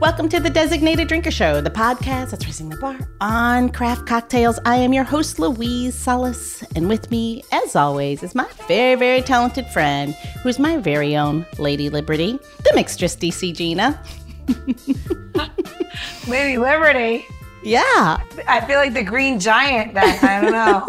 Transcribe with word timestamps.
Welcome 0.00 0.28
to 0.30 0.40
the 0.40 0.48
Designated 0.50 1.08
Drinker 1.08 1.30
Show, 1.30 1.60
the 1.60 1.70
podcast 1.70 2.30
that's 2.30 2.46
raising 2.46 2.70
the 2.70 2.76
bar 2.76 2.98
on 3.20 3.68
craft 3.68 4.06
cocktails. 4.06 4.58
I 4.64 4.76
am 4.76 4.92
your 4.94 5.04
host, 5.04 5.38
Louise 5.38 5.94
Solis, 5.94 6.62
and 6.74 6.88
with 6.88 7.10
me, 7.10 7.42
as 7.52 7.76
always, 7.76 8.22
is 8.22 8.34
my 8.34 8.46
very, 8.66 8.94
very 8.94 9.20
talented 9.20 9.66
friend, 9.68 10.14
who's 10.42 10.58
my 10.58 10.78
very 10.78 11.16
own 11.16 11.44
Lady 11.58 11.90
Liberty, 11.90 12.38
the 12.64 12.72
mixtress 12.74 13.16
DC 13.16 13.54
Gina. 13.54 14.02
Lady 16.28 16.56
Liberty. 16.58 17.26
Yeah. 17.62 18.22
I 18.48 18.60
feel 18.62 18.78
like 18.78 18.94
the 18.94 19.04
green 19.04 19.38
giant 19.38 19.92
then. 19.94 20.24
I 20.24 20.40
don't 20.40 20.52
know. 20.52 20.84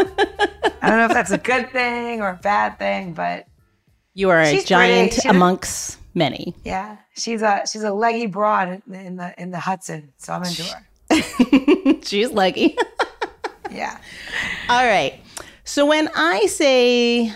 I 0.82 0.90
don't 0.90 0.98
know 1.00 1.06
if 1.06 1.14
that's 1.14 1.32
a 1.32 1.38
good 1.38 1.70
thing 1.72 2.22
or 2.22 2.30
a 2.30 2.40
bad 2.42 2.80
thing, 2.80 3.14
but 3.14 3.46
You 4.14 4.30
are 4.30 4.40
a 4.40 4.62
giant 4.64 5.26
amongst 5.26 5.98
many. 6.14 6.56
yeah, 6.64 6.98
she's 7.22 7.42
a 7.42 7.64
she's 7.72 7.84
a 7.84 7.94
leggy 7.94 8.26
broad 8.26 8.82
in, 8.88 8.96
in 8.96 9.16
the 9.16 9.34
in 9.42 9.52
the 9.52 9.60
Hudson, 9.60 10.12
so 10.18 10.34
I'm 10.34 10.44
into 10.44 10.64
her. 10.64 12.02
She's 12.04 12.32
leggy. 12.32 12.78
Yeah. 13.74 13.98
All 14.68 14.86
right. 14.86 15.22
So 15.64 15.86
when 15.86 16.10
I 16.14 16.46
say 16.48 17.32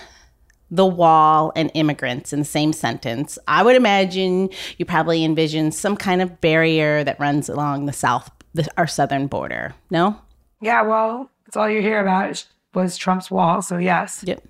the 0.70 0.86
wall 0.86 1.54
and 1.56 1.72
immigrants 1.74 2.34
in 2.34 2.40
the 2.40 2.46
same 2.46 2.74
sentence, 2.74 3.40
I 3.48 3.64
would 3.64 3.78
imagine 3.78 4.50
you 4.78 4.84
probably 4.84 5.24
envision 5.24 5.72
some 5.72 5.96
kind 5.96 6.22
of 6.22 6.42
barrier 6.42 7.06
that 7.06 7.18
runs 7.22 7.48
along 7.48 7.86
the 7.86 7.94
south, 7.94 8.30
the, 8.54 8.68
our 8.76 8.86
southern 8.86 9.28
border. 9.28 9.76
No? 9.90 10.20
Yeah, 10.60 10.82
well, 10.82 11.30
that's 11.46 11.56
all 11.56 11.70
you 11.70 11.82
hear 11.82 12.02
about 12.02 12.46
was 12.74 12.98
Trump's 12.98 13.32
wall, 13.32 13.62
so 13.62 13.78
yes. 13.78 14.22
Yep. 14.28 14.44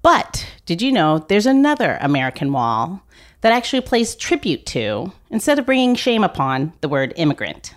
But 0.00 0.46
did 0.64 0.80
you 0.80 0.90
know 0.92 1.18
there's 1.18 1.44
another 1.44 1.98
American 2.00 2.52
wall 2.52 3.02
that 3.42 3.52
actually 3.52 3.82
plays 3.82 4.16
tribute 4.16 4.66
to, 4.66 5.12
instead 5.30 5.58
of 5.58 5.66
bringing 5.66 5.94
shame 5.94 6.24
upon, 6.24 6.72
the 6.80 6.88
word 6.88 7.12
immigrant? 7.16 7.74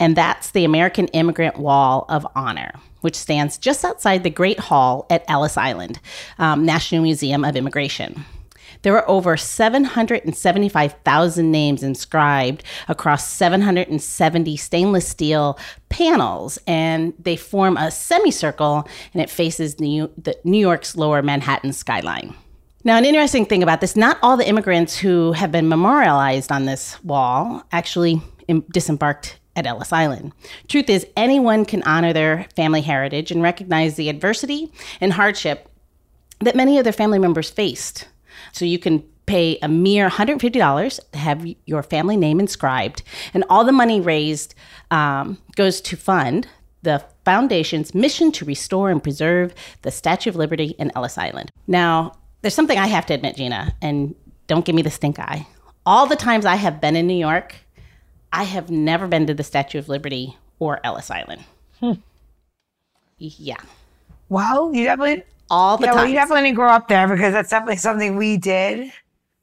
And 0.00 0.16
that's 0.16 0.50
the 0.50 0.64
American 0.64 1.06
Immigrant 1.08 1.58
Wall 1.58 2.06
of 2.08 2.26
Honor, 2.34 2.72
which 3.02 3.14
stands 3.14 3.58
just 3.58 3.84
outside 3.84 4.24
the 4.24 4.30
Great 4.30 4.58
Hall 4.58 5.06
at 5.10 5.26
Ellis 5.28 5.58
Island, 5.58 6.00
um, 6.38 6.64
National 6.64 7.02
Museum 7.02 7.44
of 7.44 7.54
Immigration. 7.54 8.24
There 8.82 8.96
are 8.96 9.06
over 9.08 9.36
775,000 9.36 11.50
names 11.50 11.82
inscribed 11.82 12.64
across 12.88 13.28
770 13.28 14.56
stainless 14.56 15.06
steel 15.06 15.58
panels, 15.90 16.58
and 16.66 17.12
they 17.18 17.36
form 17.36 17.76
a 17.76 17.90
semicircle 17.90 18.88
and 19.12 19.22
it 19.22 19.28
faces 19.28 19.78
New, 19.78 20.10
York's 20.44 20.96
lower 20.96 21.22
Manhattan 21.22 21.74
skyline. 21.74 22.34
Now, 22.82 22.96
an 22.96 23.04
interesting 23.04 23.44
thing 23.44 23.62
about 23.62 23.80
this 23.80 23.94
not 23.94 24.18
all 24.22 24.36
the 24.36 24.48
immigrants 24.48 24.96
who 24.96 25.32
have 25.32 25.52
been 25.52 25.68
memorialized 25.68 26.50
on 26.50 26.64
this 26.64 27.02
wall 27.04 27.62
actually 27.72 28.22
im- 28.48 28.64
disembarked 28.72 29.38
at 29.54 29.66
Ellis 29.66 29.92
Island. 29.92 30.32
Truth 30.68 30.88
is, 30.88 31.06
anyone 31.16 31.64
can 31.66 31.82
honor 31.82 32.12
their 32.12 32.46
family 32.56 32.80
heritage 32.80 33.30
and 33.30 33.42
recognize 33.42 33.96
the 33.96 34.08
adversity 34.08 34.72
and 35.00 35.12
hardship 35.12 35.68
that 36.40 36.56
many 36.56 36.78
of 36.78 36.84
their 36.84 36.92
family 36.92 37.18
members 37.18 37.50
faced. 37.50 38.08
So 38.52 38.64
you 38.64 38.78
can 38.78 39.04
pay 39.26 39.58
a 39.60 39.68
mere 39.68 40.08
$150 40.08 41.00
to 41.12 41.18
have 41.18 41.46
your 41.66 41.82
family 41.82 42.16
name 42.16 42.40
inscribed, 42.40 43.02
and 43.34 43.44
all 43.50 43.64
the 43.64 43.72
money 43.72 44.00
raised 44.00 44.54
um, 44.90 45.38
goes 45.54 45.80
to 45.82 45.96
fund 45.96 46.48
the 46.82 47.04
foundation's 47.24 47.94
mission 47.94 48.32
to 48.32 48.44
restore 48.44 48.90
and 48.90 49.02
preserve 49.02 49.54
the 49.82 49.90
Statue 49.90 50.30
of 50.30 50.36
Liberty 50.36 50.74
in 50.78 50.90
Ellis 50.96 51.18
Island. 51.18 51.52
Now, 51.66 52.14
there's 52.42 52.54
something 52.54 52.78
I 52.78 52.86
have 52.86 53.06
to 53.06 53.14
admit, 53.14 53.36
Gina, 53.36 53.74
and 53.82 54.14
don't 54.46 54.64
give 54.64 54.74
me 54.74 54.82
the 54.82 54.90
stink 54.90 55.18
eye. 55.18 55.46
All 55.86 56.06
the 56.06 56.16
times 56.16 56.44
I 56.44 56.56
have 56.56 56.80
been 56.80 56.96
in 56.96 57.06
New 57.06 57.14
York, 57.14 57.54
I 58.32 58.44
have 58.44 58.70
never 58.70 59.06
been 59.06 59.26
to 59.26 59.34
the 59.34 59.42
Statue 59.42 59.78
of 59.78 59.88
Liberty 59.88 60.36
or 60.58 60.80
Ellis 60.84 61.10
Island. 61.10 61.44
Hmm. 61.80 61.92
Yeah, 63.18 63.56
Well, 64.30 64.74
you 64.74 64.84
definitely 64.84 65.24
all 65.50 65.76
the 65.76 65.86
yeah, 65.86 65.94
well, 65.94 66.06
you 66.06 66.14
definitely 66.14 66.44
didn't 66.44 66.56
grow 66.56 66.70
up 66.70 66.88
there 66.88 67.08
because 67.08 67.32
that's 67.32 67.50
definitely 67.50 67.76
something 67.76 68.16
we 68.16 68.36
did. 68.36 68.92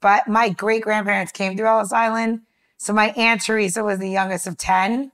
But 0.00 0.26
my 0.26 0.48
great 0.48 0.82
grandparents 0.82 1.32
came 1.32 1.56
through 1.56 1.66
Ellis 1.66 1.92
Island. 1.92 2.42
So 2.76 2.92
my 2.92 3.10
aunt 3.10 3.42
Teresa 3.42 3.84
was 3.84 3.98
the 3.98 4.08
youngest 4.08 4.46
of 4.46 4.56
10. 4.56 5.12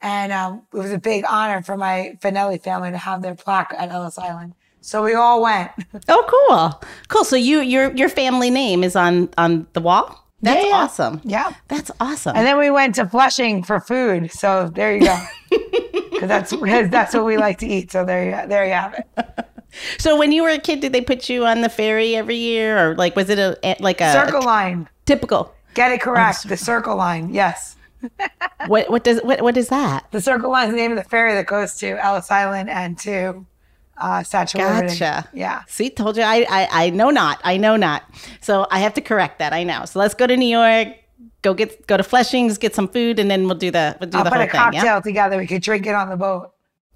And 0.00 0.32
um, 0.32 0.62
it 0.72 0.76
was 0.76 0.92
a 0.92 0.98
big 0.98 1.24
honor 1.28 1.62
for 1.62 1.76
my 1.76 2.16
Finelli 2.22 2.62
family 2.62 2.90
to 2.90 2.98
have 2.98 3.20
their 3.22 3.34
plaque 3.34 3.74
at 3.76 3.90
Ellis 3.90 4.18
Island. 4.18 4.54
So 4.80 5.02
we 5.02 5.14
all 5.14 5.42
went. 5.42 5.70
Oh, 6.08 6.24
cool, 6.28 6.88
cool. 7.08 7.24
So 7.24 7.36
you 7.36 7.60
your 7.60 7.92
your 7.94 8.08
family 8.08 8.50
name 8.50 8.82
is 8.84 8.96
on 8.96 9.28
on 9.38 9.66
the 9.72 9.80
wall. 9.80 10.24
That's 10.40 10.62
Yeah, 10.62 10.68
yeah. 10.70 10.76
awesome. 10.76 11.20
yeah. 11.24 11.52
That's 11.68 11.90
awesome. 12.00 12.36
And 12.36 12.46
then 12.46 12.56
we 12.58 12.70
went 12.70 12.94
to 12.96 13.06
Flushing 13.06 13.64
for 13.64 13.80
food. 13.80 14.30
So 14.30 14.70
there 14.72 14.94
you 14.94 15.00
go. 15.04 15.18
Because 16.18 16.28
that's, 16.28 16.50
'cause 16.52 16.88
that's 16.90 17.14
what 17.14 17.24
we 17.24 17.36
like 17.36 17.58
to 17.58 17.66
eat. 17.66 17.92
So 17.92 18.04
there 18.04 18.24
you, 18.24 18.48
there 18.48 18.66
you 18.66 18.72
have 18.72 18.94
it. 18.94 19.46
so 19.98 20.16
when 20.18 20.32
you 20.32 20.42
were 20.42 20.48
a 20.50 20.58
kid, 20.58 20.80
did 20.80 20.92
they 20.92 21.00
put 21.00 21.28
you 21.28 21.46
on 21.46 21.60
the 21.60 21.68
ferry 21.68 22.16
every 22.16 22.34
year, 22.34 22.76
or 22.76 22.96
like 22.96 23.14
was 23.14 23.30
it 23.30 23.38
a 23.38 23.56
like 23.78 24.00
a 24.00 24.12
Circle 24.12 24.42
line. 24.42 24.88
typical? 25.06 25.54
Get 25.74 25.92
it 25.92 26.00
correct. 26.00 26.48
The 26.48 26.56
circle 26.56 26.96
line. 26.96 27.32
Yes. 27.32 27.76
What 28.66 28.90
what 28.90 29.04
does 29.04 29.20
what 29.22 29.42
what 29.42 29.56
is 29.56 29.68
that? 29.68 30.06
The 30.10 30.20
Circle 30.20 30.50
Line 30.50 30.66
is 30.68 30.74
the 30.74 30.80
name 30.80 30.90
of 30.90 30.96
the 30.98 31.08
ferry 31.08 31.34
that 31.34 31.46
goes 31.46 31.76
to 31.78 31.96
Ellis 32.04 32.30
Island 32.32 32.68
and 32.68 32.98
to 33.00 33.46
uh, 34.00 34.22
Liberty. 34.32 34.98
Gotcha. 34.98 35.28
Yeah. 35.32 35.62
See, 35.68 35.90
told 35.90 36.16
you. 36.16 36.22
I, 36.22 36.46
I 36.48 36.68
I 36.86 36.90
know 36.90 37.10
not. 37.10 37.40
I 37.44 37.56
know 37.56 37.76
not. 37.76 38.02
So 38.40 38.66
I 38.70 38.78
have 38.80 38.94
to 38.94 39.00
correct 39.00 39.38
that. 39.38 39.52
I 39.52 39.64
know. 39.64 39.84
So 39.84 39.98
let's 39.98 40.14
go 40.14 40.26
to 40.26 40.36
New 40.36 40.48
York. 40.48 40.88
Go 41.42 41.54
get 41.54 41.86
go 41.86 41.96
to 41.96 42.02
Flushings, 42.02 42.58
get 42.58 42.74
some 42.74 42.88
food, 42.88 43.18
and 43.18 43.30
then 43.30 43.46
we'll 43.46 43.56
do 43.58 43.70
the 43.70 43.96
we'll 44.00 44.10
do 44.10 44.18
I'll 44.18 44.24
the 44.24 44.30
put 44.30 44.36
whole 44.38 44.46
a 44.48 44.50
thing. 44.50 44.60
cocktail 44.60 44.84
Yeah. 44.84 45.00
together. 45.00 45.38
We 45.38 45.46
could 45.46 45.62
drink 45.62 45.86
it 45.86 45.94
on 45.94 46.08
the 46.08 46.16
boat. 46.16 46.52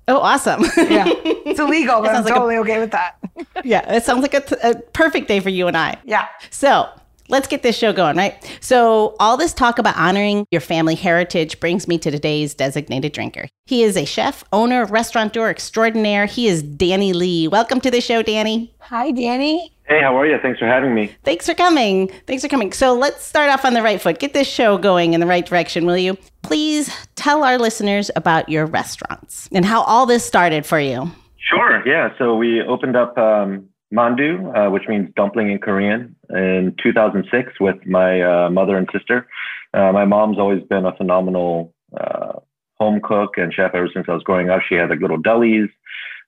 Oh, 0.08 0.18
awesome. 0.18 0.64
Yeah. 0.76 1.06
It's 1.44 1.60
illegal, 1.60 2.00
but 2.00 2.14
I'm 2.14 2.24
like 2.24 2.32
a- 2.32 2.34
totally 2.34 2.56
okay 2.58 2.78
with 2.78 2.92
that. 2.92 3.16
yeah. 3.64 3.92
It 3.94 4.04
sounds 4.04 4.22
like 4.22 4.32
a, 4.32 4.40
t- 4.40 4.56
a 4.62 4.74
perfect 4.94 5.28
day 5.28 5.38
for 5.40 5.50
you 5.50 5.66
and 5.66 5.76
I. 5.76 5.98
Yeah. 6.04 6.26
So 6.50 6.88
let's 7.28 7.48
get 7.48 7.62
this 7.62 7.76
show 7.76 7.92
going, 7.92 8.16
right? 8.16 8.58
So, 8.60 9.14
all 9.18 9.36
this 9.36 9.52
talk 9.52 9.78
about 9.78 9.96
honoring 9.96 10.46
your 10.50 10.60
family 10.60 10.94
heritage 10.94 11.60
brings 11.60 11.88
me 11.88 11.98
to 11.98 12.10
today's 12.10 12.54
designated 12.54 13.12
drinker. 13.12 13.48
He 13.66 13.82
is 13.82 13.96
a 13.96 14.04
chef, 14.04 14.44
owner, 14.52 14.84
restaurateur 14.86 15.48
extraordinaire. 15.48 16.26
He 16.26 16.46
is 16.46 16.62
Danny 16.62 17.12
Lee. 17.12 17.48
Welcome 17.48 17.80
to 17.80 17.90
the 17.90 18.00
show, 18.00 18.22
Danny. 18.22 18.74
Hi, 18.80 19.10
Danny. 19.10 19.72
Hey, 19.86 20.00
how 20.00 20.16
are 20.16 20.26
you? 20.26 20.38
Thanks 20.40 20.58
for 20.58 20.66
having 20.66 20.94
me. 20.94 21.14
Thanks 21.24 21.46
for 21.46 21.54
coming. 21.54 22.08
Thanks 22.26 22.42
for 22.42 22.48
coming. 22.48 22.72
So, 22.72 22.94
let's 22.94 23.24
start 23.24 23.50
off 23.50 23.64
on 23.64 23.74
the 23.74 23.82
right 23.82 24.00
foot. 24.00 24.18
Get 24.18 24.32
this 24.32 24.48
show 24.48 24.78
going 24.78 25.14
in 25.14 25.20
the 25.20 25.26
right 25.26 25.44
direction, 25.44 25.86
will 25.86 25.98
you? 25.98 26.16
Please 26.42 26.94
tell 27.14 27.44
our 27.44 27.58
listeners 27.58 28.10
about 28.16 28.48
your 28.48 28.66
restaurants 28.66 29.48
and 29.52 29.64
how 29.64 29.82
all 29.82 30.06
this 30.06 30.24
started 30.24 30.66
for 30.66 30.78
you. 30.80 31.10
Sure. 31.38 31.86
Yeah. 31.86 32.10
So 32.18 32.36
we 32.36 32.62
opened 32.62 32.96
up 32.96 33.18
um, 33.18 33.68
Mandu, 33.92 34.52
uh, 34.56 34.70
which 34.70 34.84
means 34.88 35.10
dumpling 35.16 35.50
in 35.50 35.58
Korean, 35.58 36.16
in 36.30 36.74
2006 36.82 37.52
with 37.60 37.76
my 37.86 38.22
uh, 38.22 38.50
mother 38.50 38.76
and 38.76 38.88
sister. 38.92 39.28
Uh, 39.74 39.92
my 39.92 40.04
mom's 40.04 40.38
always 40.38 40.62
been 40.64 40.86
a 40.86 40.96
phenomenal 40.96 41.74
uh, 41.98 42.32
home 42.78 43.00
cook 43.02 43.36
and 43.36 43.52
chef 43.52 43.72
ever 43.74 43.88
since 43.92 44.06
I 44.08 44.14
was 44.14 44.22
growing 44.22 44.50
up. 44.50 44.60
She 44.68 44.76
had 44.76 44.90
like 44.90 45.00
little 45.00 45.22
delis. 45.22 45.68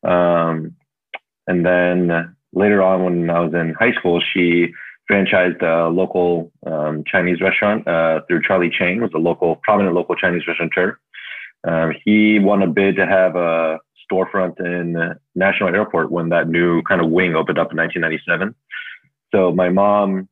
Um, 0.02 0.75
and 1.47 1.64
then 1.64 2.36
later 2.52 2.82
on, 2.82 3.04
when 3.04 3.30
I 3.30 3.41
was 3.41 3.54
in 3.54 3.75
high 3.75 3.92
school, 3.92 4.20
she 4.32 4.72
franchised 5.10 5.62
a 5.62 5.88
local 5.88 6.52
um, 6.66 7.04
Chinese 7.06 7.41
restaurant 7.41 7.86
uh, 7.86 8.20
through 8.26 8.42
Charlie 8.42 8.70
Chang, 8.70 9.00
was 9.00 9.10
a 9.14 9.19
local, 9.19 9.56
prominent 9.62 9.94
local 9.94 10.14
Chinese 10.14 10.46
restaurateur. 10.46 10.98
Um, 11.66 11.94
he 12.04 12.38
won 12.38 12.62
a 12.62 12.66
bid 12.66 12.96
to 12.96 13.06
have 13.06 13.36
a 13.36 13.78
storefront 14.10 14.60
in 14.60 15.16
National 15.34 15.75
Airport 15.75 16.10
when 16.10 16.28
that 16.31 16.48
new 16.48 16.82
kind 16.82 17.00
of 17.00 17.10
wing 17.10 17.34
opened 17.34 17.59
up 17.59 17.72
in 17.72 17.78
1997. 17.78 18.54
So 19.34 19.53
my 19.53 19.69
mom 19.69 20.28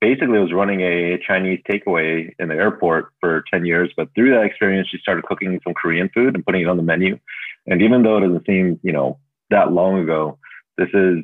basically 0.00 0.38
was 0.38 0.52
running 0.52 0.80
a 0.80 1.18
Chinese 1.26 1.60
takeaway 1.70 2.32
in 2.38 2.48
the 2.48 2.54
airport 2.54 3.12
for 3.20 3.44
10 3.52 3.66
years, 3.66 3.92
but 3.96 4.08
through 4.14 4.30
that 4.30 4.44
experience, 4.44 4.88
she 4.90 4.98
started 4.98 5.24
cooking 5.24 5.60
some 5.62 5.74
Korean 5.74 6.08
food 6.14 6.34
and 6.34 6.44
putting 6.44 6.62
it 6.62 6.68
on 6.68 6.76
the 6.76 6.82
menu. 6.82 7.18
And 7.66 7.82
even 7.82 8.02
though 8.02 8.16
it 8.16 8.22
doesn't 8.22 8.46
seem, 8.46 8.80
you 8.82 8.92
know, 8.92 9.18
that 9.50 9.72
long 9.72 10.00
ago, 10.00 10.38
this 10.78 10.88
is 10.94 11.18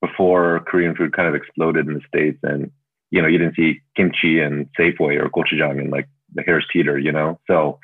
before 0.00 0.60
Korean 0.66 0.94
food 0.96 1.12
kind 1.12 1.28
of 1.28 1.34
exploded 1.34 1.86
in 1.86 1.94
the 1.94 2.00
States 2.08 2.38
and, 2.42 2.70
you 3.10 3.22
know, 3.22 3.28
you 3.28 3.38
didn't 3.38 3.54
see 3.54 3.80
kimchi 3.96 4.40
and 4.40 4.68
Safeway 4.78 5.18
or 5.18 5.30
gochujang 5.30 5.78
and 5.78 5.90
like 5.90 6.08
the 6.34 6.42
Harris 6.42 6.66
Teeter, 6.72 6.98
you 6.98 7.12
know? 7.12 7.38
So 7.46 7.78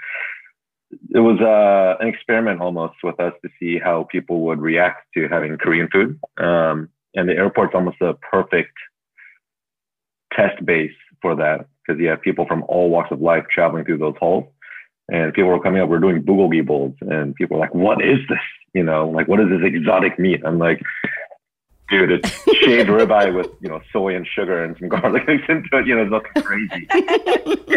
it 1.10 1.20
was 1.20 1.40
uh, 1.40 2.02
an 2.02 2.08
experiment 2.08 2.60
almost 2.60 2.94
with 3.02 3.18
us 3.20 3.32
to 3.42 3.50
see 3.58 3.78
how 3.78 4.06
people 4.10 4.40
would 4.42 4.60
react 4.60 5.06
to 5.14 5.28
having 5.28 5.56
Korean 5.58 5.88
food. 5.90 6.18
Um, 6.38 6.88
and 7.14 7.28
the 7.28 7.34
airport's 7.34 7.74
almost 7.74 8.00
a 8.00 8.14
perfect 8.14 8.72
test 10.32 10.64
base 10.64 10.92
for 11.20 11.34
that 11.36 11.66
because 11.86 12.00
you 12.00 12.08
have 12.08 12.22
people 12.22 12.46
from 12.46 12.64
all 12.68 12.90
walks 12.90 13.10
of 13.10 13.20
life 13.20 13.44
traveling 13.50 13.84
through 13.84 13.98
those 13.98 14.16
halls. 14.18 14.44
And 15.10 15.34
people 15.34 15.50
were 15.50 15.60
coming 15.60 15.82
up, 15.82 15.88
we're 15.88 15.98
doing 15.98 16.22
bulgogi 16.22 16.64
bowls. 16.64 16.94
And 17.02 17.34
people 17.34 17.56
were 17.56 17.60
like, 17.60 17.74
what 17.74 18.02
is 18.02 18.18
this? 18.28 18.38
You 18.72 18.82
know, 18.82 19.08
like, 19.08 19.28
what 19.28 19.40
is 19.40 19.48
this 19.50 19.60
exotic 19.62 20.18
meat? 20.18 20.40
I'm 20.46 20.58
like, 20.58 20.80
dude, 21.92 22.10
it's 22.10 22.30
shaved 22.64 22.88
ribeye 22.88 23.34
with 23.34 23.48
you 23.60 23.68
know 23.68 23.80
soy 23.92 24.16
and 24.16 24.26
sugar 24.26 24.64
and 24.64 24.76
some 24.78 24.88
garlic 24.88 25.28
mixed 25.28 25.48
into 25.48 25.68
it. 25.74 25.86
You 25.86 25.96
know, 25.96 26.04
nothing 26.04 26.42
crazy. 26.42 26.86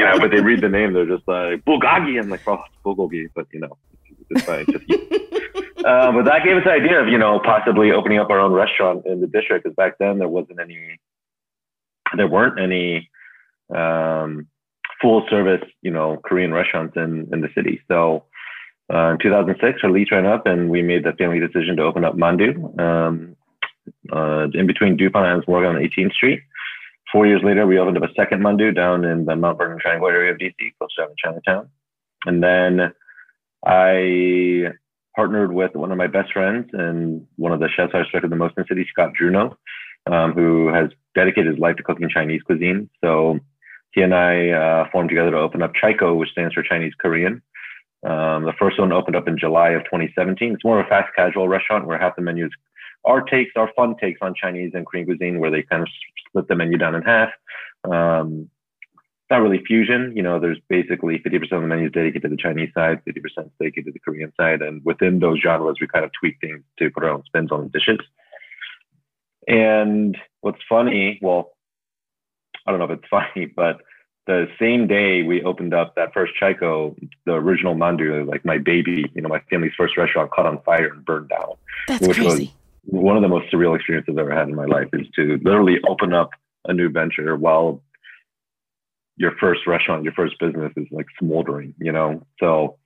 know, 0.06 0.20
but 0.20 0.32
they 0.32 0.42
read 0.42 0.62
the 0.62 0.70
name, 0.70 0.94
they're 0.94 1.06
just 1.06 1.28
like 1.28 1.64
bulgogi. 1.66 2.20
I'm 2.20 2.30
like, 2.30 2.48
oh, 2.48 2.64
it's 2.66 2.76
bulgogi, 2.84 3.30
but 3.36 3.48
you 3.52 3.60
know, 3.60 3.78
it's 4.30 4.46
fine. 4.46 4.66
Just 4.66 4.86
uh, 5.86 6.12
but 6.12 6.24
that 6.26 6.44
gave 6.44 6.58
us 6.58 6.64
the 6.64 6.72
idea 6.72 7.00
of 7.00 7.08
you 7.08 7.18
know 7.18 7.40
possibly 7.44 7.92
opening 7.92 8.20
up 8.20 8.30
our 8.30 8.40
own 8.40 8.54
restaurant 8.54 9.06
in 9.06 9.22
the 9.22 9.28
district 9.28 9.66
because 9.66 9.76
back 9.76 9.98
then 10.00 10.18
there 10.18 10.30
wasn't 10.30 10.60
any, 10.60 10.98
there 12.16 12.28
weren't 12.28 12.60
any 12.60 13.10
um, 13.76 14.48
full 15.02 15.26
service 15.30 15.64
you 15.82 15.92
know 15.92 16.18
Korean 16.24 16.54
restaurants 16.54 16.96
in 16.96 17.30
in 17.32 17.42
the 17.42 17.50
city. 17.54 17.82
So. 17.88 18.26
Uh, 18.94 19.14
in 19.14 19.18
2006, 19.18 19.80
our 19.82 19.90
lease 19.90 20.12
ran 20.12 20.28
up, 20.28 20.46
and 20.46 20.70
we 20.70 20.84
made 20.84 21.04
the 21.04 21.12
family 21.14 21.40
decision 21.40 21.76
to 21.76 21.82
open 21.82 22.06
up 22.06 22.16
Mandu. 22.16 22.80
Um, 22.80 23.35
uh, 24.12 24.48
in 24.54 24.68
between 24.68 24.98
DuPont 24.98 25.26
and 25.26 25.44
Morgan 25.48 25.76
on 25.76 25.82
18th 25.82 26.14
Street. 26.14 26.42
Four 27.12 27.28
years 27.28 27.42
later, 27.44 27.66
we 27.66 27.78
opened 27.78 27.98
up 27.98 28.10
a 28.10 28.14
second 28.14 28.42
Mandu 28.42 28.76
down 28.76 29.06
in 29.06 29.26
the 29.26 29.36
Mount 29.36 29.58
Vernon 29.58 29.80
Triangle 29.80 30.10
area 30.10 30.32
of 30.34 30.38
DC, 30.38 30.54
close 30.78 30.94
to 30.96 31.08
Chinatown. 31.24 31.70
And 32.26 32.44
then 32.44 32.92
I 33.66 34.74
partnered 35.16 35.54
with 35.54 35.76
one 35.76 35.92
of 35.92 35.98
my 35.98 36.08
best 36.08 36.34
friends 36.34 36.70
and 36.74 37.26
one 37.38 37.52
of 37.52 37.60
the 37.60 37.70
chefs 37.70 37.92
I 37.94 38.00
respected 38.00 38.32
the 38.32 38.36
most 38.36 38.56
in 38.58 38.64
the 38.64 38.68
city, 38.68 38.86
Scott 38.92 39.14
Drewno, 39.20 39.56
um, 40.12 40.34
who 40.34 40.68
has 40.68 40.90
dedicated 41.14 41.54
his 41.54 41.60
life 41.60 41.78
to 41.78 41.84
cooking 41.84 42.10
Chinese 42.10 42.42
cuisine. 42.42 42.90
So 43.04 43.40
he 43.92 44.02
and 44.02 44.14
I 44.14 44.50
uh, 44.50 44.90
formed 44.92 45.10
together 45.10 45.32
to 45.32 45.38
open 45.38 45.62
up 45.62 45.74
CHIKO, 45.74 46.18
which 46.18 46.32
stands 46.32 46.54
for 46.54 46.64
Chinese 46.64 46.94
Korean. 47.00 47.42
Um, 48.04 48.44
the 48.44 48.54
first 48.60 48.78
one 48.78 48.92
opened 48.92 49.16
up 49.16 49.28
in 49.28 49.38
July 49.38 49.70
of 49.70 49.84
2017. 49.86 50.54
It's 50.54 50.66
more 50.66 50.80
of 50.80 50.86
a 50.86 50.90
fast 50.90 51.16
casual 51.16 51.48
restaurant 51.48 51.88
where 51.88 51.98
half 51.98 52.16
the 52.16 52.22
menu 52.22 52.46
is 52.46 52.52
our 53.06 53.22
takes, 53.22 53.52
our 53.56 53.72
fun 53.76 53.96
takes 53.98 54.20
on 54.22 54.34
Chinese 54.36 54.72
and 54.74 54.86
Korean 54.86 55.06
cuisine, 55.06 55.40
where 55.40 55.52
they 55.52 55.64
kind 55.64 55.82
of 55.82 55.88
split 56.28 56.48
the 56.48 56.56
menu 56.56 56.78
down 56.78 56.96
in 56.96 57.02
half. 57.02 57.30
Um, 57.84 58.50
not 59.30 59.42
really 59.42 59.64
fusion. 59.66 60.14
You 60.16 60.22
know, 60.22 60.40
there's 60.40 60.60
basically 60.70 61.20
50% 61.20 61.44
of 61.52 61.62
the 61.62 61.68
menu 61.68 61.88
is 61.88 61.92
dedicated 61.92 62.24
to 62.24 62.30
the 62.30 62.38
Chinese 62.38 62.70
side, 62.74 63.02
50% 63.06 63.18
is 63.18 63.52
dedicated 63.60 63.86
to 63.86 63.92
the 63.92 64.00
Korean 64.00 64.32
side. 64.40 64.62
And 64.62 64.84
within 64.86 65.20
those 65.20 65.40
genres, 65.40 65.78
we 65.82 65.88
kind 65.88 66.06
of 66.06 66.12
tweak 66.20 66.38
things 66.42 66.64
to 66.80 66.90
put 66.92 67.04
our 67.04 67.10
own 67.10 67.24
spins 67.26 67.52
on 67.52 67.64
the 67.64 67.70
dishes. 67.70 68.00
And 69.48 70.18
what's 70.42 70.62
funny, 70.68 71.20
well, 71.22 71.52
I 72.66 72.72
don't 72.72 72.80
know 72.80 72.86
if 72.86 73.00
it's 73.00 73.08
funny, 73.10 73.46
but 73.46 73.82
the 74.28 74.48
same 74.60 74.88
day 74.88 75.22
we 75.24 75.44
opened 75.44 75.74
up 75.74 75.96
that 75.96 76.14
first 76.14 76.34
CHIKO, 76.42 76.96
the 77.26 77.34
original 77.34 77.76
Mandu, 77.76 78.28
like 78.28 78.44
my 78.44 78.58
baby, 78.58 79.06
you 79.14 79.22
know, 79.22 79.30
my 79.30 79.42
family's 79.50 79.74
first 79.78 79.98
restaurant 79.98 80.32
caught 80.32 80.48
on 80.48 80.62
fire 80.64 80.88
and 80.88 81.06
burned 81.06 81.30
down. 81.30 81.54
That's 81.88 82.08
which 82.08 82.18
crazy. 82.18 82.46
Was, 82.46 82.54
one 82.86 83.16
of 83.16 83.24
the 83.24 83.30
most 83.30 83.52
surreal 83.52 83.76
experiences 83.76 84.16
I've 84.18 84.20
ever 84.20 84.36
had 84.36 84.48
in 84.48 84.56
my 84.56 84.66
life 84.66 84.88
is 84.94 85.08
to 85.16 85.40
literally 85.44 85.78
open 85.90 86.14
up 86.14 86.30
a 86.66 86.74
new 86.74 86.90
venture 86.90 87.36
while 87.36 87.82
your 89.18 89.32
first 89.40 89.62
restaurant, 89.68 90.04
your 90.04 90.14
first 90.14 90.36
business 90.40 90.72
is 90.76 90.88
like 90.92 91.06
smoldering, 91.20 91.74
you 91.80 91.92
know? 91.92 92.22
So, 92.40 92.78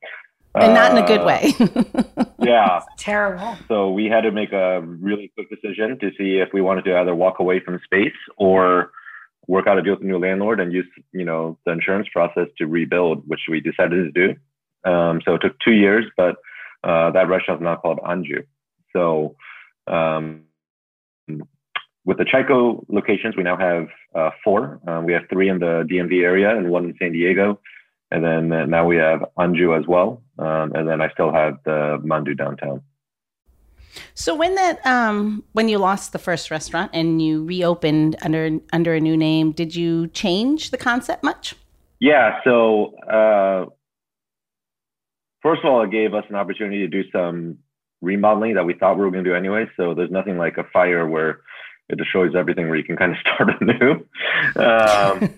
and 0.56 0.74
not 0.74 0.92
in 0.92 1.04
a 1.04 1.08
good 1.08 1.22
uh, 1.22 1.26
way. 1.26 2.26
yeah. 2.40 2.82
Terrible. 2.98 3.58
So 3.68 3.92
we 3.92 4.06
had 4.06 4.22
to 4.22 4.32
make 4.32 4.52
a 4.52 4.82
really 4.82 5.32
quick 5.36 5.50
decision 5.50 5.98
to 6.00 6.10
see 6.18 6.38
if 6.38 6.50
we 6.54 6.62
wanted 6.62 6.86
to 6.86 6.98
either 6.98 7.16
walk 7.16 7.40
away 7.40 7.60
from 7.60 7.80
space 7.84 8.14
or 8.38 8.92
work 9.48 9.68
out 9.68 9.78
a 9.78 9.82
deal 9.82 9.94
with 9.94 10.02
the 10.02 10.08
new 10.08 10.20
landlord 10.20 10.60
and 10.60 10.72
use, 10.72 10.88
you 11.12 11.26
know, 11.26 11.58
the 11.66 11.72
insurance 11.72 12.08
process 12.14 12.48
to 12.58 12.68
rebuild, 12.68 13.24
which 13.28 13.42
we 13.50 13.60
decided 13.60 14.14
to 14.14 14.28
do. 14.28 14.90
Um, 14.90 15.22
so 15.26 15.36
it 15.36 15.40
took 15.40 15.60
two 15.60 15.74
years, 15.74 16.06
but 16.16 16.36
uh, 16.84 17.12
that 17.12 17.28
restaurant 17.28 17.62
is 17.62 17.64
now 17.64 17.76
called 17.76 18.00
Anju. 18.00 18.46
So 18.94 19.36
um, 19.88 20.44
with 22.06 22.18
the 22.18 22.26
CHIKO 22.26 22.86
locations, 22.90 23.36
we 23.36 23.44
now 23.44 23.58
have 23.58 23.88
uh, 24.16 24.32
four. 24.44 24.80
Um, 24.88 25.06
we 25.06 25.14
have 25.14 25.24
three 25.30 25.50
in 25.50 25.60
the 25.60 25.86
DMV 25.90 26.24
area 26.24 26.56
and 26.56 26.70
one 26.70 26.86
in 26.86 26.96
San 27.00 27.12
Diego. 27.12 27.60
And 28.12 28.24
then 28.24 28.52
uh, 28.52 28.66
now 28.66 28.88
we 28.88 28.98
have 28.98 29.24
Anju 29.38 29.80
as 29.80 29.86
well. 29.88 30.24
Um, 30.40 30.72
and 30.74 30.88
then 30.88 31.02
I 31.02 31.10
still 31.10 31.32
have 31.32 31.60
the 31.66 32.00
Mandu 32.04 32.36
downtown. 32.36 32.82
So 34.14 34.36
when 34.36 34.56
that 34.56 34.86
um, 34.86 35.44
when 35.54 35.68
you 35.70 35.78
lost 35.78 36.14
the 36.14 36.20
first 36.20 36.52
restaurant 36.52 36.92
and 36.94 37.22
you 37.22 37.44
reopened 37.44 38.16
under 38.22 38.60
under 38.72 38.94
a 38.94 39.00
new 39.00 39.18
name, 39.18 39.52
did 39.52 39.76
you 39.76 40.08
change 40.08 40.72
the 40.72 40.78
concept 40.78 41.24
much? 41.24 41.56
Yeah. 42.00 42.40
So 42.44 42.96
uh, 43.08 43.66
first 45.42 45.62
of 45.64 45.72
all, 45.72 45.84
it 45.84 45.92
gave 45.92 46.14
us 46.14 46.24
an 46.30 46.36
opportunity 46.36 46.80
to 46.80 46.88
do 46.88 47.04
some 47.12 47.60
remodeling 48.02 48.56
that 48.56 48.66
we 48.66 48.74
thought 48.74 48.98
we 48.98 49.04
were 49.04 49.12
going 49.12 49.24
to 49.24 49.30
do 49.30 49.36
anyway. 49.36 49.66
So 49.78 49.94
there's 49.94 50.12
nothing 50.12 50.38
like 50.38 50.58
a 50.58 50.64
fire 50.66 51.08
where 51.08 51.42
it 51.90 51.98
destroys 51.98 52.36
everything 52.36 52.68
where 52.68 52.78
you 52.78 52.84
can 52.84 52.98
kind 52.98 53.12
of 53.12 53.18
start 53.22 53.62
anew. 53.62 54.06
Um, 54.56 55.36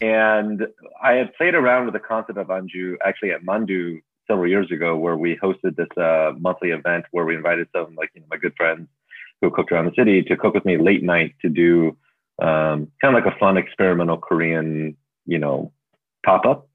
and 0.00 0.66
I 1.02 1.12
had 1.12 1.34
played 1.34 1.54
around 1.54 1.86
with 1.86 1.94
the 1.94 2.00
concept 2.00 2.38
of 2.38 2.46
Anju 2.48 2.96
actually 3.04 3.32
at 3.32 3.44
Mandu 3.44 4.00
several 4.26 4.48
years 4.48 4.70
ago, 4.70 4.96
where 4.96 5.16
we 5.16 5.36
hosted 5.36 5.76
this 5.76 5.88
uh, 5.96 6.32
monthly 6.38 6.70
event 6.70 7.04
where 7.10 7.24
we 7.24 7.34
invited 7.34 7.68
some 7.74 7.96
like 7.96 8.10
you 8.14 8.20
know, 8.20 8.26
my 8.30 8.36
good 8.36 8.54
friends 8.56 8.88
who 9.40 9.50
cooked 9.50 9.72
around 9.72 9.86
the 9.86 9.94
city 9.96 10.22
to 10.22 10.36
cook 10.36 10.54
with 10.54 10.64
me 10.64 10.76
late 10.76 11.02
night 11.02 11.34
to 11.42 11.48
do 11.48 11.96
um, 12.40 12.88
kind 13.00 13.14
of 13.14 13.24
like 13.24 13.34
a 13.34 13.38
fun 13.38 13.56
experimental 13.56 14.18
Korean, 14.18 14.96
you 15.26 15.38
know, 15.38 15.72
pop 16.24 16.44
up. 16.46 16.68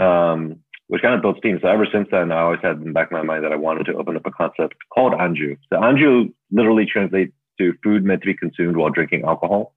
Um, 0.00 0.60
which 0.88 1.02
kind 1.02 1.14
of 1.14 1.22
built 1.22 1.38
steam. 1.38 1.58
So 1.62 1.68
ever 1.68 1.86
since 1.90 2.08
then, 2.10 2.32
I 2.32 2.40
always 2.40 2.60
had 2.62 2.76
in 2.76 2.84
the 2.84 2.92
back 2.92 3.08
of 3.08 3.12
my 3.12 3.22
mind 3.22 3.44
that 3.44 3.52
I 3.52 3.56
wanted 3.56 3.84
to 3.86 3.94
open 3.94 4.16
up 4.16 4.26
a 4.26 4.30
concept 4.30 4.74
called 4.92 5.12
Anju. 5.12 5.56
So 5.70 5.78
Anju 5.78 6.32
literally 6.50 6.86
translates 6.86 7.32
to 7.58 7.74
food 7.82 8.04
meant 8.04 8.22
to 8.22 8.26
be 8.26 8.34
consumed 8.34 8.76
while 8.76 8.90
drinking 8.90 9.24
alcohol. 9.24 9.74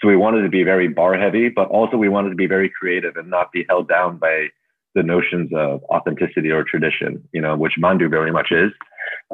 So 0.00 0.08
we 0.08 0.16
wanted 0.16 0.42
to 0.42 0.48
be 0.48 0.64
very 0.64 0.88
bar 0.88 1.18
heavy, 1.18 1.48
but 1.48 1.68
also 1.68 1.96
we 1.96 2.08
wanted 2.08 2.30
to 2.30 2.34
be 2.34 2.46
very 2.46 2.70
creative 2.70 3.16
and 3.16 3.30
not 3.30 3.52
be 3.52 3.64
held 3.68 3.88
down 3.88 4.18
by 4.18 4.48
the 4.94 5.02
notions 5.02 5.50
of 5.54 5.82
authenticity 5.84 6.50
or 6.50 6.64
tradition, 6.64 7.26
you 7.32 7.40
know, 7.40 7.56
which 7.56 7.74
Mandu 7.78 8.08
very 8.08 8.30
much 8.30 8.50
is. 8.50 8.70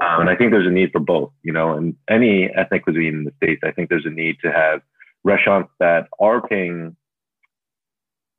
Um, 0.01 0.23
and 0.23 0.31
I 0.31 0.37
think 0.37 0.51
there's 0.51 0.67
a 0.67 0.71
need 0.71 0.91
for 0.93 1.01
both, 1.01 1.33
you 1.43 1.53
know, 1.53 1.77
in 1.77 1.97
any 2.09 2.51
ethnic 2.55 2.85
cuisine 2.85 3.15
in 3.15 3.25
the 3.25 3.33
States, 3.37 3.61
I 3.65 3.71
think 3.71 3.89
there's 3.89 4.07
a 4.07 4.11
need 4.11 4.37
to 4.43 4.51
have 4.51 4.81
restaurants 5.23 5.71
that 5.79 6.09
are 6.19 6.47
paying 6.47 6.97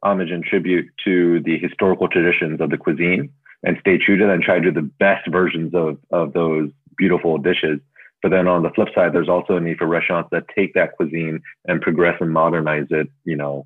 homage 0.04 0.32
and 0.32 0.44
tribute 0.44 0.88
to 1.06 1.42
the 1.42 1.58
historical 1.58 2.08
traditions 2.08 2.60
of 2.62 2.70
the 2.70 2.78
cuisine 2.78 3.30
and 3.64 3.78
stay 3.80 3.98
true 3.98 4.18
to 4.18 4.26
that 4.26 4.34
and 4.34 4.44
try 4.44 4.56
to 4.56 4.72
do 4.72 4.72
the 4.72 4.90
best 5.00 5.28
versions 5.30 5.74
of, 5.76 5.98
of 6.12 6.34
those 6.34 6.70
beautiful 6.98 7.38
dishes. 7.38 7.80
But 8.22 8.30
then 8.30 8.48
on 8.48 8.64
the 8.64 8.70
flip 8.72 8.90
side, 8.94 9.14
there's 9.14 9.30
also 9.30 9.58
a 9.58 9.60
need 9.60 9.78
for 9.78 9.88
restaurants 9.88 10.30
that 10.32 10.46
take 10.56 10.74
that 10.74 10.96
cuisine 10.96 11.42
and 11.66 11.82
progress 11.82 12.18
and 12.20 12.32
modernize 12.32 12.88
it, 12.90 13.08
you 13.26 13.36
know, 13.36 13.66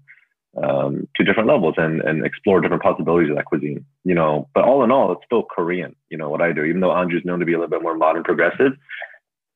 um, 0.61 1.07
to 1.15 1.23
different 1.23 1.49
levels 1.49 1.75
and, 1.77 2.01
and 2.01 2.25
explore 2.25 2.61
different 2.61 2.83
possibilities 2.83 3.29
of 3.29 3.35
that 3.35 3.45
cuisine, 3.45 3.85
you 4.05 4.15
know. 4.15 4.47
But 4.53 4.63
all 4.63 4.83
in 4.83 4.91
all, 4.91 5.11
it's 5.11 5.25
still 5.25 5.43
Korean, 5.43 5.95
you 6.09 6.17
know, 6.17 6.29
what 6.29 6.41
I 6.41 6.53
do. 6.53 6.63
Even 6.63 6.79
though 6.79 7.01
is 7.01 7.25
known 7.25 7.39
to 7.39 7.45
be 7.45 7.53
a 7.53 7.57
little 7.57 7.69
bit 7.69 7.81
more 7.81 7.97
modern 7.97 8.23
progressive, 8.23 8.73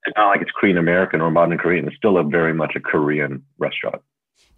it's 0.05 0.17
not 0.17 0.27
like 0.27 0.41
it's 0.41 0.51
Korean 0.51 0.77
American 0.77 1.21
or 1.21 1.31
modern 1.31 1.57
Korean. 1.57 1.87
It's 1.87 1.95
still 1.95 2.17
a 2.17 2.23
very 2.23 2.53
much 2.53 2.73
a 2.75 2.79
Korean 2.79 3.43
restaurant. 3.57 4.01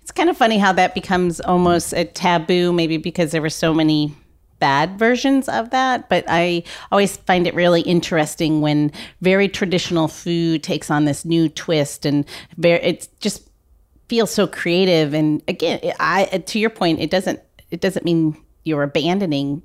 It's 0.01 0.11
kind 0.11 0.29
of 0.29 0.37
funny 0.37 0.57
how 0.57 0.73
that 0.73 0.95
becomes 0.95 1.39
almost 1.39 1.93
a 1.93 2.05
taboo, 2.05 2.73
maybe 2.73 2.97
because 2.97 3.31
there 3.31 3.41
were 3.41 3.49
so 3.49 3.73
many 3.73 4.15
bad 4.59 4.97
versions 4.97 5.47
of 5.49 5.69
that. 5.71 6.09
But 6.09 6.25
I 6.27 6.63
always 6.91 7.17
find 7.17 7.45
it 7.47 7.53
really 7.53 7.81
interesting 7.81 8.61
when 8.61 8.91
very 9.21 9.47
traditional 9.47 10.07
food 10.07 10.63
takes 10.63 10.89
on 10.89 11.05
this 11.05 11.25
new 11.25 11.49
twist, 11.49 12.05
and 12.05 12.25
very, 12.57 12.81
it 12.83 13.09
just 13.19 13.49
feels 14.07 14.31
so 14.31 14.47
creative. 14.47 15.13
And 15.13 15.41
again, 15.47 15.79
I 15.99 16.25
to 16.25 16.59
your 16.59 16.69
point, 16.69 16.99
it 16.99 17.09
doesn't 17.09 17.39
it 17.69 17.81
doesn't 17.81 18.05
mean 18.05 18.37
you're 18.63 18.83
abandoning 18.83 19.61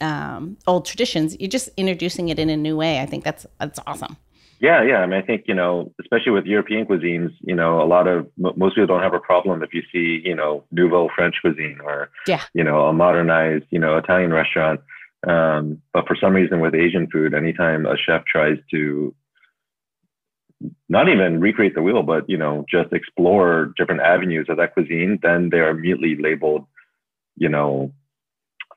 um, 0.00 0.56
old 0.66 0.86
traditions. 0.86 1.38
You're 1.38 1.50
just 1.50 1.70
introducing 1.76 2.28
it 2.28 2.38
in 2.38 2.50
a 2.50 2.56
new 2.56 2.76
way. 2.76 3.00
I 3.00 3.06
think 3.06 3.24
that's 3.24 3.46
that's 3.58 3.78
awesome. 3.86 4.16
Yeah, 4.58 4.82
yeah. 4.82 4.98
I 4.98 5.06
mean, 5.06 5.20
I 5.20 5.26
think 5.26 5.44
you 5.46 5.54
know, 5.54 5.92
especially 6.00 6.32
with 6.32 6.46
European 6.46 6.86
cuisines, 6.86 7.32
you 7.40 7.54
know, 7.54 7.82
a 7.82 7.84
lot 7.86 8.06
of 8.06 8.26
most 8.36 8.74
people 8.74 8.86
don't 8.86 9.02
have 9.02 9.14
a 9.14 9.20
problem 9.20 9.62
if 9.62 9.74
you 9.74 9.82
see, 9.92 10.22
you 10.26 10.34
know, 10.34 10.64
nouveau 10.70 11.08
French 11.14 11.36
cuisine 11.40 11.78
or, 11.84 12.10
yeah. 12.26 12.42
you 12.54 12.64
know, 12.64 12.86
a 12.86 12.92
modernized, 12.92 13.64
you 13.70 13.78
know, 13.78 13.96
Italian 13.98 14.32
restaurant. 14.32 14.80
Um, 15.26 15.82
but 15.92 16.06
for 16.06 16.16
some 16.20 16.34
reason, 16.34 16.60
with 16.60 16.74
Asian 16.74 17.08
food, 17.10 17.34
anytime 17.34 17.84
a 17.86 17.96
chef 17.96 18.24
tries 18.24 18.58
to 18.70 19.14
not 20.88 21.08
even 21.08 21.40
recreate 21.40 21.74
the 21.74 21.82
wheel, 21.82 22.02
but 22.02 22.28
you 22.28 22.36
know, 22.36 22.64
just 22.70 22.92
explore 22.92 23.72
different 23.76 24.00
avenues 24.00 24.46
of 24.48 24.56
that 24.56 24.72
cuisine, 24.72 25.18
then 25.22 25.50
they 25.50 25.58
are 25.58 25.70
immediately 25.70 26.16
labeled, 26.18 26.66
you 27.36 27.48
know, 27.48 27.92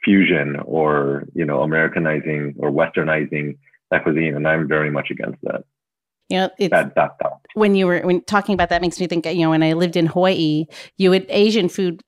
fusion 0.03 0.57
or 0.65 1.23
you 1.33 1.45
know, 1.45 1.61
Americanizing 1.61 2.55
or 2.57 2.71
Westernizing 2.71 3.57
that 3.91 4.03
cuisine, 4.03 4.35
and 4.35 4.47
I'm 4.47 4.67
very 4.67 4.91
much 4.91 5.09
against 5.11 5.39
that. 5.43 5.63
You 6.29 6.37
know, 6.37 6.49
it's, 6.59 6.71
that, 6.71 6.93
that, 6.95 7.15
that. 7.21 7.31
when 7.55 7.73
you 7.73 7.87
were 7.87 8.01
when 8.01 8.21
talking 8.21 8.53
about 8.53 8.69
that 8.69 8.81
makes 8.81 8.99
me 8.99 9.07
think. 9.07 9.25
You 9.25 9.41
know, 9.41 9.49
when 9.49 9.63
I 9.63 9.73
lived 9.73 9.95
in 9.95 10.05
Hawaii, 10.05 10.65
you 10.97 11.09
would 11.09 11.25
Asian 11.29 11.69
food 11.69 12.03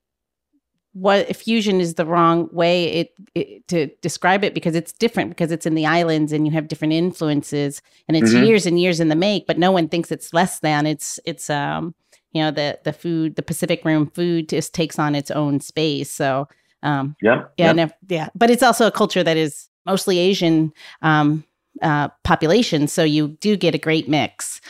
what 0.94 1.34
fusion 1.34 1.80
is 1.80 1.94
the 1.94 2.04
wrong 2.04 2.48
way 2.52 2.84
it, 2.84 3.14
it, 3.34 3.68
to 3.68 3.86
describe 4.02 4.44
it 4.44 4.54
because 4.54 4.74
it's 4.74 4.92
different 4.92 5.30
because 5.30 5.50
it's 5.50 5.64
in 5.64 5.74
the 5.74 5.86
islands 5.86 6.32
and 6.32 6.46
you 6.46 6.52
have 6.52 6.68
different 6.68 6.92
influences 6.92 7.80
and 8.08 8.16
it's 8.16 8.32
mm-hmm. 8.32 8.44
years 8.44 8.66
and 8.66 8.78
years 8.78 9.00
in 9.00 9.08
the 9.08 9.16
make 9.16 9.46
but 9.46 9.58
no 9.58 9.72
one 9.72 9.88
thinks 9.88 10.12
it's 10.12 10.34
less 10.34 10.60
than 10.60 10.86
it's 10.86 11.18
it's 11.24 11.48
um 11.48 11.94
you 12.32 12.42
know 12.42 12.50
the 12.50 12.78
the 12.84 12.92
food 12.92 13.36
the 13.36 13.42
pacific 13.42 13.82
rim 13.84 14.06
food 14.06 14.50
just 14.50 14.74
takes 14.74 14.98
on 14.98 15.14
its 15.14 15.30
own 15.30 15.60
space 15.60 16.10
so 16.10 16.46
um 16.82 17.16
yeah 17.22 17.44
yeah 17.56 17.72
yeah, 17.72 17.88
yeah. 18.08 18.28
but 18.34 18.50
it's 18.50 18.62
also 18.62 18.86
a 18.86 18.92
culture 18.92 19.24
that 19.24 19.38
is 19.38 19.68
mostly 19.86 20.18
asian 20.18 20.72
um 21.00 21.42
uh 21.80 22.08
population 22.24 22.86
so 22.86 23.02
you 23.02 23.28
do 23.40 23.56
get 23.56 23.74
a 23.74 23.78
great 23.78 24.08
mix 24.08 24.60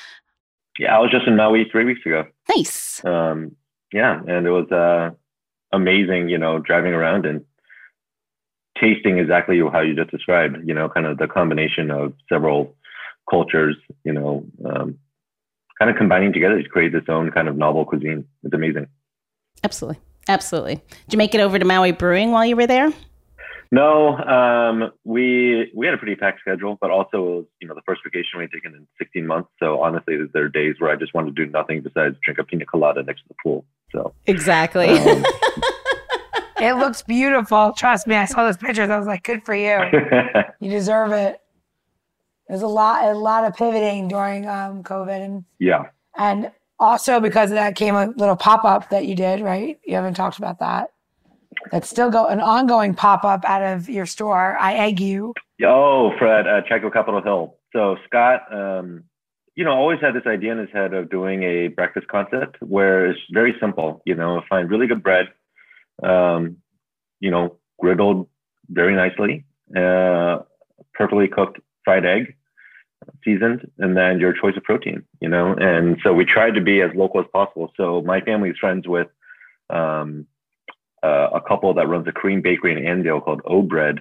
yeah 0.78 0.96
i 0.96 0.98
was 0.98 1.10
just 1.10 1.26
in 1.26 1.36
maui 1.36 1.66
three 1.70 1.84
weeks 1.84 2.04
ago 2.06 2.24
nice 2.56 3.04
um 3.04 3.54
yeah 3.92 4.20
and 4.28 4.46
it 4.46 4.50
was 4.50 4.70
uh 4.70 5.10
amazing, 5.72 6.28
you 6.28 6.38
know, 6.38 6.58
driving 6.58 6.92
around 6.92 7.26
and 7.26 7.44
tasting 8.80 9.18
exactly 9.18 9.60
how 9.72 9.80
you 9.80 9.94
just 9.94 10.10
described, 10.10 10.56
you 10.64 10.74
know, 10.74 10.88
kind 10.88 11.06
of 11.06 11.18
the 11.18 11.26
combination 11.26 11.90
of 11.90 12.12
several 12.28 12.74
cultures, 13.28 13.76
you 14.04 14.12
know, 14.12 14.44
um, 14.64 14.98
kind 15.78 15.90
of 15.90 15.96
combining 15.96 16.32
together 16.32 16.62
to 16.62 16.68
create 16.68 16.92
this 16.92 17.08
own 17.08 17.30
kind 17.30 17.48
of 17.48 17.56
novel 17.56 17.84
cuisine. 17.84 18.24
It's 18.42 18.54
amazing. 18.54 18.86
Absolutely. 19.64 20.00
Absolutely. 20.28 20.76
Did 20.76 21.12
you 21.12 21.18
make 21.18 21.34
it 21.34 21.40
over 21.40 21.58
to 21.58 21.64
Maui 21.64 21.92
Brewing 21.92 22.30
while 22.30 22.44
you 22.44 22.56
were 22.56 22.66
there? 22.66 22.92
No, 23.72 24.18
um, 24.18 24.92
we 25.02 25.72
we 25.74 25.86
had 25.86 25.94
a 25.94 25.98
pretty 25.98 26.14
packed 26.14 26.40
schedule, 26.40 26.76
but 26.78 26.90
also 26.90 27.22
was 27.22 27.44
you 27.58 27.66
know 27.66 27.74
the 27.74 27.80
first 27.86 28.02
vacation 28.04 28.36
we 28.36 28.44
had 28.44 28.50
taken 28.52 28.74
in 28.74 28.86
16 28.98 29.26
months. 29.26 29.48
So 29.58 29.80
honestly, 29.80 30.18
there 30.34 30.44
are 30.44 30.48
days 30.50 30.74
where 30.78 30.90
I 30.90 30.96
just 30.96 31.14
wanted 31.14 31.34
to 31.34 31.46
do 31.46 31.50
nothing 31.50 31.80
besides 31.80 32.14
drink 32.22 32.38
a 32.38 32.44
pina 32.44 32.66
colada 32.66 33.02
next 33.02 33.22
to 33.22 33.28
the 33.28 33.34
pool. 33.42 33.64
So 33.90 34.12
exactly. 34.26 34.90
Um, 34.90 35.24
it 36.60 36.76
looks 36.76 37.00
beautiful. 37.00 37.72
Trust 37.72 38.06
me, 38.06 38.14
I 38.14 38.26
saw 38.26 38.44
those 38.44 38.58
pictures. 38.58 38.90
I 38.90 38.98
was 38.98 39.06
like, 39.06 39.22
good 39.22 39.42
for 39.42 39.54
you. 39.54 39.80
you 40.60 40.70
deserve 40.70 41.12
it. 41.12 41.40
There's 42.48 42.60
a 42.60 42.66
lot 42.66 43.06
a 43.06 43.14
lot 43.14 43.44
of 43.44 43.54
pivoting 43.54 44.06
during 44.06 44.46
um, 44.46 44.82
COVID 44.82 45.24
and 45.24 45.44
yeah, 45.58 45.84
and 46.18 46.52
also 46.78 47.20
because 47.20 47.50
of 47.50 47.54
that 47.54 47.74
came 47.74 47.94
a 47.94 48.08
little 48.18 48.36
pop 48.36 48.66
up 48.66 48.90
that 48.90 49.06
you 49.06 49.16
did, 49.16 49.40
right? 49.40 49.80
You 49.86 49.94
haven't 49.94 50.12
talked 50.12 50.36
about 50.36 50.58
that 50.58 50.90
that's 51.70 51.88
still 51.88 52.10
go 52.10 52.26
an 52.26 52.40
ongoing 52.40 52.94
pop 52.94 53.24
up 53.24 53.44
out 53.44 53.62
of 53.62 53.88
your 53.88 54.06
store. 54.06 54.56
I 54.58 54.74
egg 54.74 55.00
you. 55.00 55.34
Oh, 55.64 56.12
Fred 56.18 56.46
at 56.46 56.66
CHIKO 56.66 56.92
Capitol 56.92 57.22
Hill. 57.22 57.56
So 57.72 57.96
Scott, 58.06 58.52
um, 58.52 59.04
you 59.54 59.64
know, 59.64 59.72
always 59.72 60.00
had 60.00 60.14
this 60.14 60.26
idea 60.26 60.52
in 60.52 60.58
his 60.58 60.70
head 60.72 60.94
of 60.94 61.10
doing 61.10 61.42
a 61.42 61.68
breakfast 61.68 62.08
concept 62.08 62.56
where 62.60 63.06
it's 63.06 63.20
very 63.30 63.54
simple. 63.60 64.02
You 64.04 64.14
know, 64.14 64.42
find 64.48 64.70
really 64.70 64.86
good 64.86 65.02
bread, 65.02 65.26
um, 66.02 66.56
you 67.20 67.30
know, 67.30 67.56
griddled 67.82 68.28
very 68.68 68.94
nicely, 68.94 69.44
uh, 69.76 70.38
perfectly 70.94 71.28
cooked 71.28 71.58
fried 71.84 72.06
egg, 72.06 72.34
seasoned, 73.24 73.70
and 73.78 73.96
then 73.96 74.20
your 74.20 74.32
choice 74.32 74.56
of 74.56 74.62
protein. 74.62 75.02
You 75.20 75.28
know, 75.28 75.54
and 75.54 75.98
so 76.02 76.12
we 76.12 76.24
tried 76.24 76.54
to 76.54 76.60
be 76.60 76.80
as 76.80 76.90
local 76.94 77.20
as 77.20 77.26
possible. 77.32 77.72
So 77.76 78.02
my 78.02 78.20
family 78.20 78.50
is 78.50 78.58
friends 78.58 78.88
with. 78.88 79.08
Um, 79.70 80.26
uh, 81.02 81.28
a 81.34 81.40
couple 81.40 81.74
that 81.74 81.88
runs 81.88 82.06
a 82.06 82.12
Korean 82.12 82.42
bakery 82.42 82.72
in 82.72 82.78
Annandale 82.78 83.20
called 83.20 83.42
O 83.44 83.62
Bread. 83.62 84.00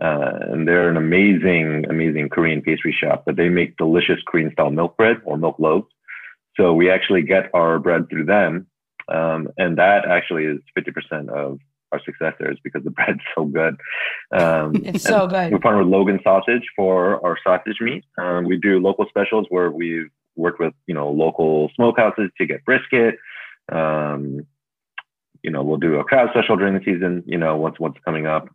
Uh, 0.00 0.38
and 0.50 0.66
they're 0.66 0.88
an 0.88 0.96
amazing, 0.96 1.84
amazing 1.88 2.28
Korean 2.30 2.62
pastry 2.62 2.96
shop, 2.98 3.24
but 3.26 3.36
they 3.36 3.48
make 3.48 3.76
delicious 3.76 4.18
Korean 4.26 4.50
style 4.52 4.70
milk 4.70 4.96
bread 4.96 5.18
or 5.24 5.36
milk 5.36 5.58
loaves. 5.58 5.86
So 6.56 6.72
we 6.72 6.90
actually 6.90 7.22
get 7.22 7.50
our 7.54 7.78
bread 7.78 8.08
through 8.08 8.24
them. 8.24 8.66
Um, 9.08 9.48
and 9.58 9.78
that 9.78 10.06
actually 10.08 10.44
is 10.44 10.60
50% 10.78 11.28
of 11.28 11.58
our 11.92 12.00
success 12.04 12.34
there 12.38 12.50
is 12.50 12.58
because 12.64 12.82
the 12.84 12.90
bread's 12.90 13.20
so 13.34 13.44
good. 13.44 13.76
Um, 14.32 14.72
it's 14.84 15.04
so 15.04 15.26
good. 15.26 15.52
We 15.52 15.58
partner 15.58 15.84
with 15.84 15.92
Logan 15.92 16.20
Sausage 16.24 16.64
for 16.74 17.24
our 17.24 17.38
sausage 17.44 17.80
meat. 17.80 18.04
Um, 18.18 18.44
we 18.44 18.56
do 18.56 18.80
local 18.80 19.06
specials 19.08 19.46
where 19.50 19.70
we've 19.70 20.10
worked 20.36 20.58
with, 20.58 20.72
you 20.86 20.94
know, 20.94 21.10
local 21.10 21.70
smokehouses 21.78 22.30
to 22.38 22.46
get 22.46 22.64
brisket. 22.64 23.16
Um, 23.70 24.46
you 25.42 25.50
know, 25.50 25.62
we'll 25.62 25.76
do 25.76 25.96
a 25.96 26.04
crowd 26.04 26.28
special 26.30 26.56
during 26.56 26.74
the 26.74 26.84
season, 26.84 27.22
you 27.26 27.38
know, 27.38 27.56
once 27.56 27.78
once 27.80 27.96
coming 28.04 28.26
up. 28.26 28.48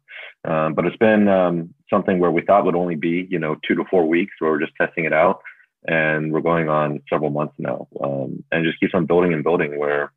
Um, 0.48 0.74
but 0.74 0.86
it's 0.86 0.98
been 0.98 1.28
um, 1.28 1.74
something 1.90 2.20
where 2.20 2.32
we 2.32 2.42
thought 2.42 2.66
would 2.66 2.76
only 2.76 2.96
be, 2.96 3.28
you 3.30 3.40
know, 3.40 3.58
two 3.68 3.76
to 3.76 3.84
four 3.90 4.08
weeks 4.08 4.34
where 4.40 4.52
we're 4.52 4.62
just 4.62 4.76
testing 4.80 5.06
it 5.06 5.14
out. 5.14 5.42
And 5.86 6.34
we're 6.34 6.42
going 6.42 6.70
on 6.70 7.02
several 7.10 7.30
months 7.30 7.54
now. 7.58 7.88
Um, 8.04 8.44
and 8.52 8.66
just 8.66 8.80
keeps 8.80 8.94
on 8.94 9.06
building 9.06 9.34
and 9.34 9.44
building 9.44 9.78
where, 9.78 10.12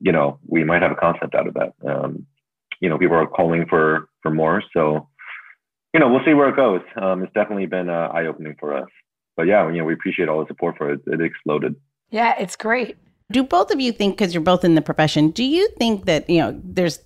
you 0.00 0.12
know, 0.12 0.38
we 0.46 0.62
might 0.64 0.82
have 0.82 0.92
a 0.92 0.96
concept 0.96 1.34
out 1.34 1.48
of 1.48 1.54
that. 1.54 1.72
Um, 1.86 2.26
you 2.80 2.88
know, 2.88 2.98
people 2.98 3.16
are 3.16 3.26
calling 3.26 3.66
for 3.66 4.08
for 4.22 4.30
more. 4.30 4.62
So, 4.72 5.08
you 5.94 6.00
know, 6.00 6.08
we'll 6.08 6.24
see 6.24 6.34
where 6.34 6.48
it 6.48 6.56
goes. 6.56 6.82
Um, 7.00 7.22
it's 7.22 7.32
definitely 7.32 7.66
been 7.66 7.88
uh, 7.88 8.10
eye 8.12 8.26
opening 8.26 8.56
for 8.58 8.76
us. 8.76 8.88
But 9.36 9.46
yeah, 9.46 9.68
you 9.70 9.78
know, 9.78 9.84
we 9.84 9.94
appreciate 9.94 10.28
all 10.28 10.40
the 10.40 10.48
support 10.48 10.76
for 10.76 10.92
it. 10.92 11.00
It 11.06 11.20
exploded. 11.20 11.76
Yeah, 12.10 12.34
it's 12.38 12.56
great. 12.56 12.96
Do 13.30 13.42
both 13.42 13.70
of 13.70 13.78
you 13.78 13.92
think, 13.92 14.16
because 14.16 14.32
you're 14.32 14.42
both 14.42 14.64
in 14.64 14.74
the 14.74 14.80
profession, 14.80 15.30
do 15.30 15.44
you 15.44 15.68
think 15.78 16.06
that, 16.06 16.28
you 16.30 16.38
know, 16.38 16.58
there's 16.64 16.98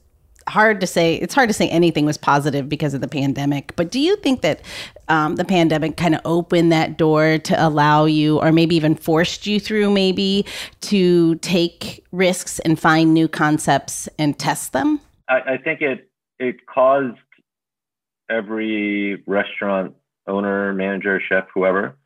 hard 0.48 0.80
to 0.80 0.86
say, 0.86 1.16
it's 1.16 1.34
hard 1.34 1.48
to 1.48 1.52
say 1.52 1.68
anything 1.68 2.04
was 2.04 2.16
positive 2.16 2.68
because 2.68 2.94
of 2.94 3.00
the 3.00 3.08
pandemic, 3.08 3.74
but 3.74 3.90
do 3.90 3.98
you 3.98 4.14
think 4.16 4.40
that 4.42 4.60
um, 5.08 5.34
the 5.34 5.44
pandemic 5.44 5.96
kind 5.96 6.14
of 6.14 6.20
opened 6.24 6.70
that 6.70 6.96
door 6.96 7.38
to 7.38 7.66
allow 7.66 8.04
you, 8.04 8.38
or 8.38 8.52
maybe 8.52 8.76
even 8.76 8.94
forced 8.94 9.46
you 9.48 9.58
through, 9.58 9.90
maybe 9.90 10.46
to 10.82 11.34
take 11.36 12.04
risks 12.12 12.60
and 12.60 12.78
find 12.78 13.12
new 13.12 13.26
concepts 13.26 14.08
and 14.18 14.38
test 14.38 14.72
them? 14.72 15.00
I, 15.28 15.54
I 15.54 15.56
think 15.58 15.80
it, 15.80 16.08
it 16.38 16.66
caused 16.66 17.18
every 18.30 19.22
restaurant 19.26 19.94
owner, 20.28 20.72
manager, 20.72 21.20
chef, 21.20 21.46
whoever, 21.52 21.96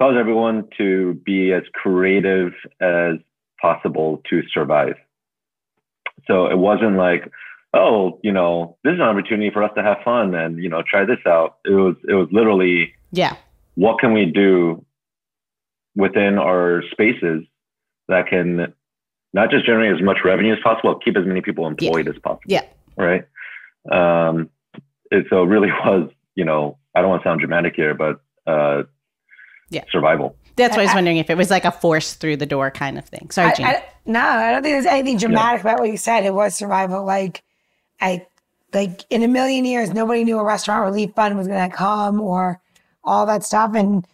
cause 0.00 0.14
everyone 0.18 0.66
to 0.78 1.14
be 1.24 1.52
as 1.52 1.62
creative 1.74 2.52
as 2.80 3.16
possible 3.60 4.22
to 4.30 4.42
survive. 4.52 4.94
So 6.26 6.46
it 6.46 6.58
wasn't 6.58 6.96
like, 6.96 7.30
oh, 7.74 8.18
you 8.22 8.32
know, 8.32 8.76
this 8.82 8.94
is 8.94 8.98
an 8.98 9.06
opportunity 9.06 9.50
for 9.50 9.62
us 9.62 9.70
to 9.76 9.82
have 9.82 9.98
fun 10.04 10.34
and 10.34 10.62
you 10.62 10.68
know 10.68 10.82
try 10.82 11.04
this 11.04 11.18
out. 11.26 11.58
It 11.64 11.74
was 11.74 11.96
it 12.08 12.14
was 12.14 12.28
literally 12.32 12.94
yeah. 13.12 13.36
What 13.74 13.98
can 13.98 14.12
we 14.12 14.26
do 14.26 14.84
within 15.96 16.38
our 16.38 16.82
spaces 16.90 17.44
that 18.08 18.26
can 18.28 18.72
not 19.32 19.50
just 19.50 19.64
generate 19.64 19.94
as 19.94 20.02
much 20.02 20.18
revenue 20.24 20.52
as 20.52 20.58
possible, 20.62 20.96
keep 20.96 21.16
as 21.16 21.24
many 21.24 21.40
people 21.40 21.66
employed 21.66 22.06
yeah. 22.06 22.12
as 22.12 22.18
possible. 22.18 22.42
Yeah. 22.46 22.64
Right. 22.96 23.24
Um, 23.90 24.50
it, 25.10 25.26
so 25.30 25.42
it 25.44 25.46
really 25.46 25.68
was, 25.84 26.10
you 26.34 26.44
know, 26.44 26.78
I 26.94 27.00
don't 27.00 27.10
want 27.10 27.22
to 27.22 27.28
sound 27.28 27.40
dramatic 27.40 27.74
here, 27.76 27.94
but 27.94 28.20
uh, 28.46 28.82
yeah. 29.70 29.84
survival. 29.90 30.36
That's 30.56 30.76
why 30.76 30.82
I 30.82 30.86
was 30.86 30.94
wondering 30.94 31.16
if 31.16 31.30
it 31.30 31.36
was 31.36 31.50
like 31.50 31.64
a 31.64 31.72
force 31.72 32.14
through 32.14 32.36
the 32.36 32.46
door 32.46 32.70
kind 32.70 32.98
of 32.98 33.06
thing. 33.06 33.30
Sorry, 33.30 33.52
Jean. 33.56 33.66
I, 33.66 33.84
no, 34.04 34.20
I 34.20 34.52
don't 34.52 34.62
think 34.62 34.74
there's 34.74 34.86
anything 34.86 35.16
dramatic 35.16 35.64
yeah. 35.64 35.70
about 35.70 35.80
what 35.80 35.90
you 35.90 35.96
said. 35.96 36.24
It 36.24 36.34
was 36.34 36.54
survival. 36.54 37.04
Like, 37.04 37.42
I, 38.00 38.26
like 38.74 39.04
in 39.10 39.22
a 39.22 39.28
million 39.28 39.64
years, 39.64 39.92
nobody 39.92 40.24
knew 40.24 40.38
a 40.38 40.44
restaurant 40.44 40.84
relief 40.84 41.14
fund 41.14 41.38
was 41.38 41.48
going 41.48 41.70
to 41.70 41.74
come 41.74 42.20
or 42.20 42.60
all 43.04 43.26
that 43.26 43.42
stuff. 43.42 43.74
And, 43.74 44.06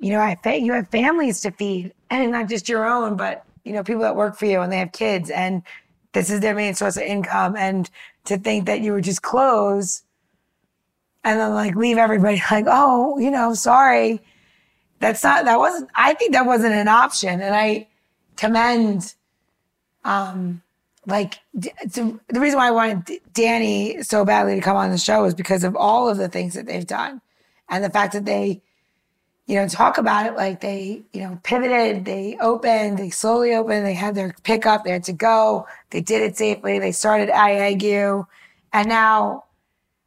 you 0.00 0.10
know, 0.10 0.20
I 0.20 0.34
think 0.34 0.64
you 0.64 0.72
have 0.72 0.88
families 0.88 1.40
to 1.42 1.50
feed 1.52 1.92
and 2.10 2.32
not 2.32 2.48
just 2.48 2.68
your 2.68 2.86
own, 2.86 3.16
but, 3.16 3.44
you 3.64 3.72
know, 3.72 3.84
people 3.84 4.02
that 4.02 4.16
work 4.16 4.36
for 4.36 4.46
you 4.46 4.60
and 4.60 4.72
they 4.72 4.78
have 4.78 4.92
kids 4.92 5.30
and 5.30 5.62
this 6.12 6.30
is 6.30 6.40
their 6.40 6.54
main 6.54 6.74
source 6.74 6.96
of 6.96 7.02
income. 7.04 7.54
And 7.56 7.88
to 8.24 8.36
think 8.36 8.66
that 8.66 8.80
you 8.80 8.94
would 8.94 9.04
just 9.04 9.22
close 9.22 10.02
and 11.24 11.38
then 11.38 11.54
like 11.54 11.76
leave 11.76 11.98
everybody 11.98 12.42
like, 12.50 12.64
oh, 12.66 13.18
you 13.18 13.30
know, 13.30 13.54
sorry 13.54 14.20
that's 15.00 15.22
not 15.22 15.44
that 15.44 15.58
wasn't 15.58 15.88
i 15.94 16.14
think 16.14 16.32
that 16.32 16.46
wasn't 16.46 16.72
an 16.72 16.88
option 16.88 17.40
and 17.40 17.54
i 17.54 17.86
commend 18.36 19.14
um 20.04 20.62
like 21.06 21.38
the 21.54 22.18
reason 22.32 22.58
why 22.58 22.68
i 22.68 22.70
wanted 22.70 23.20
danny 23.32 24.02
so 24.02 24.24
badly 24.24 24.54
to 24.54 24.60
come 24.60 24.76
on 24.76 24.90
the 24.90 24.98
show 24.98 25.24
is 25.24 25.34
because 25.34 25.64
of 25.64 25.76
all 25.76 26.08
of 26.08 26.18
the 26.18 26.28
things 26.28 26.54
that 26.54 26.66
they've 26.66 26.86
done 26.86 27.20
and 27.68 27.84
the 27.84 27.90
fact 27.90 28.12
that 28.12 28.24
they 28.24 28.62
you 29.48 29.54
know 29.54 29.66
talk 29.66 29.98
about 29.98 30.26
it 30.26 30.36
like 30.36 30.60
they 30.60 31.02
you 31.12 31.22
know 31.22 31.40
pivoted 31.42 32.04
they 32.04 32.36
opened 32.40 32.98
they 32.98 33.10
slowly 33.10 33.54
opened 33.54 33.84
they 33.84 33.94
had 33.94 34.14
their 34.14 34.34
pickup 34.44 34.84
they 34.84 34.92
had 34.92 35.02
to 35.04 35.12
go 35.12 35.66
they 35.90 36.00
did 36.00 36.22
it 36.22 36.36
safely 36.36 36.78
they 36.78 36.92
started 36.92 37.30
I 37.30 37.54
Egg 37.54 37.82
You 37.82 38.26
and 38.72 38.88
now 38.88 39.44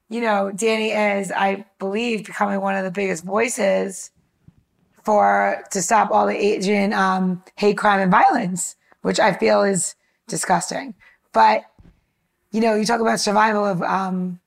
you 0.10 0.22
know 0.22 0.52
danny 0.52 0.92
is 0.92 1.32
i 1.32 1.66
believe 1.80 2.26
becoming 2.26 2.62
one 2.62 2.76
of 2.76 2.84
the 2.84 2.92
biggest 2.92 3.24
voices 3.24 4.12
for 5.04 5.64
to 5.72 5.82
stop 5.82 6.12
all 6.12 6.28
the 6.28 6.36
Asian 6.36 6.94
um, 6.94 7.44
hate 7.56 7.78
crime 7.78 8.00
and 8.00 8.12
violence, 8.12 8.76
which 9.02 9.20
I 9.20 9.34
feel 9.34 9.64
is 9.64 9.96
disgusting. 10.28 10.94
But 11.34 11.64
you 12.52 12.62
know, 12.62 12.76
you 12.76 12.86
talk 12.86 13.00
about 13.00 13.20
survival 13.20 13.66
of 13.66 13.82
um, 13.82 14.40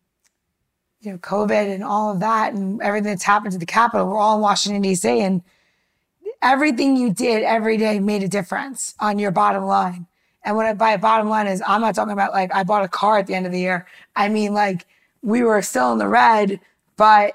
you 1.00 1.12
know 1.12 1.18
COVID 1.18 1.74
and 1.74 1.82
all 1.82 2.12
of 2.12 2.20
that 2.20 2.52
and 2.52 2.80
everything 2.82 3.10
that's 3.10 3.24
happened 3.24 3.52
to 3.52 3.58
the 3.58 3.66
Capitol. 3.66 4.08
We're 4.08 4.18
all 4.18 4.36
in 4.36 4.42
Washington 4.42 4.82
D.C. 4.82 5.20
and 5.20 5.42
everything 6.42 6.96
you 6.96 7.12
did 7.12 7.42
every 7.42 7.76
day 7.76 7.98
made 7.98 8.22
a 8.22 8.28
difference 8.28 8.94
on 9.00 9.18
your 9.18 9.30
bottom 9.30 9.64
line. 9.64 10.06
And 10.44 10.56
when 10.56 10.66
I 10.66 10.74
by 10.74 10.96
bottom 10.98 11.28
line 11.28 11.46
is, 11.46 11.62
I'm 11.66 11.80
not 11.80 11.94
talking 11.94 12.12
about 12.12 12.32
like 12.32 12.54
I 12.54 12.64
bought 12.64 12.84
a 12.84 12.88
car 12.88 13.18
at 13.18 13.26
the 13.26 13.34
end 13.34 13.46
of 13.46 13.52
the 13.52 13.60
year. 13.60 13.86
I 14.14 14.28
mean, 14.28 14.52
like 14.52 14.86
we 15.22 15.42
were 15.42 15.62
still 15.62 15.92
in 15.92 15.98
the 15.98 16.08
red, 16.08 16.60
but 16.96 17.34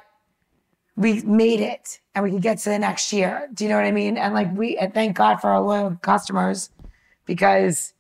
we 1.00 1.22
made 1.22 1.62
it 1.62 2.02
and 2.14 2.26
we 2.26 2.32
could 2.32 2.42
get 2.42 2.58
to 2.60 2.70
the 2.70 2.78
next 2.78 3.14
year. 3.14 3.48
Do 3.54 3.64
you 3.64 3.70
know 3.70 3.78
what 3.78 3.86
I 3.86 3.92
mean? 3.92 4.18
And 4.18 4.34
like 4.34 4.54
we, 4.56 4.78
and 4.78 4.94
thank 4.94 5.16
God 5.16 5.38
for 5.38 5.50
our 5.50 5.62
loyal 5.62 5.98
customers 6.02 6.70
because 7.26 7.94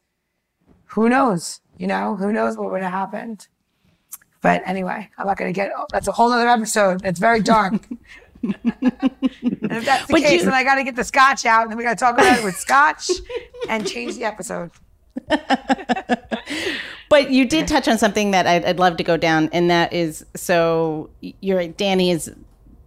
who 0.86 1.08
knows, 1.08 1.62
you 1.78 1.88
know, 1.88 2.18
who 2.18 2.34
knows 2.34 2.58
what 2.58 2.72
would 2.72 2.82
have 2.84 2.92
happened. 2.92 3.48
But 4.42 4.64
anyway, 4.66 5.10
I'm 5.18 5.28
not 5.28 5.38
going 5.38 5.52
to 5.52 5.56
get, 5.56 5.72
that's 5.94 6.10
a 6.10 6.12
whole 6.12 6.32
other 6.32 6.50
episode. 6.50 7.06
It's 7.06 7.20
very 7.20 7.40
dark. 7.40 7.74
and 8.44 8.56
if 8.74 9.86
that's 9.86 10.08
the 10.08 10.12
But 10.14 10.22
case, 10.22 10.40
you- 10.40 10.46
then 10.46 10.54
I 10.54 10.66
got 10.66 10.76
to 10.76 10.84
get 10.84 10.98
the 10.98 11.04
scotch 11.06 11.46
out 11.46 11.62
and 11.64 11.72
then 11.72 11.78
we 11.78 11.86
got 11.86 11.98
to 11.98 12.04
talk 12.04 12.16
about 12.16 12.38
it 12.38 12.44
with 12.44 12.58
scotch 12.58 13.10
and 13.70 13.88
change 13.88 14.16
the 14.18 14.26
episode. 14.26 14.72
But 17.10 17.32
you 17.32 17.46
did 17.46 17.68
touch 17.68 17.88
on 17.88 17.98
something 17.98 18.32
that 18.32 18.46
I'd, 18.46 18.64
I'd 18.64 18.78
love 18.78 18.98
to 18.98 19.04
go 19.04 19.18
down, 19.18 19.50
and 19.52 19.68
that 19.72 19.92
is 19.94 20.24
so 20.36 21.10
you're 21.22 21.68
Danny 21.68 22.12
is 22.12 22.32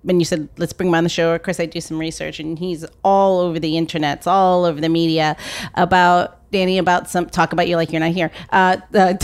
when 0.02 0.18
you 0.18 0.24
said 0.24 0.48
let's 0.56 0.72
bring 0.72 0.88
him 0.88 0.94
on 0.94 1.04
the 1.04 1.10
show. 1.10 1.34
Of 1.34 1.42
course, 1.42 1.60
I 1.60 1.66
do 1.66 1.80
some 1.80 1.98
research, 1.98 2.40
and 2.40 2.58
he's 2.58 2.84
all 3.04 3.40
over 3.40 3.58
the 3.58 3.74
internets, 3.74 4.26
all 4.26 4.64
over 4.64 4.80
the 4.80 4.88
media 4.88 5.36
about 5.74 6.42
Danny 6.52 6.78
about 6.78 7.08
some 7.08 7.26
talk 7.26 7.52
about 7.52 7.66
you 7.66 7.76
like 7.76 7.90
you're 7.90 8.00
not 8.00 8.12
here. 8.12 8.30
Uh, 8.50 8.76
uh, 8.94 9.14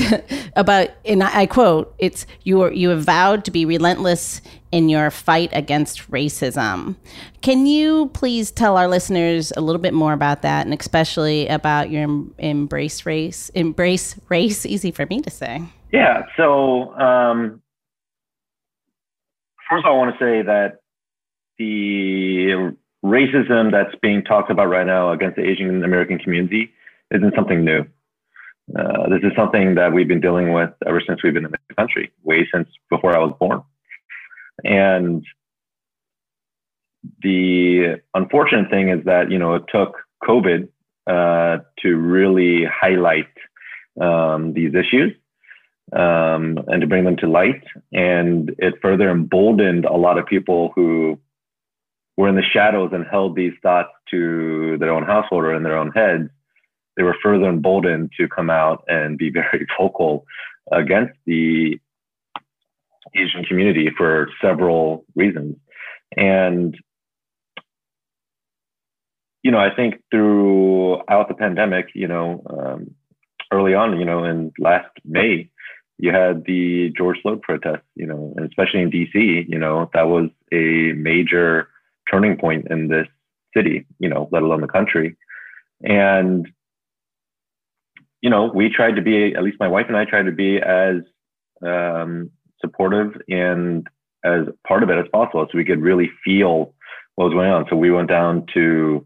about 0.57 0.89
and 1.05 1.23
I 1.23 1.47
quote, 1.47 1.95
"It's 1.99 2.27
you 2.43 2.63
are 2.63 2.73
you 2.73 2.89
have 2.89 3.05
vowed 3.05 3.45
to 3.45 3.51
be 3.51 3.65
relentless 3.65 4.41
in 4.73 4.89
your 4.89 5.11
fight 5.11 5.51
against 5.53 6.11
racism." 6.11 6.97
Can 7.43 7.67
you 7.67 8.11
please 8.15 8.51
tell 8.51 8.77
our 8.77 8.89
listeners 8.89 9.53
a 9.57 9.61
little 9.61 9.81
bit 9.81 9.95
more 9.95 10.13
about 10.13 10.43
that, 10.43 10.67
and 10.67 10.79
especially 10.79 11.47
about 11.47 11.91
your 11.91 12.03
em- 12.03 12.35
embrace 12.39 13.07
race, 13.07 13.51
embrace 13.51 14.19
race? 14.29 14.67
Easy 14.79 14.91
for 14.91 15.07
me 15.07 15.21
to 15.21 15.31
say. 15.31 15.63
Yeah. 15.93 16.27
So, 16.37 16.95
um, 16.99 17.63
first, 19.69 19.87
I 19.87 19.91
want 19.91 20.17
to 20.19 20.25
say 20.25 20.43
that 20.43 20.81
the 21.59 22.77
racism 23.05 23.71
that's 23.73 23.95
being 24.01 24.25
talked 24.25 24.51
about 24.51 24.69
right 24.69 24.87
now 24.87 25.13
against 25.13 25.37
the 25.37 25.45
Asian 25.45 25.85
American 25.85 26.19
community 26.19 26.73
isn't 27.11 27.35
something 27.35 27.65
new. 27.65 27.85
Uh, 28.79 29.09
this 29.09 29.21
is 29.23 29.33
something 29.37 29.77
that 29.77 29.93
we've 29.93 30.09
been 30.09 30.21
dealing 30.21 30.53
with 30.53 30.71
ever 30.87 31.01
since 31.07 31.23
we've 31.23 31.33
been 31.33 31.47
in 31.47 31.51
the 31.51 31.75
country, 31.75 32.13
way 32.23 32.47
since 32.53 32.69
before 32.91 33.17
I 33.17 33.19
was 33.19 33.35
born. 33.39 33.63
And 34.65 35.25
the 37.23 38.01
unfortunate 38.15 38.71
thing 38.71 38.91
is 38.91 39.05
that 39.05 39.31
you 39.31 39.39
know 39.39 39.55
it 39.55 39.65
took 39.73 39.97
COVID 40.23 40.69
uh, 41.07 41.59
to 41.81 41.97
really 41.97 42.65
highlight 42.65 43.29
um, 44.01 44.53
these 44.53 44.75
issues 44.75 45.15
um, 45.93 46.59
and 46.67 46.81
to 46.81 46.87
bring 46.87 47.05
them 47.05 47.17
to 47.19 47.29
light. 47.29 47.63
And 47.93 48.55
it 48.59 48.75
further 48.83 49.11
emboldened 49.11 49.85
a 49.85 49.97
lot 49.97 50.19
of 50.19 50.27
people 50.27 50.73
who 50.75 51.19
were 52.17 52.29
in 52.29 52.35
the 52.35 52.43
shadows 52.43 52.91
and 52.93 53.07
held 53.07 53.37
these 53.37 53.53
thoughts 53.63 53.91
to 54.11 54.77
their 54.79 54.93
own 54.93 55.05
household 55.05 55.45
or 55.45 55.55
in 55.55 55.63
their 55.63 55.79
own 55.79 55.93
heads. 55.93 56.31
They 56.97 57.05
were 57.05 57.17
further 57.23 57.49
emboldened 57.49 58.11
to 58.19 58.29
come 58.29 58.51
out 58.51 58.85
and 58.89 59.17
be 59.17 59.31
very 59.33 59.67
vocal 59.79 60.27
against 60.71 61.15
the 61.27 61.79
Asian 63.15 63.45
community 63.45 63.91
for 63.97 64.29
several 64.43 65.05
reasons. 65.15 65.57
And, 66.17 66.77
you 69.43 69.51
know, 69.51 69.59
I 69.59 69.75
think 69.75 70.03
throughout 70.11 71.29
the 71.29 71.35
pandemic, 71.35 71.91
you 71.95 72.09
know, 72.09 72.43
um, 72.51 72.95
early 73.53 73.75
on, 73.75 73.99
you 73.99 74.05
know, 74.05 74.25
in 74.25 74.53
last 74.59 74.91
May, 75.05 75.51
you 75.99 76.13
had 76.13 76.45
the 76.45 76.93
George 76.97 77.19
Floyd 77.23 77.43
protests, 77.43 77.87
you 77.97 78.07
know, 78.07 78.33
and 78.37 78.47
especially 78.47 78.83
in 78.83 78.91
DC, 78.91 79.49
you 79.49 79.59
know, 79.59 79.91
that 79.93 80.07
was 80.07 80.31
a 80.53 80.93
major 80.93 81.69
turning 82.11 82.37
point 82.37 82.69
in 82.71 82.89
this 82.89 83.07
city, 83.57 83.85
you 83.99 84.09
know, 84.09 84.29
let 84.31 84.43
alone 84.43 84.61
the 84.61 84.69
country. 84.69 85.17
And, 85.83 86.47
you 88.21 88.31
know, 88.31 88.51
we 88.55 88.71
tried 88.71 88.97
to 88.97 89.03
be, 89.03 89.35
at 89.35 89.43
least 89.43 89.59
my 89.61 89.69
wife 89.69 89.87
and 89.89 89.97
I 89.97 90.05
tried 90.05 90.25
to 90.25 90.33
be 90.33 90.59
as 90.59 90.97
um, 91.67 92.31
supportive 92.61 93.21
and 93.29 93.87
as 94.25 94.43
part 94.67 94.83
of 94.83 94.91
it 94.91 94.99
as 94.99 95.07
possible 95.13 95.47
so 95.51 95.59
we 95.59 95.65
could 95.65 95.83
really 95.83 96.11
feel 96.25 96.75
what 97.17 97.27
was 97.27 97.35
going 97.35 97.51
on. 97.51 97.67
So 97.69 97.77
we 97.77 97.91
went 97.91 98.09
down 98.09 98.47
to 98.55 99.05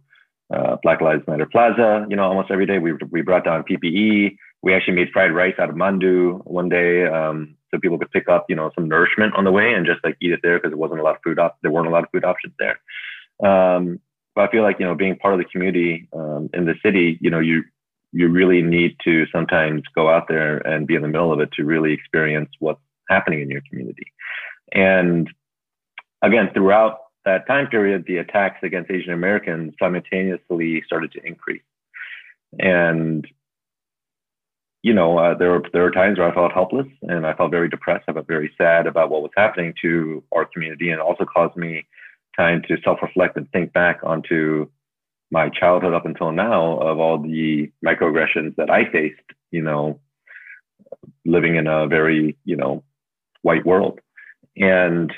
uh, 0.55 0.77
Black 0.83 1.01
Lives 1.01 1.23
Matter 1.27 1.47
Plaza, 1.47 2.07
you 2.11 2.17
know, 2.17 2.25
almost 2.25 2.51
every 2.51 2.67
day. 2.67 2.79
We, 2.79 2.93
we 3.11 3.23
brought 3.23 3.45
down 3.45 3.65
PPE. 3.65 4.37
We 4.63 4.75
actually 4.75 4.95
made 4.95 5.11
fried 5.13 5.33
rice 5.33 5.55
out 5.59 5.71
of 5.71 5.77
mandu 5.77 6.45
one 6.45 6.69
day 6.69 7.07
um, 7.07 7.57
so 7.71 7.81
people 7.81 7.99
could 7.99 8.11
pick 8.11 8.29
up, 8.29 8.47
you 8.49 8.57
know, 8.57 8.71
some 8.75 8.89
nourishment 8.89 9.35
on 9.35 9.45
the 9.45 9.53
way 9.53 9.73
and 9.73 9.87
just 9.87 10.05
like 10.05 10.17
eat 10.21 10.33
it 10.33 10.41
there 10.43 10.59
because 10.59 10.71
there 10.71 10.79
wasn't 10.79 11.01
a 11.01 11.03
lot 11.03 11.17
of 11.17 11.23
food 11.23 11.39
op- 11.39 11.59
there 11.63 11.71
weren't 11.71 11.89
a 11.89 11.91
lot 11.91 12.05
of 12.05 12.11
food 12.11 12.25
options 12.25 12.55
there. 12.59 12.79
Um, 13.45 14.01
but 14.35 14.49
I 14.49 14.53
feel 14.53 14.63
like 14.63 14.79
you 14.79 14.87
know, 14.87 14.95
being 14.95 15.17
part 15.17 15.35
of 15.35 15.39
the 15.39 15.45
community 15.45 16.09
um, 16.13 16.49
in 16.55 16.65
the 16.65 16.75
city, 16.83 17.19
you 17.21 17.31
know, 17.31 17.41
you 17.41 17.65
you 18.13 18.29
really 18.29 18.63
need 18.63 18.97
to 19.05 19.27
sometimes 19.33 19.83
go 19.95 20.09
out 20.09 20.29
there 20.29 20.59
and 20.59 20.87
be 20.87 20.95
in 20.95 21.03
the 21.03 21.09
middle 21.09 21.33
of 21.33 21.41
it 21.41 21.51
to 21.53 21.65
really 21.65 21.93
experience 21.93 22.51
what's 22.59 22.81
happening 23.09 23.41
in 23.41 23.51
your 23.51 23.63
community. 23.69 24.13
And 24.73 25.31
again, 26.21 26.51
throughout 26.53 26.99
that 27.25 27.47
time 27.47 27.69
period, 27.69 28.05
the 28.07 28.19
attacks 28.19 28.59
against 28.63 28.91
Asian 28.91 29.13
Americans 29.13 29.75
simultaneously 29.79 30.83
started 30.87 31.13
to 31.13 31.27
increase. 31.27 31.63
And 32.59 33.27
you 34.83 34.93
know, 34.93 35.17
uh, 35.17 35.35
there 35.35 35.51
were 35.51 35.63
there 35.73 35.83
were 35.83 35.93
times 35.93 36.19
where 36.19 36.29
I 36.29 36.35
felt 36.35 36.53
helpless 36.53 36.89
and 37.03 37.25
I 37.25 37.35
felt 37.35 37.53
very 37.53 37.69
depressed. 37.69 38.05
I 38.09 38.13
felt 38.13 38.27
very 38.27 38.53
sad 38.59 38.87
about 38.87 39.11
what 39.11 39.23
was 39.23 39.31
happening 39.37 39.75
to 39.83 40.23
our 40.33 40.45
community, 40.45 40.91
and 40.91 41.01
also 41.01 41.25
caused 41.25 41.57
me 41.57 41.87
time 42.37 42.63
to 42.67 42.77
self-reflect 42.83 43.37
and 43.37 43.49
think 43.53 43.73
back 43.73 44.01
onto 44.03 44.69
my 45.31 45.49
childhood 45.49 45.95
up 45.95 46.05
until 46.05 46.33
now 46.33 46.79
of 46.79 46.99
all 46.99 47.19
the 47.19 47.71
microaggressions 47.85 48.57
that 48.57 48.71
I 48.71 48.91
faced. 48.91 49.21
You 49.53 49.63
know, 49.63 50.01
living 51.25 51.55
in 51.55 51.69
a 51.69 51.87
very 51.87 52.37
you 52.45 52.57
know 52.57 52.83
white 53.43 53.65
world, 53.65 54.01
and 54.57 55.13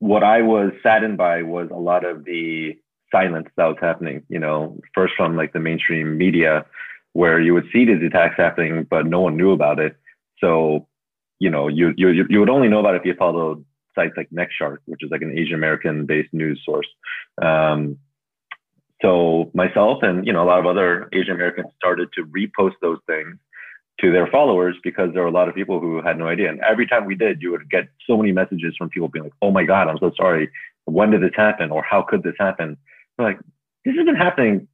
what 0.00 0.22
I 0.22 0.42
was 0.42 0.72
saddened 0.82 1.16
by 1.16 1.42
was 1.42 1.70
a 1.70 1.78
lot 1.78 2.04
of 2.04 2.26
the 2.26 2.76
silence 3.16 3.48
that 3.56 3.66
was 3.66 3.76
happening, 3.80 4.22
you 4.28 4.38
know, 4.38 4.78
first 4.94 5.14
from 5.16 5.36
like 5.36 5.52
the 5.52 5.60
mainstream 5.60 6.18
media 6.18 6.64
where 7.12 7.40
you 7.40 7.54
would 7.54 7.68
see 7.72 7.84
these 7.86 8.02
attacks 8.06 8.34
happening, 8.36 8.86
but 8.90 9.06
no 9.06 9.20
one 9.20 9.36
knew 9.36 9.52
about 9.52 9.78
it. 9.78 9.96
So, 10.38 10.86
you 11.38 11.50
know, 11.50 11.68
you, 11.68 11.94
you, 11.96 12.26
you 12.28 12.38
would 12.40 12.50
only 12.50 12.68
know 12.68 12.80
about 12.80 12.94
it 12.94 13.00
if 13.00 13.06
you 13.06 13.14
followed 13.14 13.64
sites 13.94 14.14
like 14.16 14.28
Nextshark, 14.30 14.78
which 14.84 15.02
is 15.02 15.10
like 15.10 15.22
an 15.22 15.36
Asian 15.36 15.54
American 15.54 16.04
based 16.04 16.32
news 16.32 16.60
source. 16.64 16.88
Um, 17.40 17.98
so 19.02 19.50
myself 19.54 20.02
and, 20.02 20.26
you 20.26 20.32
know, 20.32 20.42
a 20.42 20.48
lot 20.52 20.58
of 20.58 20.66
other 20.66 21.08
Asian 21.12 21.34
Americans 21.34 21.68
started 21.76 22.08
to 22.14 22.24
repost 22.26 22.74
those 22.82 22.98
things 23.06 23.36
to 24.00 24.12
their 24.12 24.26
followers 24.26 24.76
because 24.84 25.08
there 25.12 25.22
were 25.22 25.28
a 25.28 25.38
lot 25.40 25.48
of 25.48 25.54
people 25.54 25.80
who 25.80 26.02
had 26.02 26.18
no 26.18 26.26
idea. 26.28 26.50
And 26.50 26.60
every 26.60 26.86
time 26.86 27.06
we 27.06 27.14
did, 27.14 27.40
you 27.40 27.50
would 27.52 27.70
get 27.70 27.84
so 28.06 28.16
many 28.16 28.32
messages 28.32 28.74
from 28.76 28.90
people 28.90 29.08
being 29.08 29.24
like, 29.24 29.38
oh 29.40 29.50
my 29.50 29.64
God, 29.64 29.88
I'm 29.88 29.98
so 29.98 30.12
sorry. 30.16 30.50
When 30.84 31.10
did 31.10 31.22
this 31.22 31.34
happen? 31.34 31.70
Or 31.70 31.82
how 31.82 32.02
could 32.02 32.22
this 32.22 32.34
happen? 32.38 32.76
Like 33.18 33.38
this 33.84 33.94
has 33.96 34.04
been 34.04 34.16
happening 34.16 34.68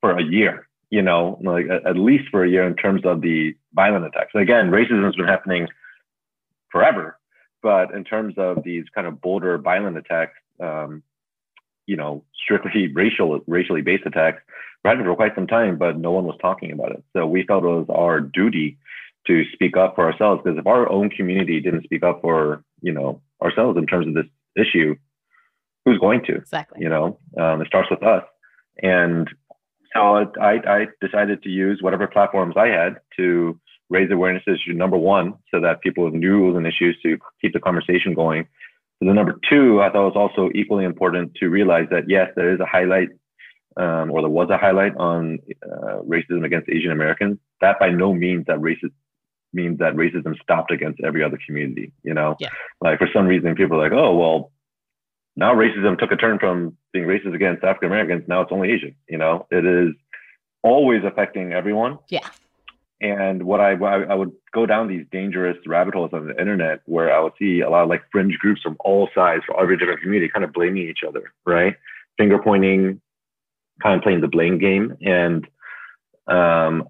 for 0.00 0.16
a 0.18 0.22
year 0.22 0.68
you 0.90 1.02
know 1.02 1.38
like 1.42 1.66
at, 1.86 1.96
least 1.96 2.28
for 2.30 2.44
a 2.44 2.48
year 2.48 2.66
in 2.66 2.76
terms 2.76 3.02
of 3.04 3.20
the 3.20 3.54
violent 3.74 4.04
attacks. 4.06 4.32
Again 4.34 4.70
racism 4.70 5.04
has 5.04 5.16
been 5.16 5.26
happening 5.26 5.68
forever 6.70 7.18
but 7.62 7.92
in 7.94 8.04
terms 8.04 8.34
of 8.36 8.62
these 8.64 8.84
kind 8.94 9.06
of 9.06 9.20
bolder 9.20 9.58
violent 9.58 9.96
attacks 9.96 10.38
um, 10.60 11.02
you 11.86 11.96
know 11.96 12.24
strictly 12.42 12.88
racial 12.94 13.40
racially 13.46 13.82
based 13.82 14.06
attacks 14.06 14.42
were 14.82 14.90
happening 14.90 15.06
for 15.06 15.16
quite 15.16 15.34
some 15.34 15.46
time 15.46 15.78
but 15.78 15.98
no 15.98 16.12
one 16.12 16.24
was 16.24 16.38
talking 16.40 16.72
about 16.72 16.92
it. 16.92 17.02
So 17.14 17.26
we 17.26 17.44
felt 17.46 17.64
it 17.64 17.68
was 17.68 17.86
our 17.88 18.20
duty 18.20 18.78
to 19.26 19.44
speak 19.52 19.76
up 19.76 19.94
for 19.94 20.10
ourselves 20.10 20.42
because 20.44 20.58
if 20.58 20.66
our 20.66 20.90
own 20.90 21.08
community 21.10 21.60
didn't 21.60 21.84
speak 21.84 22.02
up 22.02 22.20
for 22.20 22.62
you 22.82 22.92
know 22.92 23.20
ourselves 23.42 23.78
in 23.78 23.86
terms 23.86 24.06
of 24.06 24.14
this 24.14 24.26
issue 24.56 24.94
who's 25.84 25.98
going 25.98 26.24
to 26.26 26.36
exactly. 26.36 26.82
you 26.82 26.88
know? 26.88 27.18
Um, 27.38 27.60
it 27.60 27.66
starts 27.66 27.90
with 27.90 28.02
us. 28.02 28.24
And 28.82 29.28
so 29.94 30.26
I, 30.40 30.60
I 30.66 30.86
decided 31.00 31.42
to 31.42 31.48
use 31.48 31.80
whatever 31.80 32.06
platforms 32.06 32.54
i 32.56 32.66
had 32.66 32.96
to 33.16 33.58
raise 33.90 34.10
awareness 34.10 34.42
issue 34.46 34.72
number 34.72 34.96
one 34.96 35.34
so 35.52 35.60
that 35.60 35.80
people 35.82 36.10
knew 36.10 36.44
it 36.44 36.52
was 36.52 36.56
an 36.56 36.66
issue 36.66 36.92
to 37.02 37.18
keep 37.40 37.52
the 37.52 37.60
conversation 37.60 38.14
going. 38.14 38.44
So 38.98 39.08
the 39.08 39.14
number 39.14 39.38
two 39.48 39.82
i 39.82 39.90
thought 39.90 40.14
was 40.14 40.16
also 40.16 40.50
equally 40.54 40.84
important 40.84 41.34
to 41.36 41.48
realize 41.48 41.86
that 41.90 42.08
yes 42.08 42.30
there 42.36 42.52
is 42.52 42.60
a 42.60 42.66
highlight 42.66 43.10
um, 43.76 44.10
or 44.10 44.22
there 44.22 44.30
was 44.30 44.50
a 44.50 44.56
highlight 44.56 44.96
on 44.96 45.38
uh, 45.62 45.98
racism 46.02 46.44
against 46.44 46.68
asian 46.68 46.92
americans. 46.92 47.38
That 47.60 47.78
by 47.78 47.90
no 47.90 48.14
means 48.14 48.46
that 48.46 48.58
racist 48.58 48.92
means 49.52 49.78
that 49.78 49.94
racism 49.94 50.34
stopped 50.42 50.72
against 50.72 51.00
every 51.04 51.22
other 51.22 51.38
community 51.46 51.92
you 52.02 52.14
know? 52.14 52.36
Yeah. 52.40 52.48
like 52.80 52.98
for 52.98 53.08
some 53.14 53.26
reason 53.26 53.54
people 53.54 53.80
are 53.80 53.84
like 53.88 53.92
oh 53.92 54.16
well 54.16 54.50
now 55.36 55.54
racism 55.54 55.98
took 55.98 56.12
a 56.12 56.16
turn 56.16 56.38
from 56.38 56.76
being 56.92 57.06
racist 57.06 57.34
against 57.34 57.64
African 57.64 57.88
Americans. 57.88 58.24
Now 58.28 58.42
it's 58.42 58.52
only 58.52 58.70
Asian. 58.70 58.94
You 59.08 59.18
know, 59.18 59.46
it 59.50 59.64
is 59.64 59.94
always 60.62 61.02
affecting 61.04 61.52
everyone. 61.52 61.98
Yeah. 62.08 62.28
And 63.00 63.42
what 63.42 63.60
I, 63.60 63.72
I 63.72 64.14
would 64.14 64.32
go 64.52 64.64
down 64.64 64.88
these 64.88 65.04
dangerous 65.10 65.58
rabbit 65.66 65.94
holes 65.94 66.10
on 66.12 66.28
the 66.28 66.40
internet 66.40 66.80
where 66.86 67.14
I 67.14 67.20
would 67.20 67.32
see 67.38 67.60
a 67.60 67.68
lot 67.68 67.82
of 67.82 67.88
like 67.88 68.02
fringe 68.10 68.38
groups 68.38 68.62
from 68.62 68.76
all 68.80 69.08
sides, 69.14 69.42
from 69.44 69.56
every 69.60 69.76
different 69.76 70.00
community, 70.00 70.30
kind 70.32 70.44
of 70.44 70.52
blaming 70.52 70.88
each 70.88 71.00
other, 71.06 71.32
right? 71.44 71.76
Finger 72.16 72.38
pointing, 72.38 73.00
kind 73.82 73.96
of 73.96 74.02
playing 74.02 74.20
the 74.20 74.28
blame 74.28 74.58
game. 74.58 74.96
And 75.02 75.46
um, 76.28 76.88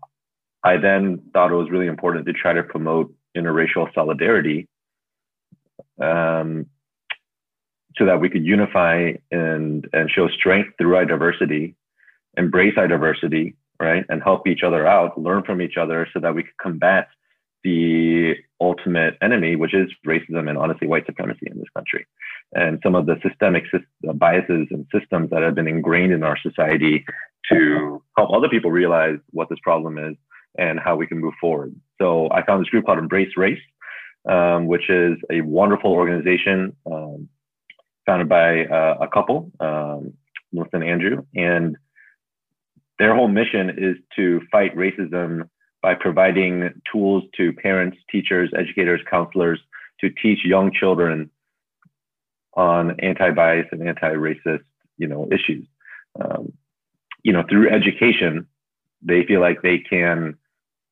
I 0.62 0.76
then 0.76 1.22
thought 1.32 1.50
it 1.50 1.56
was 1.56 1.70
really 1.70 1.86
important 1.86 2.26
to 2.26 2.32
try 2.32 2.52
to 2.52 2.62
promote 2.62 3.12
interracial 3.36 3.92
solidarity 3.94 4.68
um, 6.00 6.66
so 7.96 8.04
that 8.06 8.20
we 8.20 8.28
could 8.28 8.44
unify 8.44 9.12
and, 9.30 9.88
and 9.92 10.10
show 10.10 10.28
strength 10.28 10.70
through 10.78 10.96
our 10.96 11.04
diversity, 11.04 11.76
embrace 12.36 12.74
our 12.76 12.88
diversity, 12.88 13.56
right? 13.80 14.04
And 14.08 14.22
help 14.22 14.46
each 14.46 14.62
other 14.62 14.86
out, 14.86 15.20
learn 15.20 15.42
from 15.44 15.60
each 15.60 15.76
other 15.76 16.08
so 16.12 16.20
that 16.20 16.34
we 16.34 16.42
could 16.42 16.56
combat 16.60 17.08
the 17.62 18.34
ultimate 18.60 19.16
enemy, 19.22 19.56
which 19.56 19.74
is 19.74 19.88
racism 20.06 20.48
and 20.48 20.58
honestly 20.58 20.86
white 20.86 21.06
supremacy 21.06 21.46
in 21.50 21.58
this 21.58 21.68
country. 21.74 22.06
And 22.52 22.78
some 22.82 22.94
of 22.94 23.06
the 23.06 23.16
systemic 23.26 23.64
biases 24.14 24.68
and 24.70 24.86
systems 24.92 25.30
that 25.30 25.42
have 25.42 25.54
been 25.54 25.66
ingrained 25.66 26.12
in 26.12 26.22
our 26.22 26.38
society 26.38 27.04
to 27.50 28.02
help 28.16 28.30
other 28.32 28.48
people 28.48 28.70
realize 28.70 29.18
what 29.30 29.48
this 29.48 29.58
problem 29.62 29.98
is 29.98 30.14
and 30.56 30.78
how 30.78 30.94
we 30.94 31.06
can 31.06 31.18
move 31.18 31.34
forward. 31.40 31.74
So 32.00 32.28
I 32.30 32.44
found 32.44 32.62
this 32.62 32.70
group 32.70 32.86
called 32.86 32.98
Embrace 32.98 33.36
Race, 33.36 33.58
um, 34.28 34.66
which 34.66 34.88
is 34.88 35.16
a 35.30 35.40
wonderful 35.40 35.92
organization 35.92 36.76
um, 36.86 37.28
founded 38.06 38.28
by 38.28 38.64
uh, 38.66 38.98
a 39.00 39.08
couple, 39.08 39.50
um, 39.60 40.14
Melissa 40.52 40.76
and 40.76 40.84
Andrew. 40.84 41.24
And 41.34 41.76
their 42.98 43.14
whole 43.14 43.28
mission 43.28 43.70
is 43.70 43.96
to 44.16 44.40
fight 44.52 44.76
racism 44.76 45.48
by 45.82 45.94
providing 45.94 46.80
tools 46.90 47.24
to 47.36 47.52
parents, 47.52 47.98
teachers, 48.10 48.50
educators, 48.56 49.00
counselors 49.10 49.60
to 50.00 50.10
teach 50.10 50.44
young 50.44 50.72
children 50.72 51.30
on 52.54 52.98
anti-bias 53.00 53.66
and 53.72 53.86
anti-racist, 53.86 54.64
you 54.96 55.06
know, 55.06 55.28
issues. 55.32 55.66
Um, 56.20 56.52
you 57.22 57.32
know, 57.32 57.42
through 57.48 57.70
education, 57.70 58.46
they 59.02 59.24
feel 59.24 59.40
like 59.40 59.62
they 59.62 59.78
can 59.78 60.36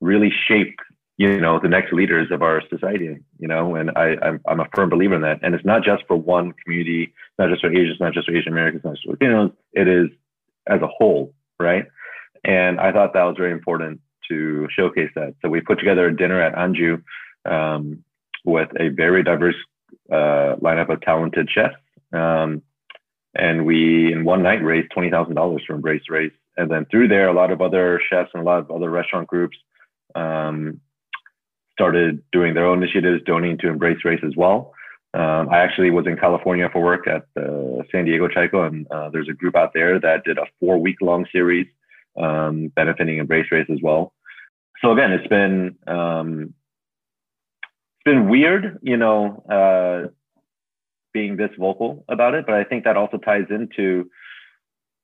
really 0.01 0.33
shape, 0.49 0.79
you 1.17 1.41
know, 1.41 1.61
the 1.61 1.69
next 1.69 1.93
leaders 1.93 2.31
of 2.31 2.43
our 2.43 2.63
society. 2.69 3.17
You 3.39 3.49
know, 3.49 3.75
and 3.75 3.91
I, 3.97 4.17
I'm, 4.23 4.41
I'm 4.47 4.61
a 4.61 4.69
firm 4.75 4.91
believer 4.91 5.15
in 5.15 5.23
that. 5.23 5.41
And 5.43 5.55
it's 5.55 5.65
not 5.65 5.85
just 5.85 6.05
for 6.07 6.17
one 6.17 6.53
community, 6.65 7.13
not 7.39 7.51
just 7.51 7.63
for 7.63 7.71
Asians, 7.71 8.01
not 8.01 8.13
just 8.13 8.29
for 8.29 8.37
Asian 8.37 8.53
Americans, 8.53 8.85
not 8.85 8.95
just 8.95 9.07
for 9.07 9.17
Latinos. 9.17 9.53
It 9.73 9.89
is 9.89 10.09
as 10.67 10.81
a 10.81 10.87
whole, 10.87 11.35
right? 11.59 11.87
And 12.45 12.81
I 12.81 12.93
thought 12.93 13.15
that 13.15 13.25
was 13.25 13.37
very 13.37 13.53
important 13.53 14.01
to 14.29 14.69
showcase 14.71 15.11
that. 15.15 15.35
So 15.43 15.49
we 15.49 15.61
put 15.61 15.79
together 15.79 16.07
a 16.07 16.17
dinner 16.17 16.41
at 16.41 16.55
Anju 16.55 17.03
um, 17.45 18.05
with 18.45 18.69
a 18.79 18.89
very 18.89 19.23
diverse 19.23 19.57
uh, 20.11 20.57
lineup 20.61 20.91
of 20.91 21.01
talented 21.03 21.49
chefs. 21.51 21.75
Um, 22.13 22.63
and 23.35 23.65
we, 23.65 24.13
in 24.13 24.25
one 24.25 24.43
night, 24.43 24.63
raised 24.63 24.93
$20,000 24.97 25.67
for 25.67 25.75
Embrace 25.75 26.03
Race. 26.09 26.33
And 26.57 26.71
then 26.71 26.87
through 26.91 27.09
there, 27.09 27.29
a 27.29 27.33
lot 27.33 27.51
of 27.51 27.63
other 27.63 28.01
chefs 28.11 28.31
and 28.35 28.43
a 28.43 28.47
lot 28.47 28.59
of 28.59 28.71
other 28.71 28.91
restaurant 28.91 29.27
groups 29.27 29.57
um, 30.15 30.81
started 31.73 32.23
doing 32.33 32.55
their 32.55 32.67
own 32.67 32.83
initiatives, 32.83 33.23
donating 33.25 33.59
to 33.59 33.69
Embrace 33.69 34.05
Race 34.05 34.21
as 34.25 34.35
well. 34.37 34.75
Um, 35.15 35.49
I 35.51 35.59
actually 35.59 35.91
was 35.91 36.07
in 36.07 36.17
California 36.17 36.69
for 36.73 36.83
work 36.83 37.07
at 37.07 37.27
the 37.35 37.85
San 37.93 38.07
Diego 38.07 38.29
CHIKO, 38.29 38.67
and 38.67 38.87
uh, 38.91 39.11
there's 39.11 39.29
a 39.29 39.35
group 39.35 39.55
out 39.57 39.73
there 39.75 40.01
that 40.01 40.25
did 40.25 40.39
a 40.39 40.47
four 40.59 40.79
week 40.79 40.97
long 41.03 41.27
series 41.31 41.67
um, 42.19 42.69
benefiting 42.75 43.19
Embrace 43.19 43.51
Race 43.51 43.69
as 43.71 43.79
well. 43.83 44.15
So 44.83 44.93
again, 44.93 45.13
it's 45.13 45.27
been 45.29 45.77
um, 45.87 46.55
it's 47.95 48.05
been 48.05 48.29
weird, 48.29 48.79
you 48.83 48.97
know, 48.97 49.45
uh, 49.49 50.09
being 51.13 51.37
this 51.37 51.51
vocal 51.59 52.05
about 52.09 52.35
it, 52.35 52.47
but 52.47 52.55
I 52.55 52.65
think 52.65 52.85
that 52.85 52.97
also 52.97 53.19
ties 53.19 53.47
into 53.51 54.11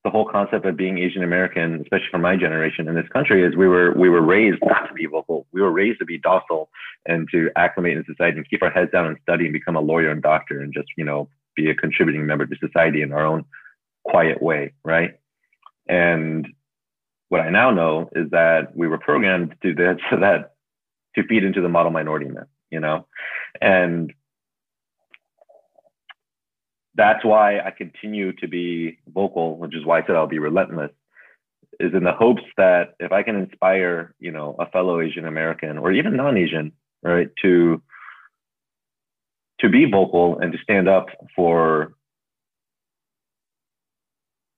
the 0.08 0.12
whole 0.12 0.24
concept 0.24 0.64
of 0.64 0.74
being 0.74 0.96
Asian 0.96 1.22
American, 1.22 1.82
especially 1.82 2.08
for 2.10 2.16
my 2.16 2.34
generation 2.34 2.88
in 2.88 2.94
this 2.94 3.08
country, 3.12 3.44
is 3.44 3.54
we 3.54 3.68
were 3.68 3.92
we 3.92 4.08
were 4.08 4.22
raised 4.22 4.58
not 4.62 4.88
to 4.88 4.94
be 4.94 5.04
vocal. 5.04 5.46
We 5.52 5.60
were 5.60 5.70
raised 5.70 5.98
to 5.98 6.06
be 6.06 6.16
docile 6.16 6.70
and 7.04 7.28
to 7.30 7.50
acclimate 7.56 7.98
in 7.98 8.04
society 8.06 8.38
and 8.38 8.48
keep 8.48 8.62
our 8.62 8.70
heads 8.70 8.90
down 8.90 9.06
and 9.06 9.18
study 9.20 9.44
and 9.44 9.52
become 9.52 9.76
a 9.76 9.82
lawyer 9.82 10.10
and 10.10 10.22
doctor 10.22 10.62
and 10.62 10.72
just 10.72 10.88
you 10.96 11.04
know 11.04 11.28
be 11.56 11.68
a 11.68 11.74
contributing 11.74 12.24
member 12.24 12.46
to 12.46 12.56
society 12.56 13.02
in 13.02 13.12
our 13.12 13.26
own 13.26 13.44
quiet 14.04 14.42
way, 14.42 14.72
right? 14.82 15.18
And 15.86 16.48
what 17.28 17.42
I 17.42 17.50
now 17.50 17.70
know 17.70 18.08
is 18.16 18.30
that 18.30 18.74
we 18.74 18.88
were 18.88 18.98
programmed 18.98 19.56
to 19.60 19.74
do 19.74 19.84
that 19.84 19.98
so 20.10 20.20
that 20.20 20.54
to 21.16 21.22
feed 21.24 21.44
into 21.44 21.60
the 21.60 21.68
model 21.68 21.92
minority 21.92 22.30
myth, 22.30 22.48
you 22.70 22.80
know, 22.80 23.06
and 23.60 24.14
that's 26.98 27.24
why 27.24 27.60
I 27.60 27.70
continue 27.70 28.32
to 28.32 28.48
be 28.48 28.98
vocal, 29.14 29.56
which 29.56 29.74
is 29.74 29.86
why 29.86 30.00
I 30.00 30.06
said 30.06 30.16
I'll 30.16 30.26
be 30.26 30.40
relentless, 30.40 30.90
is 31.78 31.94
in 31.94 32.02
the 32.02 32.12
hopes 32.12 32.42
that 32.56 32.96
if 32.98 33.12
I 33.12 33.22
can 33.22 33.36
inspire, 33.36 34.14
you 34.18 34.32
know, 34.32 34.56
a 34.58 34.66
fellow 34.66 35.00
Asian 35.00 35.24
American 35.24 35.78
or 35.78 35.92
even 35.92 36.16
non-Asian, 36.16 36.72
right, 37.02 37.30
to 37.42 37.80
to 39.60 39.68
be 39.68 39.90
vocal 39.90 40.38
and 40.40 40.52
to 40.52 40.58
stand 40.58 40.88
up 40.88 41.06
for 41.34 41.94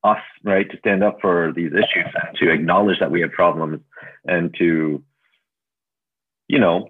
us, 0.02 0.18
right, 0.42 0.70
to 0.70 0.78
stand 0.78 1.04
up 1.04 1.18
for 1.20 1.52
these 1.54 1.72
issues 1.72 2.06
and 2.14 2.36
to 2.38 2.50
acknowledge 2.50 3.00
that 3.00 3.10
we 3.10 3.20
have 3.20 3.32
problems 3.32 3.80
and 4.26 4.54
to, 4.58 5.02
you 6.48 6.58
know, 6.58 6.88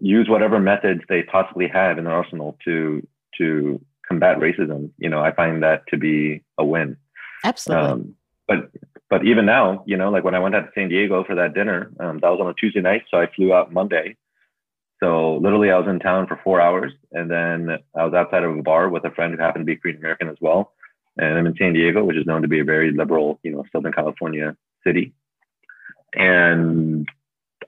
use 0.00 0.28
whatever 0.28 0.60
methods 0.60 1.00
they 1.08 1.24
possibly 1.24 1.66
have 1.66 1.98
in 1.98 2.04
their 2.04 2.14
arsenal 2.14 2.56
to 2.64 3.06
to 3.38 3.80
combat 4.12 4.38
racism. 4.38 4.90
You 4.98 5.08
know, 5.08 5.20
I 5.20 5.32
find 5.32 5.62
that 5.62 5.86
to 5.88 5.96
be 5.96 6.42
a 6.58 6.64
win. 6.64 6.96
Absolutely. 7.44 7.90
Um, 7.90 8.14
but 8.46 8.70
but 9.10 9.26
even 9.26 9.44
now, 9.44 9.84
you 9.86 9.96
know, 9.96 10.10
like 10.10 10.24
when 10.24 10.34
I 10.34 10.38
went 10.38 10.54
out 10.54 10.60
to 10.62 10.70
San 10.74 10.88
Diego 10.88 11.24
for 11.24 11.34
that 11.34 11.54
dinner, 11.54 11.90
um, 12.00 12.18
that 12.20 12.28
was 12.28 12.40
on 12.40 12.48
a 12.48 12.54
Tuesday 12.54 12.80
night, 12.80 13.02
so 13.10 13.18
I 13.18 13.28
flew 13.34 13.52
out 13.52 13.72
Monday. 13.72 14.16
So 15.02 15.36
literally, 15.36 15.70
I 15.70 15.78
was 15.78 15.88
in 15.88 15.98
town 15.98 16.28
for 16.28 16.40
four 16.44 16.60
hours, 16.60 16.92
and 17.10 17.30
then 17.30 17.78
I 17.96 18.04
was 18.04 18.14
outside 18.14 18.44
of 18.44 18.56
a 18.56 18.62
bar 18.62 18.88
with 18.88 19.04
a 19.04 19.10
friend 19.10 19.34
who 19.34 19.40
happened 19.40 19.62
to 19.62 19.66
be 19.66 19.76
Korean 19.76 19.98
American 19.98 20.28
as 20.28 20.36
well 20.40 20.72
and 21.16 21.38
I'm 21.38 21.46
in 21.46 21.56
San 21.56 21.74
Diego, 21.74 22.04
which 22.04 22.16
is 22.16 22.26
known 22.26 22.42
to 22.42 22.48
be 22.48 22.60
a 22.60 22.64
very 22.64 22.90
liberal, 22.90 23.38
you 23.42 23.52
know, 23.52 23.64
Southern 23.72 23.92
California 23.92 24.56
city. 24.84 25.12
And 26.14 27.08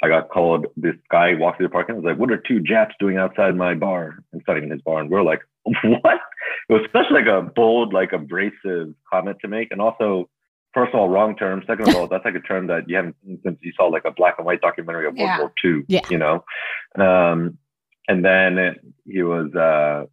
I 0.03 0.09
got 0.09 0.29
called. 0.29 0.67
This 0.77 0.97
guy 1.11 1.35
walked 1.35 1.59
through 1.59 1.69
the 1.69 1.73
parking. 1.73 1.95
I 1.95 1.99
was 1.99 2.05
like, 2.05 2.19
"What 2.19 2.31
are 2.31 2.37
two 2.37 2.61
Japs 2.61 2.95
doing 2.99 3.17
outside 3.17 3.57
my 3.57 3.75
bar?" 3.75 4.19
And 4.33 4.43
not 4.47 4.57
even 4.57 4.71
his 4.71 4.83
bar. 4.83 5.01
And 5.01 5.11
we're 5.11 5.23
like, 5.23 5.43
"What?" 5.85 6.21
It 6.69 6.73
was 6.73 6.83
such 6.93 7.07
like 7.11 7.27
a 7.27 7.43
bold, 7.43 7.93
like 7.93 8.13
abrasive 8.13 8.95
comment 9.11 9.39
to 9.43 9.49
make, 9.49 9.69
and 9.71 9.81
also, 9.81 10.29
first 10.73 10.95
of 10.95 11.01
all, 11.01 11.09
wrong 11.09 11.37
term. 11.37 11.63
Second 11.67 11.89
of 11.89 11.97
all, 11.97 12.07
that's 12.11 12.25
like 12.25 12.35
a 12.35 12.41
term 12.41 12.67
that 12.69 12.89
you 12.89 12.97
haven't 12.97 13.17
seen 13.25 13.39
since 13.45 13.59
you 13.63 13.73
saw 13.77 13.87
like 13.87 14.05
a 14.05 14.11
black 14.11 14.37
and 14.39 14.47
white 14.47 14.61
documentary 14.61 15.07
of 15.07 15.15
World 15.17 15.39
War 15.39 15.53
II. 15.65 15.83
Yeah. 15.89 16.01
You 16.11 16.19
know, 16.19 16.45
um, 16.99 17.59
and 18.09 18.25
then 18.25 18.77
he 19.07 19.23
was 19.23 19.55
uh, 19.55 20.07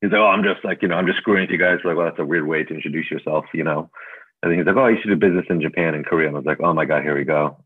he's 0.00 0.10
like, 0.10 0.20
oh, 0.20 0.26
I'm 0.26 0.42
just 0.42 0.64
like, 0.64 0.82
you 0.82 0.88
know, 0.88 0.96
I'm 0.96 1.06
just 1.06 1.18
screwing 1.18 1.42
with 1.42 1.50
you 1.50 1.58
guys. 1.58 1.78
Like, 1.84 1.96
well, 1.96 2.06
that's 2.06 2.18
a 2.18 2.24
weird 2.24 2.46
way 2.46 2.64
to 2.64 2.74
introduce 2.74 3.10
yourself, 3.10 3.44
you 3.52 3.64
know. 3.64 3.90
And 4.42 4.52
then 4.52 4.58
he's 4.58 4.66
like, 4.66 4.76
oh, 4.76 4.84
I 4.84 4.90
used 4.90 5.02
to 5.02 5.08
do 5.08 5.16
business 5.16 5.46
in 5.50 5.60
Japan 5.60 5.94
and 5.94 6.06
Korea. 6.06 6.28
And 6.28 6.36
I 6.36 6.40
was 6.40 6.46
like, 6.46 6.60
oh 6.62 6.72
my 6.72 6.84
God, 6.84 7.02
here 7.02 7.16
we 7.16 7.24
go. 7.24 7.56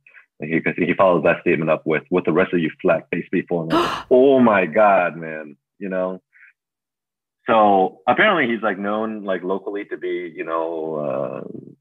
And 0.41 0.51
he, 0.51 0.87
he 0.87 0.95
follows 0.95 1.23
that 1.25 1.41
statement 1.43 1.71
up 1.71 1.83
with, 1.87 2.03
what 2.09 2.25
the 2.25 2.33
rest 2.33 2.55
of 2.55 2.61
you 2.61 2.71
flat 2.81 3.07
face 3.13 3.27
people. 3.31 3.63
And 3.63 3.73
like, 3.73 4.07
oh 4.11 4.41
my 4.41 4.67
God, 4.67 5.17
man, 5.17 5.57
you 5.79 5.89
know. 5.89 6.23
So 7.47 8.01
apparently 8.07 8.53
he's 8.53 8.63
like 8.63 8.79
known 8.79 9.25
like 9.25 9.43
locally 9.43 9.85
to 9.87 9.97
be, 9.97 10.33
you 10.35 10.45
know, 10.45 10.95
uh, 10.97 11.75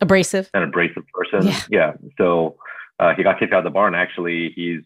abrasive, 0.00 0.50
an 0.54 0.62
abrasive 0.62 1.04
person. 1.12 1.48
Yeah. 1.48 1.62
yeah. 1.70 1.92
So 2.18 2.56
uh, 3.00 3.14
he 3.16 3.22
got 3.22 3.38
kicked 3.38 3.52
out 3.52 3.58
of 3.58 3.64
the 3.64 3.70
bar 3.70 3.86
and 3.86 3.96
actually 3.96 4.52
he's 4.54 4.82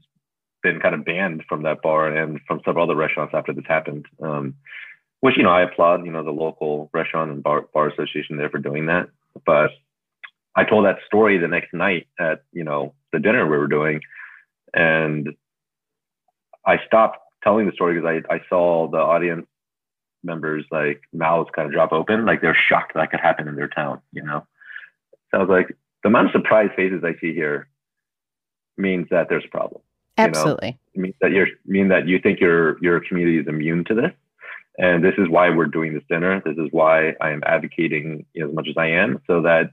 been 0.62 0.81
kind 0.81 0.94
of 0.94 1.05
banned 1.05 1.44
from 1.48 1.62
that 1.62 1.83
bar 1.83 2.09
and 2.09 2.40
from 2.46 2.61
several 2.64 2.85
other 2.85 2.96
restaurants 2.96 3.35
after 3.35 3.52
this 3.52 3.64
happened. 3.68 4.07
Um, 4.22 4.55
which 5.20 5.37
you 5.37 5.42
know 5.42 5.50
I 5.50 5.62
applaud 5.62 6.05
you 6.05 6.12
know 6.12 6.22
the 6.22 6.31
local 6.31 6.90
restaurant 6.92 7.31
and 7.31 7.42
bar, 7.42 7.62
bar 7.72 7.88
association 7.88 8.37
there 8.37 8.50
for 8.50 8.59
doing 8.59 8.87
that. 8.87 9.09
But 9.44 9.70
I 10.55 10.64
told 10.64 10.87
that 10.87 10.98
story 11.07 11.38
the 11.38 11.48
next 11.48 11.74
night 11.74 12.07
at 12.18 12.42
you 12.52 12.64
know 12.64 12.94
the 13.12 13.18
dinner 13.18 13.46
we 13.46 13.57
were 13.57 13.68
doing, 13.68 14.00
and 14.72 15.31
I 16.64 16.76
stopped 16.87 17.18
telling 17.42 17.66
the 17.66 17.72
story 17.72 18.00
because 18.00 18.22
I 18.31 18.35
I 18.35 18.40
saw 18.48 18.88
the 18.90 18.98
audience 18.98 19.46
members 20.27 20.65
like 20.71 21.01
mouths 21.12 21.49
kind 21.55 21.67
of 21.67 21.73
drop 21.73 21.93
open, 21.93 22.27
like 22.27 22.43
they're 22.43 22.59
shocked 22.69 22.93
that 22.95 23.11
could 23.11 23.21
happen 23.21 23.49
in 23.49 23.57
their 23.57 23.69
town, 23.69 24.03
you 24.12 24.23
know. 24.23 24.47
So 25.31 25.39
I 25.39 25.41
was 25.41 25.49
like, 25.49 25.77
the 26.03 26.09
amount 26.09 26.27
of 26.27 26.33
surprised 26.33 26.75
faces 26.75 27.03
I 27.05 27.19
see 27.21 27.33
here 27.33 27.69
means 28.77 29.07
that 29.11 29.29
there's 29.29 29.45
a 29.45 29.49
problem. 29.49 29.81
Absolutely. 30.19 30.79
You 30.95 31.01
know? 31.01 31.03
Means 31.03 31.15
that 31.21 31.31
you're 31.31 31.49
mean 31.67 31.89
that 31.89 32.09
you 32.09 32.19
think 32.19 32.41
your 32.41 32.83
your 32.83 33.01
community 33.01 33.39
is 33.39 33.47
immune 33.49 33.85
to 33.85 33.95
this 33.95 34.12
And 34.79 35.05
this 35.05 35.15
is 35.19 35.29
why 35.29 35.51
we're 35.51 35.67
doing 35.67 35.95
this 35.95 36.03
dinner. 36.09 36.43
This 36.45 36.57
is 36.57 36.69
why 36.71 37.15
I 37.21 37.31
am 37.31 37.43
advocating 37.47 38.27
you 38.35 38.43
know, 38.43 38.49
as 38.49 38.55
much 38.55 38.69
as 38.69 38.77
I 38.77 38.89
am, 38.89 39.21
so 39.27 39.43
that 39.43 39.71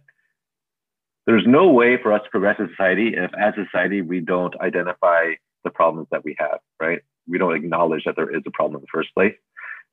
there's 1.25 1.45
no 1.47 1.69
way 1.69 1.97
for 2.01 2.11
us 2.11 2.21
to 2.23 2.29
progress 2.29 2.57
as 2.59 2.69
society 2.69 3.13
if, 3.15 3.31
as 3.39 3.53
a 3.57 3.65
society, 3.65 4.01
we 4.01 4.19
don't 4.19 4.59
identify 4.59 5.33
the 5.63 5.69
problems 5.69 6.07
that 6.11 6.25
we 6.25 6.35
have. 6.39 6.59
Right? 6.79 6.99
We 7.27 7.37
don't 7.37 7.55
acknowledge 7.55 8.03
that 8.05 8.15
there 8.17 8.35
is 8.35 8.43
a 8.45 8.51
problem 8.51 8.79
in 8.79 8.81
the 8.81 8.87
first 8.93 9.13
place. 9.13 9.35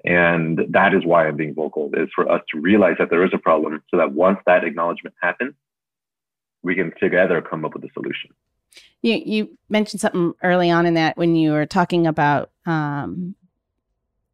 And 0.05 0.61
that 0.71 0.95
is 0.95 1.05
why 1.05 1.27
I'm 1.27 1.37
being 1.37 1.55
vocal, 1.55 1.91
is 1.95 2.09
for 2.15 2.31
us 2.31 2.43
to 2.55 2.61
realize 2.61 2.97
that 2.99 3.11
there 3.11 3.25
is 3.25 3.33
a 3.35 3.39
problem 3.39 3.83
so 3.91 3.99
that 3.99 4.13
once 4.13 4.39
that 4.47 4.65
acknowledgement 4.65 5.15
happens, 5.21 5.55
we 6.63 6.75
can 6.75 6.93
together 6.99 7.43
come 7.43 7.65
up 7.65 7.75
with 7.75 7.85
a 7.85 7.91
solution. 7.93 8.31
You 9.03 9.21
you 9.25 9.59
mentioned 9.69 10.01
something 10.01 10.33
early 10.43 10.71
on 10.71 10.87
in 10.87 10.95
that 10.95 11.17
when 11.17 11.35
you 11.35 11.53
were 11.53 11.67
talking 11.67 12.07
about 12.07 12.51
um, 12.67 13.35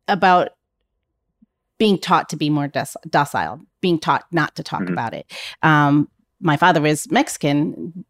about 0.09 0.51
being 1.79 1.99
taught 1.99 2.29
to 2.31 2.37
be 2.37 2.51
more 2.51 2.69
docile, 2.69 3.61
being 3.81 3.99
taught 3.99 4.25
not 4.33 4.57
to 4.57 4.63
talk 4.63 4.83
mm-hmm. 4.83 4.93
about 4.93 5.15
it. 5.15 5.31
Um, 5.63 6.09
my 6.41 6.57
father 6.57 6.81
was 6.81 7.11
Mexican, 7.11 8.05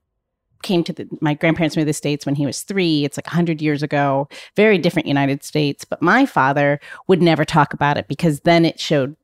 came 0.63 0.85
to 0.85 0.93
the, 0.93 1.09
my 1.21 1.35
grandparents 1.35 1.77
moved 1.77 1.85
to 1.85 1.91
the 1.91 1.95
States 1.95 2.27
when 2.27 2.35
he 2.35 2.47
was 2.47 2.63
three. 2.63 3.05
It's 3.05 3.17
like 3.17 3.27
100 3.27 3.61
years 3.63 3.83
ago, 3.83 4.29
very 4.57 4.79
different 4.79 5.09
United 5.09 5.43
States. 5.43 5.85
But 5.85 6.03
my 6.03 6.27
father 6.27 6.81
would 7.07 7.23
never 7.23 7.45
talk 7.45 7.73
about 7.73 7.97
it 7.97 8.09
because 8.09 8.41
then 8.41 8.65
it 8.65 8.81
showed 8.81 9.17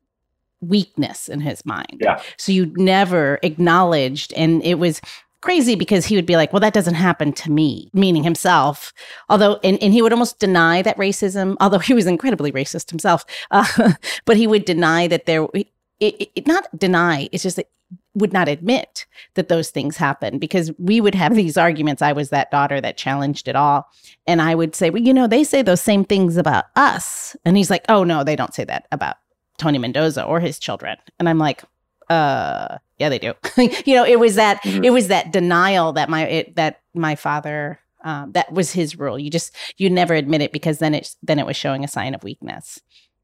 weakness 0.61 1.27
in 1.27 1.41
his 1.41 1.65
mind. 1.65 1.99
Yeah. 2.01 2.21
So 2.37 2.51
you 2.51 2.73
never 2.75 3.39
acknowledged. 3.43 4.33
And 4.33 4.63
it 4.63 4.75
was 4.75 5.01
crazy 5.41 5.75
because 5.75 6.05
he 6.05 6.15
would 6.15 6.25
be 6.25 6.37
like, 6.37 6.53
well, 6.53 6.61
that 6.61 6.73
doesn't 6.73 6.93
happen 6.93 7.33
to 7.33 7.51
me, 7.51 7.89
meaning 7.93 8.23
himself. 8.23 8.93
Although, 9.29 9.59
and, 9.63 9.81
and 9.83 9.93
he 9.93 10.01
would 10.01 10.13
almost 10.13 10.39
deny 10.39 10.81
that 10.81 10.97
racism, 10.97 11.57
although 11.59 11.79
he 11.89 11.93
was 11.93 12.07
incredibly 12.07 12.51
racist 12.51 12.89
himself, 12.89 13.25
uh, 13.51 13.93
but 14.25 14.37
he 14.37 14.47
would 14.47 14.65
deny 14.65 15.07
that 15.07 15.25
there, 15.25 15.45
it, 15.53 15.67
it, 15.99 16.47
not 16.47 16.67
deny, 16.77 17.29
it's 17.31 17.43
just 17.43 17.57
that 17.57 17.69
would 18.15 18.33
not 18.33 18.47
admit 18.47 19.05
that 19.33 19.49
those 19.49 19.69
things 19.69 19.97
happen 19.97 20.37
because 20.37 20.71
we 20.77 21.01
would 21.01 21.15
have 21.15 21.35
these 21.35 21.57
arguments. 21.57 22.01
I 22.01 22.13
was 22.13 22.29
that 22.29 22.51
daughter 22.51 22.79
that 22.79 22.97
challenged 22.97 23.47
it 23.47 23.55
all. 23.55 23.87
And 24.27 24.41
I 24.41 24.55
would 24.55 24.75
say, 24.75 24.89
well, 24.89 25.01
you 25.01 25.13
know, 25.13 25.27
they 25.27 25.43
say 25.43 25.61
those 25.61 25.81
same 25.81 26.05
things 26.05 26.37
about 26.37 26.65
us. 26.75 27.35
And 27.43 27.57
he's 27.57 27.69
like, 27.69 27.85
oh, 27.89 28.03
no, 28.03 28.23
they 28.23 28.35
don't 28.35 28.53
say 28.53 28.63
that 28.65 28.87
about 28.91 29.17
Tony 29.57 29.77
Mendoza 29.79 30.23
or 30.23 30.39
his 30.39 30.59
children. 30.59 30.97
And 31.19 31.27
I'm 31.27 31.39
like, 31.39 31.63
uh, 32.09 32.77
yeah, 32.99 33.09
they 33.09 33.19
do. 33.19 33.33
you 33.85 33.95
know, 33.95 34.05
it 34.05 34.19
was 34.19 34.35
that, 34.35 34.61
mm-hmm. 34.63 34.83
it 34.83 34.93
was 34.93 35.07
that 35.07 35.31
denial 35.31 35.93
that 35.93 36.09
my, 36.09 36.27
it, 36.27 36.55
that 36.55 36.81
my 36.93 37.15
father, 37.15 37.79
um, 38.03 38.31
that 38.33 38.51
was 38.51 38.71
his 38.71 38.97
rule. 38.97 39.17
You 39.17 39.31
just, 39.31 39.55
you 39.77 39.89
never 39.89 40.13
admit 40.13 40.41
it 40.41 40.51
because 40.51 40.79
then 40.79 40.93
it's, 40.93 41.17
then 41.23 41.39
it 41.39 41.45
was 41.45 41.55
showing 41.55 41.83
a 41.83 41.87
sign 41.87 42.13
of 42.13 42.23
weakness, 42.23 42.79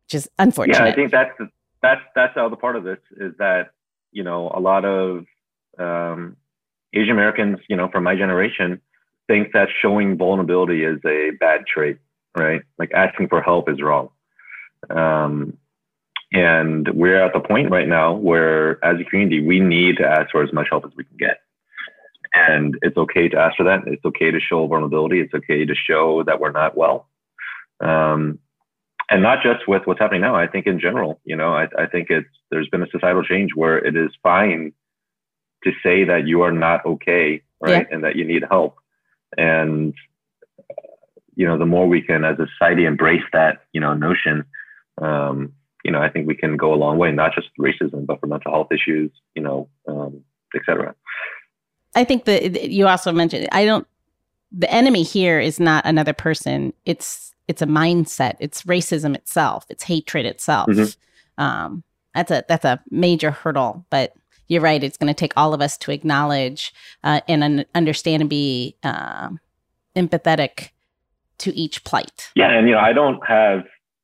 which 0.06 0.16
is 0.16 0.30
unfortunate. 0.40 0.80
Yeah, 0.80 0.92
I 0.92 0.96
think 0.96 1.12
that's, 1.12 1.32
that's, 1.82 2.02
that's 2.16 2.34
the 2.34 2.44
other 2.44 2.56
part 2.56 2.76
of 2.76 2.84
this 2.84 2.98
is 3.18 3.34
that 3.38 3.72
you 4.12 4.24
know, 4.24 4.52
a 4.54 4.60
lot 4.60 4.86
of 4.86 5.26
um, 5.78 6.38
Asian 6.94 7.12
Americans, 7.12 7.60
you 7.70 7.76
know, 7.76 7.90
from 7.90 8.04
my 8.04 8.16
generation, 8.16 8.82
think 9.28 9.54
that 9.54 9.70
showing 9.82 10.18
vulnerability 10.18 10.84
is 10.84 11.00
a 11.06 11.32
bad 11.40 11.62
trait, 11.68 11.98
right? 12.38 12.62
Like 12.78 12.92
asking 12.94 13.30
for 13.30 13.42
help 13.42 13.70
is 13.70 13.82
wrong. 13.82 14.10
Um, 14.90 15.58
and 16.32 16.88
we're 16.94 17.24
at 17.24 17.34
the 17.34 17.40
point 17.40 17.72
right 17.72 17.88
now 17.88 18.14
where, 18.14 18.84
as 18.84 19.00
a 19.00 19.04
community, 19.04 19.42
we 19.46 19.60
need 19.60 19.98
to 19.98 20.08
ask 20.08 20.32
for 20.32 20.44
as 20.44 20.54
much 20.54 20.68
help 20.70 20.86
as 20.86 20.92
we 20.96 21.04
can 21.04 21.18
get. 21.18 21.42
And 22.34 22.78
it's 22.84 22.98
okay 22.98 23.28
to 23.30 23.38
ask 23.40 23.58
for 23.58 23.64
that. 23.64 23.82
It's 23.88 24.06
okay 24.06 24.30
to 24.30 24.40
show 24.40 24.68
vulnerability. 24.68 25.20
It's 25.22 25.34
okay 25.34 25.66
to 25.66 25.74
show 25.74 26.24
that 26.24 26.40
we're 26.40 26.52
not 26.52 26.78
well. 26.78 27.08
Um, 27.80 28.40
and 29.10 29.24
not 29.24 29.42
just 29.42 29.68
with 29.68 29.84
what's 29.86 30.00
happening 30.00 30.22
now. 30.22 30.36
I 30.36 30.48
think 30.48 30.68
in 30.68 30.80
general, 30.80 31.20
you 31.26 31.36
know, 31.36 31.54
I, 31.54 31.68
I 31.78 31.88
think 31.88 32.08
it's 32.10 32.28
there's 32.52 32.70
been 32.70 32.84
a 32.84 32.90
societal 32.90 33.24
change 33.24 33.52
where 33.56 33.78
it 33.78 33.96
is 33.96 34.12
fine 34.22 34.74
to 35.64 35.72
say 35.84 36.04
that 36.06 36.28
you 36.28 36.42
are 36.42 36.52
not 36.52 36.86
okay, 36.86 37.42
right, 37.60 37.88
yeah. 37.90 37.96
and 37.96 38.04
that 38.04 38.16
you 38.16 38.26
need 38.26 38.44
help. 38.50 38.78
And 39.38 39.94
you 41.36 41.46
know, 41.46 41.58
the 41.58 41.66
more 41.66 41.88
we 41.88 42.02
can, 42.02 42.26
as 42.26 42.38
a 42.38 42.48
society, 42.48 42.84
embrace 42.84 43.24
that, 43.32 43.60
you 43.72 43.80
know, 43.80 43.94
notion, 43.94 44.44
um, 45.02 45.54
you 45.86 45.92
know, 45.92 46.02
I 46.02 46.10
think 46.10 46.28
we 46.28 46.36
can 46.36 46.58
go 46.58 46.74
a 46.74 46.76
long 46.76 46.98
way, 46.98 47.14
not 47.14 47.34
just 47.34 47.48
racism, 47.58 48.06
but 48.06 48.20
for 48.20 48.28
mental 48.28 48.52
health 48.52 48.68
issues, 48.74 49.10
you 49.36 49.42
know, 49.42 49.70
um, 49.88 50.22
etc. 50.54 50.94
I 51.96 52.04
think 52.04 52.26
that 52.26 52.70
you 52.70 52.88
also 52.88 53.12
mentioned. 53.12 53.48
I 53.52 53.66
don't. 53.66 53.88
The 54.52 54.72
enemy 54.72 55.04
here 55.04 55.40
is 55.40 55.60
not 55.60 55.86
another 55.86 56.14
person. 56.14 56.74
It's 56.86 57.34
it's 57.48 57.62
a 57.62 57.68
mindset. 57.68 58.36
It's 58.40 58.64
racism 58.64 59.16
itself. 59.16 59.66
It's 59.70 59.84
hatred 59.84 60.26
itself. 60.26 60.70
Mm-hmm. 60.70 61.44
Um, 61.44 61.84
that's 62.14 62.32
a 62.32 62.44
that's 62.48 62.66
a 62.66 62.82
major 62.90 63.32
hurdle. 63.32 63.86
But 63.90 64.14
you're 64.48 64.62
right. 64.62 64.84
It's 64.84 64.98
going 64.98 65.08
to 65.08 65.14
take 65.14 65.34
all 65.38 65.54
of 65.54 65.62
us 65.62 65.78
to 65.80 65.92
acknowledge 65.92 66.74
uh, 67.04 67.22
and 67.28 67.44
un- 67.44 67.66
understand 67.76 68.22
and 68.22 68.30
be 68.30 68.76
uh, 68.84 69.30
empathetic 69.96 70.70
to 71.40 71.56
each 71.56 71.84
plight. 71.84 72.32
Yeah, 72.36 72.50
and 72.50 72.68
you 72.68 72.74
know, 72.74 72.82
I 72.82 72.94
don't 72.94 73.26
have 73.26 73.64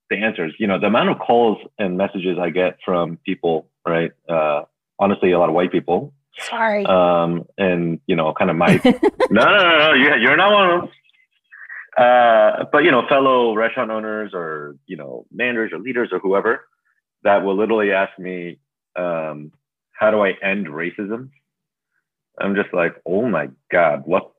the 0.10 0.17
answers. 0.17 0.53
You 0.60 0.67
know, 0.67 0.79
the 0.79 0.88
amount 0.88 1.10
of 1.10 1.19
calls 1.19 1.58
and 1.77 1.97
messages 1.97 2.38
I 2.39 2.49
get 2.49 2.77
from 2.86 3.17
people, 3.25 3.67
right? 3.86 4.12
Uh, 4.29 4.63
honestly, 4.99 5.31
a 5.31 5.39
lot 5.39 5.49
of 5.49 5.55
white 5.55 5.71
people. 5.71 6.13
Sorry. 6.39 6.85
Um, 6.85 7.45
and 7.57 7.99
you 8.07 8.15
know, 8.15 8.33
kind 8.33 8.49
of 8.49 8.57
my 8.57 8.67
no, 8.85 9.43
no, 9.45 9.57
no, 9.57 9.77
no. 9.79 9.93
You're, 9.93 10.17
you're 10.17 10.37
not 10.37 10.51
one 10.51 10.69
of 10.69 10.81
them. 10.81 10.89
Uh, 11.97 12.65
but 12.71 12.83
you 12.83 12.91
know, 12.91 13.03
fellow 13.07 13.55
restaurant 13.55 13.89
owners 13.89 14.31
or 14.33 14.75
you 14.85 14.97
know 14.97 15.25
managers 15.31 15.71
or 15.73 15.79
leaders 15.79 16.09
or 16.11 16.19
whoever 16.19 16.67
that 17.23 17.43
will 17.43 17.55
literally 17.57 17.91
ask 17.91 18.17
me, 18.19 18.59
um, 18.97 19.51
"How 19.93 20.11
do 20.11 20.21
I 20.21 20.33
end 20.43 20.67
racism?" 20.67 21.29
I'm 22.37 22.55
just 22.55 22.73
like, 22.73 22.95
"Oh 23.05 23.27
my 23.27 23.49
god, 23.71 24.03
what 24.05 24.31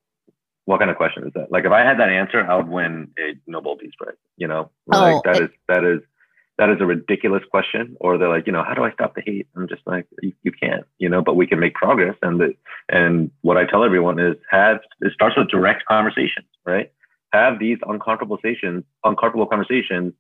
what 0.66 0.80
kind 0.80 0.90
of 0.90 0.98
question 0.98 1.26
is 1.26 1.32
that?" 1.35 1.50
Like, 1.50 1.64
if 1.64 1.72
I 1.72 1.80
had 1.80 1.98
that 1.98 2.11
answer, 2.11 2.44
I 2.44 2.56
would 2.56 2.68
win 2.68 3.09
a 3.18 3.35
Nobel 3.46 3.76
Peace 3.76 3.94
Prize. 3.98 4.16
You 4.37 4.48
know, 4.48 4.70
like 4.87 5.14
oh, 5.14 5.22
that 5.24 5.42
is 5.42 5.48
that 5.68 5.85
is 5.85 6.00
that 6.59 6.71
is 6.71 6.77
a 6.81 6.87
ridiculous 6.87 7.42
question. 7.51 7.97
Or 8.01 8.19
they're 8.19 8.29
like, 8.29 8.47
you 8.47 8.53
know, 8.53 8.64
how 8.64 8.75
do 8.75 8.85
I 8.85 8.92
stop 8.92 9.14
the 9.14 9.23
hate? 9.25 9.47
I'm 9.57 9.69
just 9.69 9.83
like, 9.87 10.07
you, 10.23 10.33
you 10.42 10.53
can't, 10.53 10.85
you 10.99 11.09
know, 11.09 11.23
but 11.23 11.37
we 11.37 11.47
can 11.47 11.61
make 11.61 11.75
progress. 11.75 12.16
And 12.23 12.40
the 12.40 12.55
and 12.88 13.31
what 13.42 13.57
I 13.57 13.64
tell 13.66 13.85
everyone 13.85 14.19
is 14.19 14.37
have 14.51 14.79
it 15.01 15.12
starts 15.12 15.37
with 15.37 15.49
direct 15.49 15.85
conversations, 15.87 16.47
right? 16.64 16.90
have 17.37 17.59
these 17.59 17.79
uncomfortable 17.87 18.37
conversations, 18.37 18.85
uncomfortable 19.05 19.47
conversations 19.47 20.12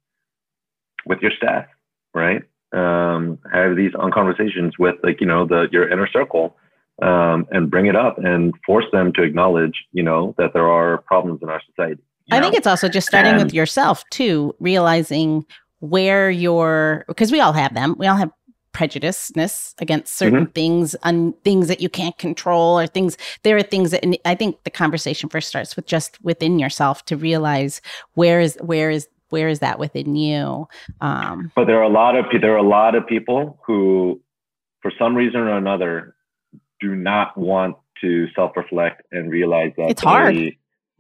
with 1.06 1.20
your 1.20 1.30
staff, 1.36 1.66
right? 2.14 2.42
Um, 2.72 3.38
have 3.52 3.76
these 3.76 3.92
conversations 4.12 4.74
with 4.78 4.96
like 5.02 5.20
you 5.20 5.26
know 5.26 5.46
the 5.46 5.68
your 5.72 5.88
inner 5.88 6.08
circle, 6.08 6.56
um, 7.02 7.46
and 7.50 7.70
bring 7.70 7.86
it 7.86 7.96
up 7.96 8.18
and 8.18 8.54
force 8.64 8.86
them 8.92 9.12
to 9.14 9.22
acknowledge 9.22 9.84
you 9.92 10.02
know 10.02 10.34
that 10.38 10.52
there 10.52 10.68
are 10.68 10.98
problems 10.98 11.40
in 11.42 11.48
our 11.48 11.62
society. 11.70 12.02
I 12.30 12.38
know? 12.38 12.42
think 12.42 12.56
it's 12.56 12.66
also 12.66 12.88
just 12.88 13.06
starting 13.06 13.34
and, 13.34 13.44
with 13.44 13.54
yourself 13.54 14.02
too, 14.10 14.54
realizing 14.58 15.46
where 15.90 16.30
your 16.30 17.04
because 17.08 17.32
we 17.32 17.40
all 17.40 17.52
have 17.52 17.74
them. 17.74 17.94
We 17.98 18.06
all 18.06 18.16
have 18.16 18.30
prejudiceness 18.76 19.74
against 19.80 20.14
certain 20.14 20.44
mm-hmm. 20.44 20.52
things 20.52 20.94
and 21.02 21.32
things 21.44 21.68
that 21.68 21.80
you 21.80 21.88
can't 21.88 22.18
control 22.18 22.78
or 22.78 22.86
things 22.86 23.16
there 23.42 23.56
are 23.56 23.62
things 23.62 23.90
that 23.90 24.04
i 24.26 24.34
think 24.34 24.62
the 24.64 24.70
conversation 24.70 25.30
first 25.30 25.48
starts 25.48 25.76
with 25.76 25.86
just 25.86 26.22
within 26.22 26.58
yourself 26.58 27.02
to 27.06 27.16
realize 27.16 27.80
where 28.14 28.38
is 28.38 28.58
where 28.60 28.90
is 28.90 29.08
where 29.30 29.48
is 29.48 29.60
that 29.60 29.78
within 29.78 30.14
you 30.14 30.68
um, 31.00 31.50
but 31.56 31.66
there 31.66 31.78
are 31.78 31.84
a 31.84 31.88
lot 31.88 32.16
of 32.16 32.26
there 32.42 32.52
are 32.52 32.58
a 32.58 32.68
lot 32.68 32.94
of 32.94 33.06
people 33.06 33.58
who 33.66 34.20
for 34.82 34.92
some 34.98 35.14
reason 35.14 35.40
or 35.40 35.56
another 35.56 36.14
do 36.78 36.94
not 36.94 37.34
want 37.38 37.76
to 38.02 38.28
self-reflect 38.34 39.00
and 39.10 39.30
realize 39.30 39.72
that 39.78 39.88
it's 39.88 40.02
hard. 40.02 40.36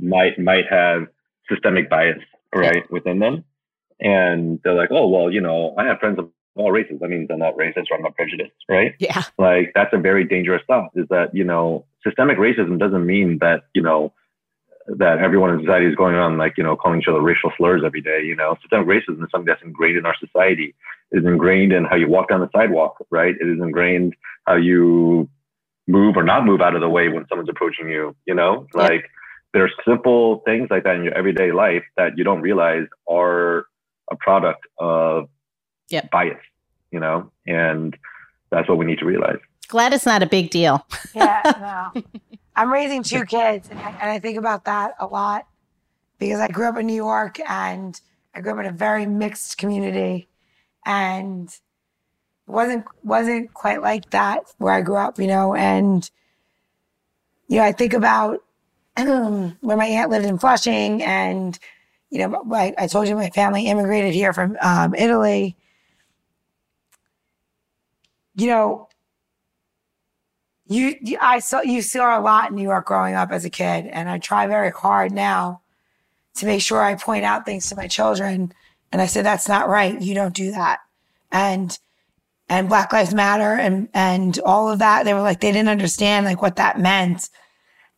might 0.00 0.38
might 0.38 0.64
have 0.70 1.02
systemic 1.46 1.90
bias 1.90 2.22
right 2.54 2.76
yeah. 2.76 2.82
within 2.88 3.18
them 3.18 3.44
and 4.00 4.60
they're 4.62 4.74
like 4.74 4.90
oh 4.90 5.08
well 5.08 5.30
you 5.30 5.40
know 5.40 5.74
i 5.78 5.84
have 5.84 5.98
friends 5.98 6.18
of 6.18 6.28
all 6.56 6.72
races. 6.72 6.98
That 7.00 7.08
means 7.08 7.28
I'm 7.30 7.38
not 7.38 7.56
racist 7.56 7.90
or 7.90 7.96
I'm 7.96 8.02
not 8.02 8.16
prejudiced, 8.16 8.56
right? 8.68 8.94
Yeah. 8.98 9.22
Like 9.38 9.72
that's 9.74 9.92
a 9.92 9.98
very 9.98 10.24
dangerous 10.24 10.62
thought. 10.66 10.90
Is 10.94 11.06
that 11.10 11.34
you 11.34 11.44
know 11.44 11.84
systemic 12.02 12.38
racism 12.38 12.78
doesn't 12.78 13.06
mean 13.06 13.38
that 13.40 13.64
you 13.74 13.82
know 13.82 14.12
that 14.88 15.18
everyone 15.18 15.50
in 15.50 15.60
society 15.60 15.86
is 15.86 15.94
going 15.94 16.14
around 16.14 16.38
like 16.38 16.54
you 16.56 16.64
know 16.64 16.76
calling 16.76 17.00
each 17.00 17.08
other 17.08 17.20
racial 17.20 17.52
slurs 17.56 17.82
every 17.84 18.00
day. 18.00 18.22
You 18.24 18.36
know, 18.36 18.56
systemic 18.62 18.88
racism 18.88 19.22
is 19.22 19.28
something 19.30 19.46
that's 19.46 19.62
ingrained 19.62 19.98
in 19.98 20.06
our 20.06 20.16
society. 20.18 20.74
It 21.12 21.18
is 21.18 21.24
ingrained 21.24 21.72
in 21.72 21.84
how 21.84 21.96
you 21.96 22.08
walk 22.08 22.28
down 22.30 22.40
the 22.40 22.50
sidewalk, 22.54 23.04
right? 23.10 23.34
It 23.38 23.46
is 23.46 23.60
ingrained 23.60 24.16
how 24.46 24.56
you 24.56 25.28
move 25.86 26.16
or 26.16 26.24
not 26.24 26.44
move 26.44 26.60
out 26.60 26.74
of 26.74 26.80
the 26.80 26.88
way 26.88 27.08
when 27.08 27.26
someone's 27.28 27.50
approaching 27.50 27.88
you. 27.88 28.16
You 28.26 28.34
know, 28.34 28.66
like. 28.74 29.02
Yeah. 29.02 29.10
There's 29.54 29.72
simple 29.88 30.42
things 30.44 30.68
like 30.70 30.84
that 30.84 30.96
in 30.96 31.04
your 31.04 31.14
everyday 31.14 31.50
life 31.50 31.84
that 31.96 32.18
you 32.18 32.24
don't 32.24 32.42
realize 32.42 32.86
are 33.08 33.64
a 34.10 34.16
product 34.16 34.66
of 34.78 35.28
yep. 35.88 36.10
bias, 36.10 36.38
you 36.90 37.00
know, 37.00 37.30
and 37.46 37.96
that's 38.50 38.68
what 38.68 38.78
we 38.78 38.86
need 38.86 38.98
to 38.98 39.04
realize. 39.06 39.38
Glad 39.68 39.92
it's 39.92 40.06
not 40.06 40.22
a 40.22 40.26
big 40.26 40.50
deal. 40.50 40.86
yeah, 41.14 41.90
no. 41.94 42.02
I'm 42.56 42.72
raising 42.72 43.02
two 43.02 43.24
kids, 43.24 43.68
and 43.68 43.78
I, 43.78 43.90
and 43.90 44.10
I 44.10 44.18
think 44.18 44.38
about 44.38 44.64
that 44.64 44.94
a 44.98 45.06
lot 45.06 45.46
because 46.18 46.40
I 46.40 46.48
grew 46.48 46.68
up 46.68 46.78
in 46.78 46.86
New 46.86 46.94
York 46.94 47.38
and 47.48 48.00
I 48.34 48.40
grew 48.40 48.52
up 48.52 48.60
in 48.60 48.66
a 48.66 48.72
very 48.72 49.06
mixed 49.06 49.58
community. 49.58 50.28
and 50.86 51.54
wasn't 52.46 52.84
wasn't 53.02 53.52
quite 53.54 53.82
like 53.82 54.10
that 54.10 54.44
where 54.58 54.72
I 54.72 54.80
grew 54.80 54.96
up, 54.96 55.18
you 55.18 55.26
know. 55.26 55.54
And 55.54 56.08
you 57.48 57.58
know, 57.58 57.64
I 57.64 57.72
think 57.72 57.92
about 57.92 58.42
um, 58.96 59.56
where 59.60 59.76
my 59.76 59.86
aunt 59.86 60.10
lived 60.10 60.26
in 60.26 60.38
Flushing, 60.38 61.02
and 61.02 61.58
you 62.10 62.20
know, 62.20 62.42
my, 62.44 62.74
I 62.78 62.86
told 62.86 63.08
you 63.08 63.16
my 63.16 63.30
family 63.30 63.66
immigrated 63.66 64.14
here 64.14 64.32
from 64.32 64.56
um, 64.60 64.94
Italy. 64.94 65.56
You 68.34 68.46
know, 68.46 68.88
you, 70.68 70.94
you 71.00 71.18
I 71.20 71.38
saw 71.38 71.62
you 71.62 71.82
saw 71.82 72.18
a 72.18 72.20
lot 72.20 72.50
in 72.50 72.56
New 72.56 72.62
York 72.62 72.86
growing 72.86 73.14
up 73.14 73.30
as 73.30 73.44
a 73.44 73.50
kid, 73.50 73.86
and 73.86 74.08
I 74.08 74.18
try 74.18 74.46
very 74.46 74.70
hard 74.70 75.12
now 75.12 75.62
to 76.36 76.46
make 76.46 76.60
sure 76.60 76.82
I 76.82 76.94
point 76.94 77.24
out 77.24 77.46
things 77.46 77.68
to 77.68 77.76
my 77.76 77.88
children. 77.88 78.52
And 78.92 79.02
I 79.02 79.06
said, 79.06 79.24
that's 79.24 79.48
not 79.48 79.68
right. 79.68 80.00
You 80.00 80.14
don't 80.14 80.34
do 80.34 80.52
that. 80.52 80.80
And 81.32 81.76
and 82.48 82.68
Black 82.68 82.92
Lives 82.92 83.14
Matter 83.14 83.54
and 83.54 83.88
and 83.94 84.38
all 84.44 84.70
of 84.70 84.78
that. 84.78 85.04
They 85.04 85.14
were 85.14 85.22
like, 85.22 85.40
they 85.40 85.52
didn't 85.52 85.68
understand 85.68 86.26
like 86.26 86.42
what 86.42 86.56
that 86.56 86.78
meant. 86.78 87.28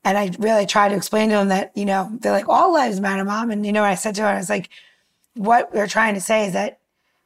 And 0.05 0.17
I 0.17 0.31
really 0.39 0.67
tried 0.67 0.91
to 0.91 0.97
explain 0.97 1.29
to 1.29 1.37
them 1.37 1.49
that, 1.49 1.73
you 1.77 1.85
know, 1.85 2.11
they're 2.21 2.33
like, 2.33 2.49
all 2.49 2.73
lives 2.73 3.01
matter, 3.01 3.25
mom. 3.25 3.51
And 3.51 3.67
you 3.67 3.73
know 3.73 3.83
what 3.83 3.91
I 3.91 3.95
said 3.95 4.15
to 4.17 4.23
her? 4.23 4.29
I 4.29 4.37
was 4.37 4.49
like, 4.49 4.71
what 5.35 5.73
we're 5.73 5.87
trying 5.87 6.15
to 6.15 6.21
say 6.21 6.47
is 6.47 6.53
that 6.53 6.81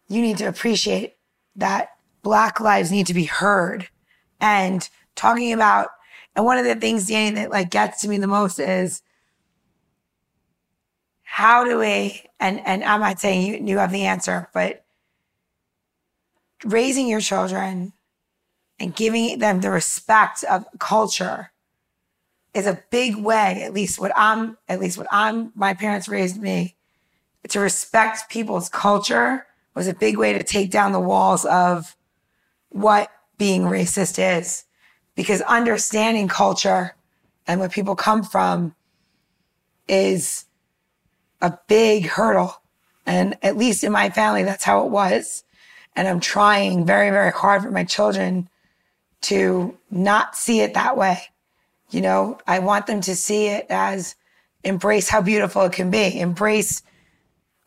you 0.09 0.21
need 0.21 0.39
to 0.39 0.49
appreciate 0.49 1.17
that 1.57 1.91
black 2.23 2.61
lives 2.61 2.91
need 2.91 3.07
to 3.07 3.15
be 3.15 3.25
heard. 3.25 3.89
And 4.41 4.89
talking 5.15 5.53
about, 5.53 5.89
and 6.35 6.45
one 6.45 6.59
of 6.59 6.65
the 6.65 6.75
things, 6.75 7.07
Danny, 7.07 7.37
that 7.37 7.51
like 7.51 7.71
gets 7.71 8.01
to 8.03 8.09
me 8.09 8.19
the 8.19 8.27
most 8.27 8.59
is 8.59 9.03
how 11.23 11.65
do 11.65 11.79
we, 11.79 12.25
and, 12.41 12.61
and 12.67 12.83
I'm 12.85 13.01
not 13.01 13.21
saying 13.21 13.47
you, 13.47 13.67
you 13.67 13.79
have 13.79 13.93
the 13.93 14.05
answer, 14.05 14.49
but 14.53 14.85
raising 16.65 17.09
your 17.09 17.21
children 17.21 17.93
and 18.79 18.95
giving 18.95 19.39
them 19.39 19.61
the 19.61 19.71
respect 19.71 20.45
of 20.45 20.67
culture 20.79 21.52
is 22.55 22.67
a 22.67 22.83
big 22.91 23.17
way, 23.17 23.63
at 23.63 23.73
least 23.73 23.99
what 23.99 24.13
I'm, 24.15 24.59
at 24.69 24.81
least 24.81 24.99
what 24.99 25.07
I'm, 25.11 25.53
my 25.55 25.75
parents 25.75 26.09
raised 26.09 26.41
me 26.41 26.77
to 27.49 27.61
respect 27.61 28.31
people's 28.31 28.69
culture 28.69 29.47
was 29.75 29.89
a 29.89 29.95
big 29.95 30.19
way 30.19 30.33
to 30.33 30.43
take 30.43 30.71
down 30.71 30.93
the 30.93 31.01
walls 31.01 31.45
of 31.45 31.97
what 32.69 33.11
being 33.39 33.63
racist 33.63 34.19
is. 34.19 34.65
Because 35.15 35.41
understanding 35.43 36.29
culture 36.29 36.95
and 37.47 37.61
where 37.61 37.69
people 37.69 37.97
come 37.97 38.23
from 38.23 38.75
is 39.89 40.47
a 41.41 41.59
big 41.69 42.07
hurdle. 42.07 42.63
And 43.05 43.37
at 43.43 43.57
least 43.57 43.83
in 43.83 43.93
my 43.93 44.11
family, 44.11 44.43
that's 44.43 44.65
how 44.65 44.85
it 44.85 44.91
was. 44.91 45.45
And 45.97 46.07
I'm 46.09 46.21
trying 46.21 46.87
very, 46.87 47.11
very 47.11 47.33
hard 47.33 47.63
for 47.63 47.71
my 47.71 47.85
children 47.85 48.49
to 49.23 49.77
not 49.91 50.37
see 50.37 50.61
it 50.61 50.75
that 50.75 50.97
way. 50.97 51.23
You 51.93 52.01
know, 52.01 52.39
I 52.47 52.59
want 52.59 52.87
them 52.87 53.01
to 53.03 53.15
see 53.15 53.47
it 53.47 53.67
as 53.69 54.17
embrace 54.65 55.09
how 55.09 55.21
beautiful 55.21 55.63
it 55.63 55.73
can 55.73 55.91
be, 55.91 56.19
embrace 56.19 56.83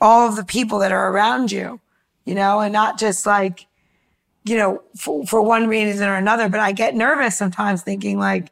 all 0.01 0.27
of 0.27 0.35
the 0.35 0.43
people 0.43 0.79
that 0.79 0.91
are 0.91 1.11
around 1.11 1.51
you, 1.51 1.79
you 2.25 2.35
know, 2.35 2.59
and 2.59 2.73
not 2.73 2.99
just 2.99 3.25
like, 3.25 3.67
you 4.43 4.57
know, 4.57 4.81
for, 4.97 5.25
for 5.25 5.41
one 5.41 5.67
reason 5.67 6.07
or 6.07 6.15
another. 6.15 6.49
But 6.49 6.59
I 6.59 6.71
get 6.71 6.95
nervous 6.95 7.37
sometimes 7.37 7.83
thinking 7.83 8.17
like, 8.17 8.51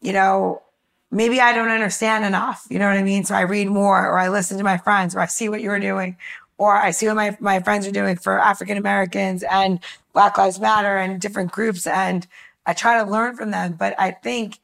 you 0.00 0.12
know, 0.12 0.62
maybe 1.10 1.40
I 1.40 1.52
don't 1.54 1.68
understand 1.68 2.24
enough. 2.24 2.66
You 2.70 2.78
know 2.78 2.86
what 2.86 2.96
I 2.96 3.02
mean? 3.02 3.24
So 3.24 3.34
I 3.34 3.42
read 3.42 3.68
more 3.68 4.06
or 4.06 4.18
I 4.18 4.28
listen 4.28 4.58
to 4.58 4.64
my 4.64 4.78
friends 4.78 5.14
or 5.14 5.20
I 5.20 5.26
see 5.26 5.48
what 5.48 5.60
you're 5.60 5.80
doing 5.80 6.16
or 6.58 6.74
I 6.74 6.90
see 6.90 7.06
what 7.06 7.16
my, 7.16 7.36
my 7.40 7.60
friends 7.60 7.86
are 7.86 7.92
doing 7.92 8.16
for 8.16 8.38
African 8.38 8.76
Americans 8.76 9.42
and 9.42 9.80
Black 10.12 10.36
Lives 10.36 10.60
Matter 10.60 10.98
and 10.98 11.20
different 11.20 11.52
groups. 11.52 11.86
And 11.86 12.26
I 12.66 12.72
try 12.72 13.02
to 13.02 13.10
learn 13.10 13.36
from 13.36 13.50
them. 13.50 13.74
But 13.74 13.94
I 13.98 14.10
think 14.10 14.58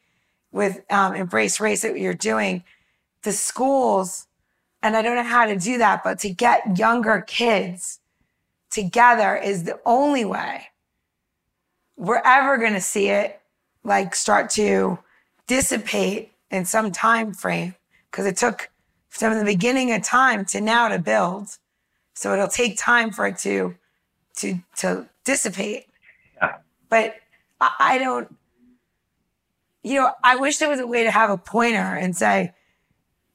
with 0.52 0.78
um, 0.90 1.14
EmbraceRace 1.14 1.82
that 1.82 1.98
you're 1.98 2.14
doing, 2.14 2.64
the 3.22 3.32
schools, 3.32 4.26
and 4.82 4.96
I 4.96 5.02
don't 5.02 5.16
know 5.16 5.22
how 5.22 5.46
to 5.46 5.58
do 5.58 5.78
that, 5.78 6.04
but 6.04 6.18
to 6.20 6.30
get 6.30 6.78
younger 6.78 7.22
kids 7.26 8.00
together 8.70 9.36
is 9.36 9.64
the 9.64 9.80
only 9.84 10.24
way 10.24 10.68
we're 11.96 12.22
ever 12.24 12.58
going 12.58 12.74
to 12.74 12.80
see 12.80 13.08
it 13.08 13.40
like 13.84 14.14
start 14.14 14.50
to 14.50 14.98
dissipate 15.46 16.32
in 16.50 16.64
some 16.64 16.92
time 16.92 17.32
frame 17.32 17.74
because 18.10 18.26
it 18.26 18.36
took 18.36 18.70
from 19.08 19.38
the 19.38 19.44
beginning 19.44 19.92
of 19.92 20.02
time 20.02 20.44
to 20.44 20.60
now 20.60 20.88
to 20.88 20.98
build 20.98 21.56
so 22.16 22.32
it'll 22.32 22.48
take 22.48 22.78
time 22.78 23.10
for 23.10 23.26
it 23.26 23.38
to 23.38 23.74
to 24.36 24.58
to 24.78 25.06
dissipate. 25.24 25.86
Yeah. 26.40 26.56
But 26.88 27.16
I, 27.60 27.98
don't 27.98 28.34
you 29.82 29.94
know, 29.94 30.10
I 30.22 30.36
wish 30.36 30.58
there 30.58 30.68
was 30.68 30.80
a 30.80 30.86
way 30.86 31.04
to 31.04 31.10
have 31.10 31.30
a 31.30 31.38
pointer 31.38 31.78
and 31.78 32.16
say, 32.16 32.52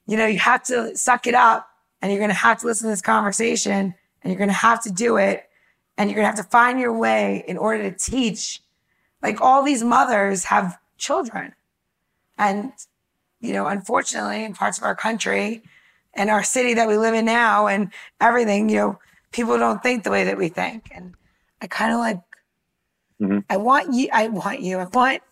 you 0.06 0.16
know, 0.16 0.26
you 0.26 0.38
have 0.38 0.62
to 0.64 0.96
suck 0.96 1.26
it 1.26 1.34
up 1.34 1.68
and 2.00 2.12
you're 2.12 2.20
going 2.20 2.30
to 2.30 2.34
have 2.34 2.58
to 2.60 2.66
listen 2.66 2.86
to 2.86 2.92
this 2.92 3.00
conversation 3.00 3.94
and 4.22 4.30
you're 4.30 4.38
going 4.38 4.48
to 4.48 4.54
have 4.54 4.82
to 4.82 4.90
do 4.90 5.16
it 5.16 5.48
and 5.96 6.10
you're 6.10 6.16
going 6.16 6.30
to 6.30 6.36
have 6.36 6.44
to 6.44 6.50
find 6.50 6.78
your 6.78 6.96
way 6.96 7.44
in 7.48 7.56
order 7.56 7.90
to 7.90 7.96
teach. 7.96 8.60
Like 9.22 9.40
all 9.40 9.62
these 9.62 9.82
mothers 9.82 10.44
have 10.44 10.78
children. 10.98 11.54
And, 12.36 12.72
you 13.40 13.52
know, 13.52 13.66
unfortunately, 13.66 14.44
in 14.44 14.52
parts 14.54 14.78
of 14.78 14.84
our 14.84 14.94
country, 14.94 15.62
and 16.14 16.30
our 16.30 16.42
city 16.42 16.74
that 16.74 16.88
we 16.88 16.96
live 16.96 17.14
in 17.14 17.24
now 17.24 17.66
and 17.66 17.92
everything, 18.20 18.68
you 18.68 18.76
know, 18.76 18.98
people 19.32 19.58
don't 19.58 19.82
think 19.82 20.04
the 20.04 20.10
way 20.10 20.24
that 20.24 20.36
we 20.36 20.48
think. 20.48 20.90
And 20.94 21.14
I 21.60 21.66
kind 21.66 21.92
of 21.92 21.98
like, 21.98 22.20
mm-hmm. 23.22 23.38
I 23.48 23.56
want 23.56 23.94
you, 23.94 24.08
I 24.12 24.28
want 24.28 24.60
you, 24.60 24.78
I 24.78 24.84
want, 24.84 25.22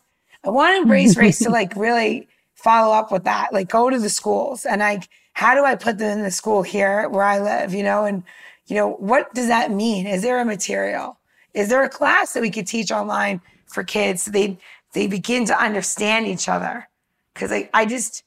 I 0.44 0.50
want 0.50 0.86
EmbraceRace 0.86 1.42
to 1.44 1.50
like 1.50 1.74
really 1.76 2.28
follow 2.54 2.94
up 2.94 3.10
with 3.10 3.24
that. 3.24 3.52
Like 3.52 3.68
go 3.68 3.90
to 3.90 3.98
the 3.98 4.08
schools 4.08 4.64
and 4.64 4.80
like, 4.80 5.08
how 5.32 5.54
do 5.54 5.64
I 5.64 5.74
put 5.74 5.98
them 5.98 6.18
in 6.18 6.24
the 6.24 6.30
school 6.30 6.62
here 6.62 7.08
where 7.08 7.24
I 7.24 7.40
live, 7.40 7.74
you 7.74 7.82
know? 7.82 8.04
And, 8.04 8.22
you 8.66 8.76
know, 8.76 8.92
what 8.94 9.32
does 9.34 9.48
that 9.48 9.70
mean? 9.70 10.06
Is 10.06 10.22
there 10.22 10.40
a 10.40 10.44
material? 10.44 11.18
Is 11.54 11.68
there 11.68 11.82
a 11.82 11.88
class 11.88 12.32
that 12.32 12.40
we 12.40 12.50
could 12.50 12.66
teach 12.66 12.90
online 12.90 13.40
for 13.66 13.82
kids 13.82 14.22
so 14.22 14.30
they, 14.30 14.58
they 14.92 15.06
begin 15.06 15.46
to 15.46 15.58
understand 15.58 16.26
each 16.26 16.48
other? 16.48 16.88
Cause 17.34 17.50
like, 17.50 17.70
I 17.72 17.86
just, 17.86 18.22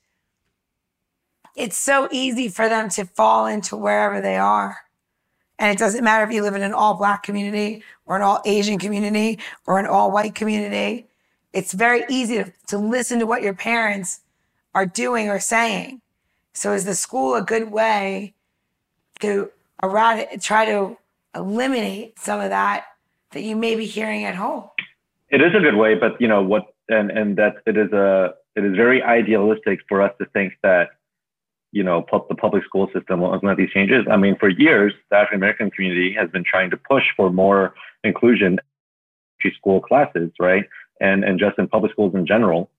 it's 1.55 1.77
so 1.77 2.07
easy 2.11 2.49
for 2.49 2.67
them 2.67 2.89
to 2.89 3.05
fall 3.05 3.45
into 3.45 3.77
wherever 3.77 4.21
they 4.21 4.37
are. 4.37 4.77
And 5.59 5.71
it 5.71 5.77
doesn't 5.77 6.03
matter 6.03 6.23
if 6.23 6.31
you 6.31 6.41
live 6.41 6.55
in 6.55 6.63
an 6.63 6.73
all 6.73 6.95
black 6.95 7.23
community 7.23 7.83
or 8.05 8.15
an 8.15 8.21
all 8.21 8.41
Asian 8.45 8.79
community 8.79 9.39
or 9.65 9.79
an 9.79 9.85
all 9.85 10.11
white 10.11 10.35
community. 10.35 11.07
It's 11.53 11.73
very 11.73 12.03
easy 12.09 12.43
to, 12.43 12.51
to 12.67 12.77
listen 12.77 13.19
to 13.19 13.25
what 13.25 13.43
your 13.43 13.53
parents 13.53 14.21
are 14.73 14.85
doing 14.85 15.29
or 15.29 15.39
saying. 15.39 16.01
So 16.53 16.73
is 16.73 16.85
the 16.85 16.95
school 16.95 17.35
a 17.35 17.41
good 17.41 17.71
way 17.71 18.33
to 19.19 19.51
around 19.81 20.25
try 20.41 20.65
to 20.65 20.97
eliminate 21.35 22.19
some 22.19 22.39
of 22.39 22.49
that 22.49 22.85
that 23.31 23.43
you 23.43 23.55
may 23.55 23.75
be 23.75 23.85
hearing 23.85 24.23
at 24.23 24.35
home? 24.35 24.69
It 25.29 25.41
is 25.41 25.53
a 25.55 25.59
good 25.59 25.75
way, 25.75 25.95
but 25.95 26.19
you 26.21 26.27
know 26.27 26.43
what, 26.43 26.73
and 26.89 27.09
and 27.11 27.37
that 27.37 27.55
it 27.65 27.77
is 27.77 27.91
a 27.91 28.35
it 28.55 28.63
is 28.63 28.75
very 28.75 29.01
idealistic 29.01 29.79
for 29.89 30.01
us 30.01 30.13
to 30.19 30.25
think 30.27 30.53
that 30.61 30.89
you 31.73 31.83
know, 31.83 32.05
the 32.29 32.35
public 32.35 32.63
school 32.63 32.87
system 32.93 33.19
will 33.19 33.33
implement 33.33 33.57
these 33.57 33.71
changes. 33.71 34.05
I 34.09 34.15
mean, 34.15 34.37
for 34.39 34.47
years, 34.47 34.93
the 35.09 35.17
African 35.17 35.37
American 35.37 35.71
community 35.71 36.13
has 36.13 36.29
been 36.29 36.43
trying 36.43 36.69
to 36.69 36.77
push 36.77 37.03
for 37.17 37.31
more 37.31 37.73
inclusion 38.03 38.59
in 39.43 39.51
school 39.57 39.81
classes, 39.81 40.31
right? 40.39 40.65
And, 41.01 41.25
and 41.25 41.39
just 41.39 41.57
in 41.57 41.67
public 41.67 41.91
schools 41.91 42.13
in 42.13 42.27
general 42.27 42.69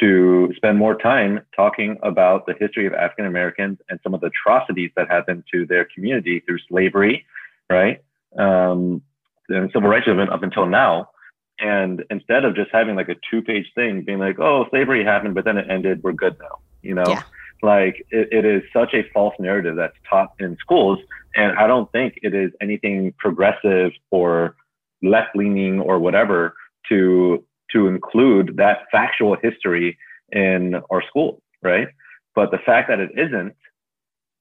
to 0.00 0.52
spend 0.56 0.78
more 0.78 0.96
time 0.96 1.40
talking 1.54 1.98
about 2.02 2.46
the 2.46 2.54
history 2.58 2.86
of 2.86 2.94
African 2.94 3.26
Americans 3.26 3.78
and 3.90 3.98
some 4.04 4.14
of 4.14 4.20
the 4.20 4.28
atrocities 4.28 4.92
that 4.96 5.10
happened 5.10 5.42
to 5.52 5.66
their 5.66 5.84
community 5.92 6.40
through 6.40 6.58
slavery, 6.68 7.26
right? 7.68 8.02
Um, 8.38 9.02
and 9.48 9.70
civil 9.72 9.88
rights 9.88 10.06
movement 10.06 10.30
up 10.30 10.44
until 10.44 10.66
now. 10.66 11.10
And 11.58 12.04
instead 12.08 12.44
of 12.44 12.54
just 12.54 12.70
having 12.70 12.94
like 12.94 13.08
a 13.08 13.16
two 13.28 13.42
page 13.42 13.66
thing 13.74 14.02
being 14.02 14.20
like, 14.20 14.38
oh, 14.38 14.66
slavery 14.70 15.02
happened, 15.04 15.34
but 15.34 15.44
then 15.44 15.58
it 15.58 15.66
ended, 15.68 16.04
we're 16.04 16.12
good 16.12 16.38
now, 16.38 16.58
you 16.82 16.94
know? 16.94 17.08
Yeah. 17.08 17.22
Like 17.62 18.06
it, 18.10 18.28
it 18.30 18.44
is 18.44 18.62
such 18.72 18.94
a 18.94 19.02
false 19.12 19.34
narrative 19.38 19.76
that's 19.76 19.96
taught 20.08 20.32
in 20.38 20.56
schools. 20.60 20.98
And 21.34 21.58
I 21.58 21.66
don't 21.66 21.90
think 21.92 22.18
it 22.22 22.34
is 22.34 22.52
anything 22.60 23.14
progressive 23.18 23.92
or 24.10 24.56
left 25.02 25.36
leaning 25.36 25.80
or 25.80 25.98
whatever 25.98 26.54
to 26.88 27.44
to 27.72 27.86
include 27.86 28.56
that 28.56 28.86
factual 28.90 29.36
history 29.42 29.98
in 30.32 30.74
our 30.90 31.02
schools, 31.06 31.40
right? 31.62 31.88
But 32.34 32.50
the 32.50 32.58
fact 32.58 32.88
that 32.88 32.98
it 32.98 33.10
isn't 33.16 33.54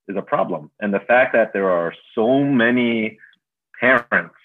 is 0.07 0.15
a 0.15 0.21
problem. 0.21 0.71
And 0.79 0.93
the 0.93 1.01
fact 1.01 1.33
that 1.33 1.51
there 1.51 1.69
are 1.69 1.93
so 2.15 2.43
many 2.43 3.17
parents 3.79 4.35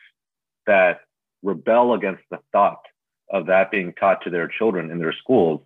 that 0.66 1.00
rebel 1.42 1.94
against 1.94 2.22
the 2.30 2.38
thought 2.50 2.82
of 3.30 3.46
that 3.46 3.70
being 3.70 3.92
taught 3.94 4.22
to 4.24 4.30
their 4.30 4.48
children 4.48 4.90
in 4.90 4.98
their 4.98 5.12
schools 5.12 5.60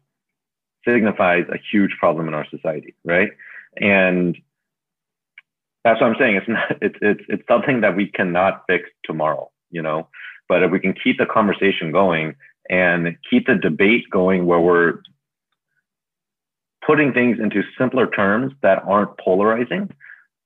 signifies 0.86 1.44
a 1.50 1.58
huge 1.70 1.92
problem 1.98 2.28
in 2.28 2.34
our 2.34 2.46
society, 2.50 2.94
right? 3.04 3.30
And 3.76 4.36
that's 5.84 6.00
what 6.00 6.10
I'm 6.10 6.16
saying. 6.18 6.36
It's 6.36 6.48
not. 6.48 6.78
It's 6.82 6.96
it's 7.00 7.24
it's 7.28 7.42
something 7.48 7.80
that 7.82 7.96
we 7.96 8.08
cannot 8.08 8.64
fix 8.66 8.88
tomorrow. 9.04 9.50
You 9.70 9.82
know, 9.82 10.08
but 10.48 10.62
if 10.62 10.70
we 10.70 10.80
can 10.80 10.94
keep 10.94 11.18
the 11.18 11.26
conversation 11.26 11.92
going 11.92 12.34
and 12.70 13.16
keep 13.28 13.46
the 13.46 13.54
debate 13.54 14.04
going, 14.10 14.46
where 14.46 14.60
we're 14.60 15.00
putting 16.86 17.12
things 17.12 17.38
into 17.40 17.62
simpler 17.78 18.06
terms 18.06 18.52
that 18.62 18.82
aren't 18.84 19.18
polarizing, 19.18 19.90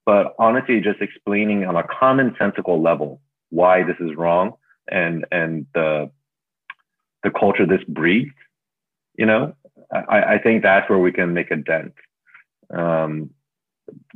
but 0.05 0.33
honestly, 0.39 0.79
just 0.81 1.01
explaining 1.01 1.65
on 1.65 1.75
a 1.75 1.83
commonsensical 1.83 2.83
level 2.83 3.21
why 3.49 3.83
this 3.83 3.97
is 3.99 4.15
wrong 4.15 4.53
and 4.89 5.25
and 5.31 5.65
the 5.73 6.09
the 7.23 7.31
culture 7.31 7.65
this 7.65 7.83
breeds. 7.87 8.31
You 9.17 9.25
know, 9.25 9.55
I, 9.91 10.35
I 10.35 10.37
think 10.37 10.63
that's 10.63 10.89
where 10.89 10.99
we 10.99 11.11
can 11.11 11.33
make 11.33 11.51
a 11.51 11.57
dent. 11.57 11.93
Um, 12.73 13.31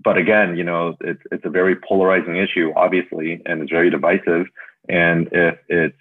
but 0.04 0.18
again, 0.18 0.56
you 0.56 0.64
know, 0.64 0.96
it's 1.02 1.22
it's 1.32 1.46
a 1.46 1.50
very 1.50 1.76
polarizing 1.76 2.38
issue, 2.38 2.72
obviously, 2.76 3.42
and 3.46 3.62
it's 3.62 3.72
very 3.72 3.90
divisive. 3.90 4.48
And 4.88 5.28
if 5.32 5.58
it's 5.68 5.98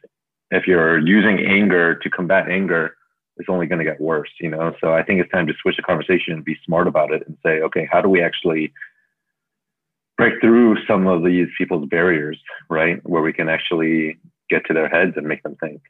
if 0.51 0.67
you're 0.67 0.99
using 0.99 1.45
anger 1.45 1.97
to 1.97 2.11
combat 2.11 2.49
anger, 2.49 2.97
it's 3.37 3.49
only 3.49 3.67
going 3.67 3.81
to 3.81 3.85
get 3.85 4.01
worse, 4.01 4.31
you 4.41 4.51
know. 4.51 4.75
So 4.81 4.95
I 4.95 5.03
think 5.03 5.21
it's 5.21 5.33
time 5.33 5.47
to 5.49 5.55
switch 5.61 5.77
the 5.77 5.83
conversation 5.83 6.35
and 6.35 6.45
be 6.45 6.57
smart 6.65 6.87
about 6.87 7.13
it 7.13 7.27
and 7.27 7.37
say, 7.45 7.61
okay, 7.63 7.89
how 7.91 8.01
do 8.01 8.09
we 8.09 8.23
actually 8.23 8.73
break 10.17 10.41
through 10.41 10.77
some 10.87 11.07
of 11.07 11.25
these 11.25 11.49
people's 11.59 11.89
barriers, 11.89 12.39
right? 12.71 13.01
Where 13.05 13.23
we 13.23 13.33
can 13.33 13.49
actually 13.49 14.19
get 14.49 14.65
to 14.67 14.75
their 14.75 14.89
heads 14.89 15.15
and 15.17 15.27
make 15.27 15.43
them 15.43 15.57
think. 15.57 15.81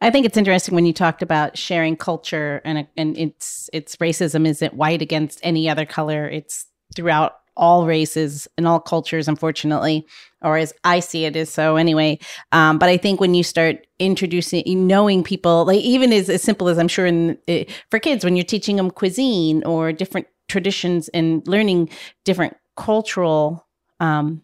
I 0.00 0.10
think 0.10 0.24
it's 0.24 0.36
interesting 0.36 0.74
when 0.74 0.86
you 0.86 0.92
talked 0.92 1.22
about 1.22 1.58
sharing 1.58 1.96
culture 1.96 2.62
and 2.64 2.86
and 2.96 3.18
it's 3.18 3.68
it's 3.72 3.96
racism 3.96 4.46
isn't 4.46 4.74
white 4.74 5.02
against 5.02 5.40
any 5.42 5.68
other 5.68 5.84
color. 5.84 6.26
It's 6.26 6.66
throughout 6.96 7.34
all 7.56 7.86
races 7.86 8.48
and 8.56 8.66
all 8.66 8.80
cultures, 8.80 9.28
unfortunately, 9.28 10.06
or 10.40 10.56
as 10.56 10.72
I 10.82 11.00
see 11.00 11.26
it 11.26 11.36
is 11.36 11.50
so 11.50 11.76
anyway. 11.76 12.18
Um, 12.52 12.78
but 12.78 12.88
I 12.88 12.96
think 12.96 13.20
when 13.20 13.34
you 13.34 13.42
start 13.42 13.86
introducing, 13.98 14.86
knowing 14.86 15.22
people, 15.22 15.66
like 15.66 15.80
even 15.80 16.12
as, 16.12 16.30
as 16.30 16.42
simple 16.42 16.68
as 16.68 16.78
I'm 16.78 16.88
sure 16.88 17.04
in, 17.06 17.36
uh, 17.48 17.64
for 17.90 17.98
kids, 17.98 18.24
when 18.24 18.34
you're 18.34 18.44
teaching 18.44 18.76
them 18.76 18.90
cuisine 18.90 19.62
or 19.64 19.92
different 19.92 20.26
traditions 20.48 21.08
and 21.08 21.46
learning 21.46 21.90
different 22.24 22.56
cultural 22.76 23.66
um, 23.98 24.42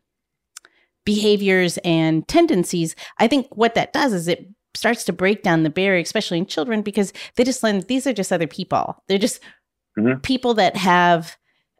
behaviors 1.07 1.79
and 1.79 2.29
tendencies, 2.29 2.95
I 3.19 3.29
think 3.29 3.47
what 3.57 3.75
that 3.77 3.95
does 3.95 4.13
is 4.13 4.29
it 4.29 4.47
starts 4.77 5.05
to 5.05 5.13
break 5.13 5.43
down 5.43 5.63
the 5.63 5.71
barrier, 5.71 6.01
especially 6.01 6.39
in 6.39 6.47
children, 6.47 6.83
because 6.83 7.13
they 7.35 7.45
just 7.45 7.63
learn 7.63 7.81
these 7.81 8.07
are 8.07 8.13
just 8.13 8.33
other 8.33 8.47
people. 8.47 9.03
They're 9.09 9.19
just 9.19 9.41
mm-hmm. 9.99 10.21
people 10.21 10.55
that 10.55 10.77
have 10.77 11.37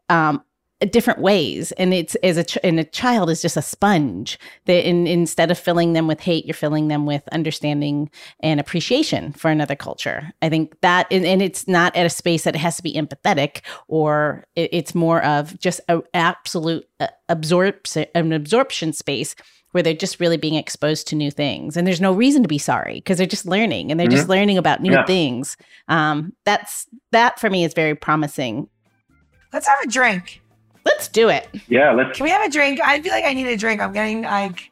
um, 0.09 0.43
different 0.85 1.19
ways. 1.19 1.71
And 1.73 1.93
it's 1.93 2.15
as 2.15 2.37
a 2.37 2.43
ch- 2.43 2.59
and 2.63 2.79
a 2.79 2.83
child 2.83 3.29
is 3.29 3.41
just 3.41 3.57
a 3.57 3.61
sponge 3.61 4.37
that 4.65 4.87
in, 4.87 5.07
instead 5.07 5.49
of 5.49 5.57
filling 5.57 5.93
them 5.93 6.07
with 6.07 6.19
hate 6.19 6.45
you're 6.45 6.53
filling 6.53 6.87
them 6.87 7.05
with 7.05 7.27
understanding 7.31 8.11
and 8.41 8.59
appreciation 8.59 9.33
for 9.33 9.49
another 9.49 9.75
culture. 9.75 10.31
I 10.41 10.49
think 10.49 10.79
that 10.81 11.07
and, 11.09 11.25
and 11.25 11.41
it's 11.41 11.67
not 11.67 11.95
at 11.95 12.05
a 12.05 12.09
space 12.09 12.43
that 12.43 12.55
it 12.55 12.59
has 12.59 12.77
to 12.77 12.83
be 12.83 12.93
empathetic 12.93 13.61
or 13.87 14.45
it, 14.55 14.69
it's 14.71 14.93
more 14.93 15.23
of 15.23 15.57
just 15.59 15.81
an 15.87 16.03
absolute 16.13 16.87
uh, 16.99 17.07
absorption 17.27 18.05
an 18.13 18.31
absorption 18.31 18.93
space 18.93 19.35
where 19.71 19.81
they're 19.83 19.93
just 19.93 20.19
really 20.19 20.37
being 20.37 20.55
exposed 20.55 21.07
to 21.07 21.15
new 21.15 21.29
things. 21.29 21.75
And 21.75 21.85
there's 21.85 22.01
no 22.01 22.13
reason 22.13 22.41
to 22.41 22.47
be 22.47 22.57
sorry 22.57 22.95
because 22.95 23.17
they're 23.17 23.27
just 23.27 23.45
learning 23.45 23.91
and 23.91 23.99
they're 23.99 24.07
mm-hmm. 24.07 24.15
just 24.15 24.29
learning 24.29 24.57
about 24.57 24.81
new 24.81 24.93
yeah. 24.93 25.05
things. 25.05 25.57
Um, 25.87 26.33
that's 26.45 26.87
that 27.11 27.39
for 27.39 27.49
me 27.49 27.63
is 27.63 27.73
very 27.73 27.95
promising. 27.95 28.69
Let's 29.51 29.67
have 29.67 29.79
a 29.83 29.87
drink 29.87 30.41
Let's 30.87 31.09
do 31.09 31.27
it. 31.27 31.49
Yeah, 31.67 31.91
let's. 31.91 32.17
Can 32.17 32.23
we 32.23 32.29
have 32.29 32.47
a 32.47 32.49
drink? 32.49 32.79
I 32.81 33.01
feel 33.01 33.11
like 33.11 33.25
I 33.25 33.33
need 33.33 33.47
a 33.47 33.57
drink. 33.57 33.81
I'm 33.81 33.91
getting 33.91 34.21
like, 34.21 34.71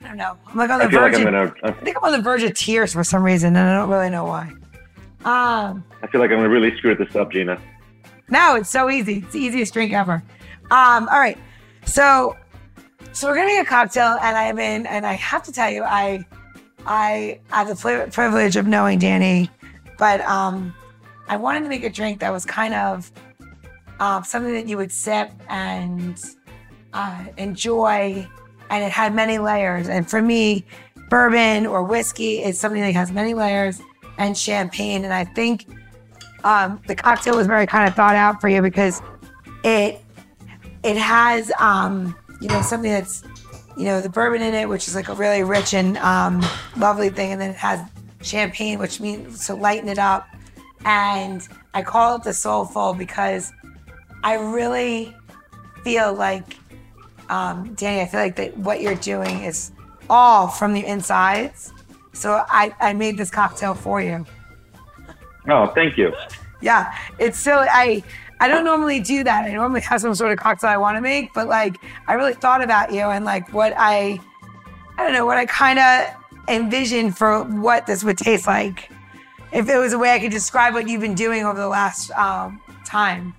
I 0.00 0.06
don't 0.06 0.16
know. 0.16 0.36
I'm 0.46 0.56
like 0.56 0.70
on 0.70 0.78
the 0.78 0.88
verge. 0.88 1.14
Like 1.14 1.24
gonna, 1.24 1.44
uh, 1.46 1.52
I 1.64 1.72
think 1.72 1.96
I'm 1.96 2.04
on 2.04 2.12
the 2.12 2.22
verge 2.22 2.44
of 2.44 2.54
tears 2.54 2.92
for 2.92 3.02
some 3.02 3.24
reason, 3.24 3.56
and 3.56 3.68
I 3.68 3.76
don't 3.76 3.90
really 3.90 4.08
know 4.08 4.24
why. 4.24 4.52
Um, 5.24 5.84
I 6.02 6.06
feel 6.06 6.20
like 6.20 6.30
I'm 6.30 6.36
gonna 6.36 6.48
really 6.48 6.76
screw 6.76 6.94
this 6.94 7.16
up, 7.16 7.32
Gina. 7.32 7.60
No, 8.28 8.54
it's 8.54 8.70
so 8.70 8.88
easy. 8.88 9.18
It's 9.18 9.32
the 9.32 9.40
easiest 9.40 9.72
drink 9.72 9.92
ever. 9.92 10.22
Um, 10.70 11.08
all 11.08 11.18
right, 11.18 11.38
so 11.84 12.36
so 13.12 13.28
we're 13.28 13.34
gonna 13.34 13.48
make 13.48 13.62
a 13.62 13.68
cocktail, 13.68 14.16
and 14.22 14.36
I'm 14.36 14.58
in, 14.60 14.86
and 14.86 15.04
I 15.04 15.14
have 15.14 15.42
to 15.44 15.52
tell 15.52 15.70
you, 15.70 15.82
I 15.82 16.24
I 16.86 17.40
have 17.48 17.68
the 17.68 18.08
privilege 18.12 18.56
of 18.56 18.68
knowing 18.68 19.00
Danny, 19.00 19.50
but 19.98 20.20
um, 20.20 20.72
I 21.28 21.36
wanted 21.36 21.62
to 21.64 21.68
make 21.68 21.82
a 21.82 21.90
drink 21.90 22.20
that 22.20 22.30
was 22.30 22.44
kind 22.44 22.74
of 22.74 23.10
uh, 24.00 24.22
something 24.22 24.52
that 24.54 24.68
you 24.68 24.76
would 24.76 24.92
sip 24.92 25.30
and 25.48 26.22
uh, 26.92 27.24
enjoy, 27.36 28.26
and 28.70 28.84
it 28.84 28.90
had 28.90 29.14
many 29.14 29.38
layers. 29.38 29.88
And 29.88 30.08
for 30.08 30.22
me, 30.22 30.64
bourbon 31.10 31.66
or 31.66 31.82
whiskey 31.84 32.42
is 32.42 32.58
something 32.58 32.80
that 32.80 32.94
has 32.94 33.12
many 33.12 33.34
layers, 33.34 33.80
and 34.18 34.36
champagne. 34.36 35.04
And 35.04 35.12
I 35.12 35.24
think 35.24 35.66
um, 36.44 36.80
the 36.86 36.94
cocktail 36.94 37.36
was 37.36 37.46
very 37.46 37.66
kind 37.66 37.88
of 37.88 37.94
thought 37.94 38.16
out 38.16 38.40
for 38.40 38.48
you 38.48 38.62
because 38.62 39.02
it 39.62 40.00
it 40.82 40.96
has 40.96 41.50
um, 41.58 42.14
you 42.40 42.48
know 42.48 42.62
something 42.62 42.90
that's 42.90 43.24
you 43.76 43.84
know 43.84 44.00
the 44.00 44.08
bourbon 44.08 44.42
in 44.42 44.54
it, 44.54 44.68
which 44.68 44.88
is 44.88 44.94
like 44.94 45.08
a 45.08 45.14
really 45.14 45.42
rich 45.42 45.74
and 45.74 45.96
um, 45.98 46.44
lovely 46.76 47.10
thing, 47.10 47.32
and 47.32 47.40
then 47.40 47.50
it 47.50 47.56
has 47.56 47.80
champagne, 48.22 48.78
which 48.78 49.00
means 49.00 49.46
to 49.46 49.54
lighten 49.54 49.88
it 49.88 49.98
up. 49.98 50.26
And 50.84 51.46
I 51.72 51.82
call 51.82 52.16
it 52.16 52.24
the 52.24 52.34
soulful 52.34 52.94
because 52.94 53.52
I 54.24 54.34
really 54.34 55.14
feel 55.84 56.14
like, 56.14 56.56
um, 57.28 57.74
Danny, 57.74 58.00
I 58.00 58.06
feel 58.06 58.20
like 58.20 58.36
that 58.36 58.56
what 58.56 58.80
you're 58.80 58.94
doing 58.96 59.44
is 59.44 59.70
all 60.08 60.48
from 60.48 60.72
the 60.72 60.84
insides. 60.84 61.72
So 62.14 62.42
I, 62.48 62.74
I 62.80 62.94
made 62.94 63.18
this 63.18 63.30
cocktail 63.30 63.74
for 63.74 64.00
you. 64.00 64.24
Oh, 65.46 65.66
thank 65.74 65.98
you. 65.98 66.12
Yeah, 66.62 66.96
it's 67.18 67.38
so 67.38 67.66
I 67.70 68.02
I 68.40 68.48
don't 68.48 68.64
normally 68.64 68.98
do 68.98 69.22
that. 69.24 69.44
I 69.44 69.52
normally 69.52 69.82
have 69.82 70.00
some 70.00 70.14
sort 70.14 70.32
of 70.32 70.38
cocktail 70.38 70.70
I 70.70 70.78
want 70.78 70.96
to 70.96 71.02
make, 71.02 71.34
but 71.34 71.46
like 71.46 71.76
I 72.08 72.14
really 72.14 72.32
thought 72.32 72.62
about 72.62 72.92
you 72.92 73.02
and 73.02 73.26
like 73.26 73.52
what 73.52 73.74
I 73.76 74.18
I 74.96 75.04
don't 75.04 75.12
know 75.12 75.26
what 75.26 75.36
I 75.36 75.44
kind 75.44 75.78
of 75.78 76.14
envisioned 76.48 77.18
for 77.18 77.44
what 77.44 77.86
this 77.86 78.02
would 78.04 78.16
taste 78.16 78.46
like. 78.46 78.90
If 79.52 79.68
it 79.68 79.76
was 79.76 79.92
a 79.92 79.98
way 79.98 80.14
I 80.14 80.18
could 80.18 80.32
describe 80.32 80.72
what 80.72 80.88
you've 80.88 81.02
been 81.02 81.14
doing 81.14 81.44
over 81.44 81.60
the 81.60 81.68
last 81.68 82.10
um, 82.12 82.60
time. 82.86 83.34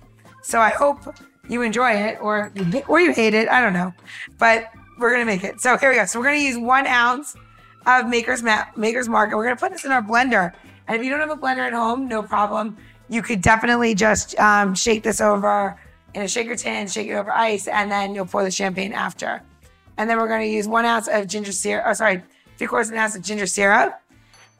So 0.46 0.60
I 0.60 0.70
hope 0.70 1.12
you 1.48 1.62
enjoy 1.62 1.90
it 1.90 2.18
or 2.20 2.52
or 2.86 3.00
you 3.00 3.12
hate 3.12 3.34
it. 3.34 3.48
I 3.48 3.60
don't 3.60 3.72
know, 3.72 3.92
but 4.38 4.70
we're 4.96 5.10
gonna 5.10 5.24
make 5.24 5.42
it. 5.42 5.60
So 5.60 5.76
here 5.76 5.90
we 5.90 5.96
go. 5.96 6.04
So 6.04 6.20
we're 6.20 6.26
gonna 6.26 6.36
use 6.36 6.56
one 6.56 6.86
ounce 6.86 7.34
of 7.84 8.06
Maker's 8.06 8.44
Ma- 8.44 8.66
Maker's 8.76 9.08
Mark, 9.08 9.30
and 9.30 9.38
we're 9.38 9.42
gonna 9.42 9.56
put 9.56 9.72
this 9.72 9.84
in 9.84 9.90
our 9.90 10.02
blender. 10.02 10.52
And 10.86 10.96
if 10.96 11.02
you 11.02 11.10
don't 11.10 11.18
have 11.18 11.36
a 11.36 11.36
blender 11.36 11.66
at 11.66 11.72
home, 11.72 12.06
no 12.06 12.22
problem. 12.22 12.76
You 13.08 13.22
could 13.22 13.42
definitely 13.42 13.96
just 13.96 14.38
um, 14.38 14.76
shake 14.76 15.02
this 15.02 15.20
over 15.20 15.76
in 16.14 16.22
a 16.22 16.28
shaker 16.28 16.54
tin, 16.54 16.86
shake 16.86 17.08
it 17.08 17.14
over 17.14 17.32
ice, 17.32 17.66
and 17.66 17.90
then 17.90 18.14
you'll 18.14 18.26
pour 18.26 18.44
the 18.44 18.50
champagne 18.52 18.92
after. 18.92 19.42
And 19.96 20.08
then 20.08 20.16
we're 20.16 20.28
gonna 20.28 20.44
use 20.44 20.68
one 20.68 20.84
ounce 20.84 21.08
of 21.08 21.26
ginger 21.26 21.50
syrup. 21.50 21.86
Oh, 21.88 21.92
sorry, 21.92 22.22
three 22.56 22.68
quarters 22.68 22.86
of 22.86 22.94
an 22.94 23.00
ounce 23.00 23.16
of 23.16 23.22
ginger 23.22 23.48
syrup. 23.48 24.00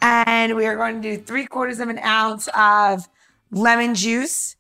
And 0.03 0.57
we 0.57 0.67
are 0.67 0.75
going 0.75 1.01
to 1.01 1.17
do 1.17 1.23
three 1.23 1.47
quarters 1.47 1.79
of 1.79 1.89
an 1.89 2.01
ounce 2.01 2.49
of 2.57 3.09
lemon 3.53 3.95
juice 3.95 4.56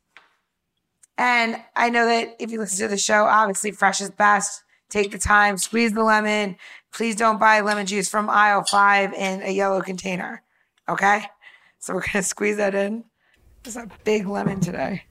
and 1.18 1.62
I 1.74 1.90
know 1.90 2.06
that 2.06 2.36
if 2.38 2.50
you 2.50 2.58
listen 2.58 2.78
to 2.86 2.88
the 2.88 2.98
show, 2.98 3.24
obviously 3.24 3.70
fresh 3.70 4.00
is 4.00 4.10
best. 4.10 4.62
Take 4.88 5.10
the 5.10 5.18
time, 5.18 5.56
squeeze 5.56 5.92
the 5.92 6.04
lemon. 6.04 6.56
Please 6.92 7.16
don't 7.16 7.40
buy 7.40 7.60
lemon 7.60 7.86
juice 7.86 8.08
from 8.08 8.30
aisle 8.30 8.62
five 8.64 9.12
in 9.12 9.42
a 9.42 9.50
yellow 9.50 9.80
container. 9.80 10.42
Okay? 10.88 11.24
So 11.78 11.94
we're 11.94 12.04
gonna 12.12 12.22
squeeze 12.22 12.56
that 12.56 12.74
in. 12.74 13.04
There's 13.62 13.76
a 13.76 13.88
big 14.04 14.28
lemon 14.28 14.60
today. 14.60 15.04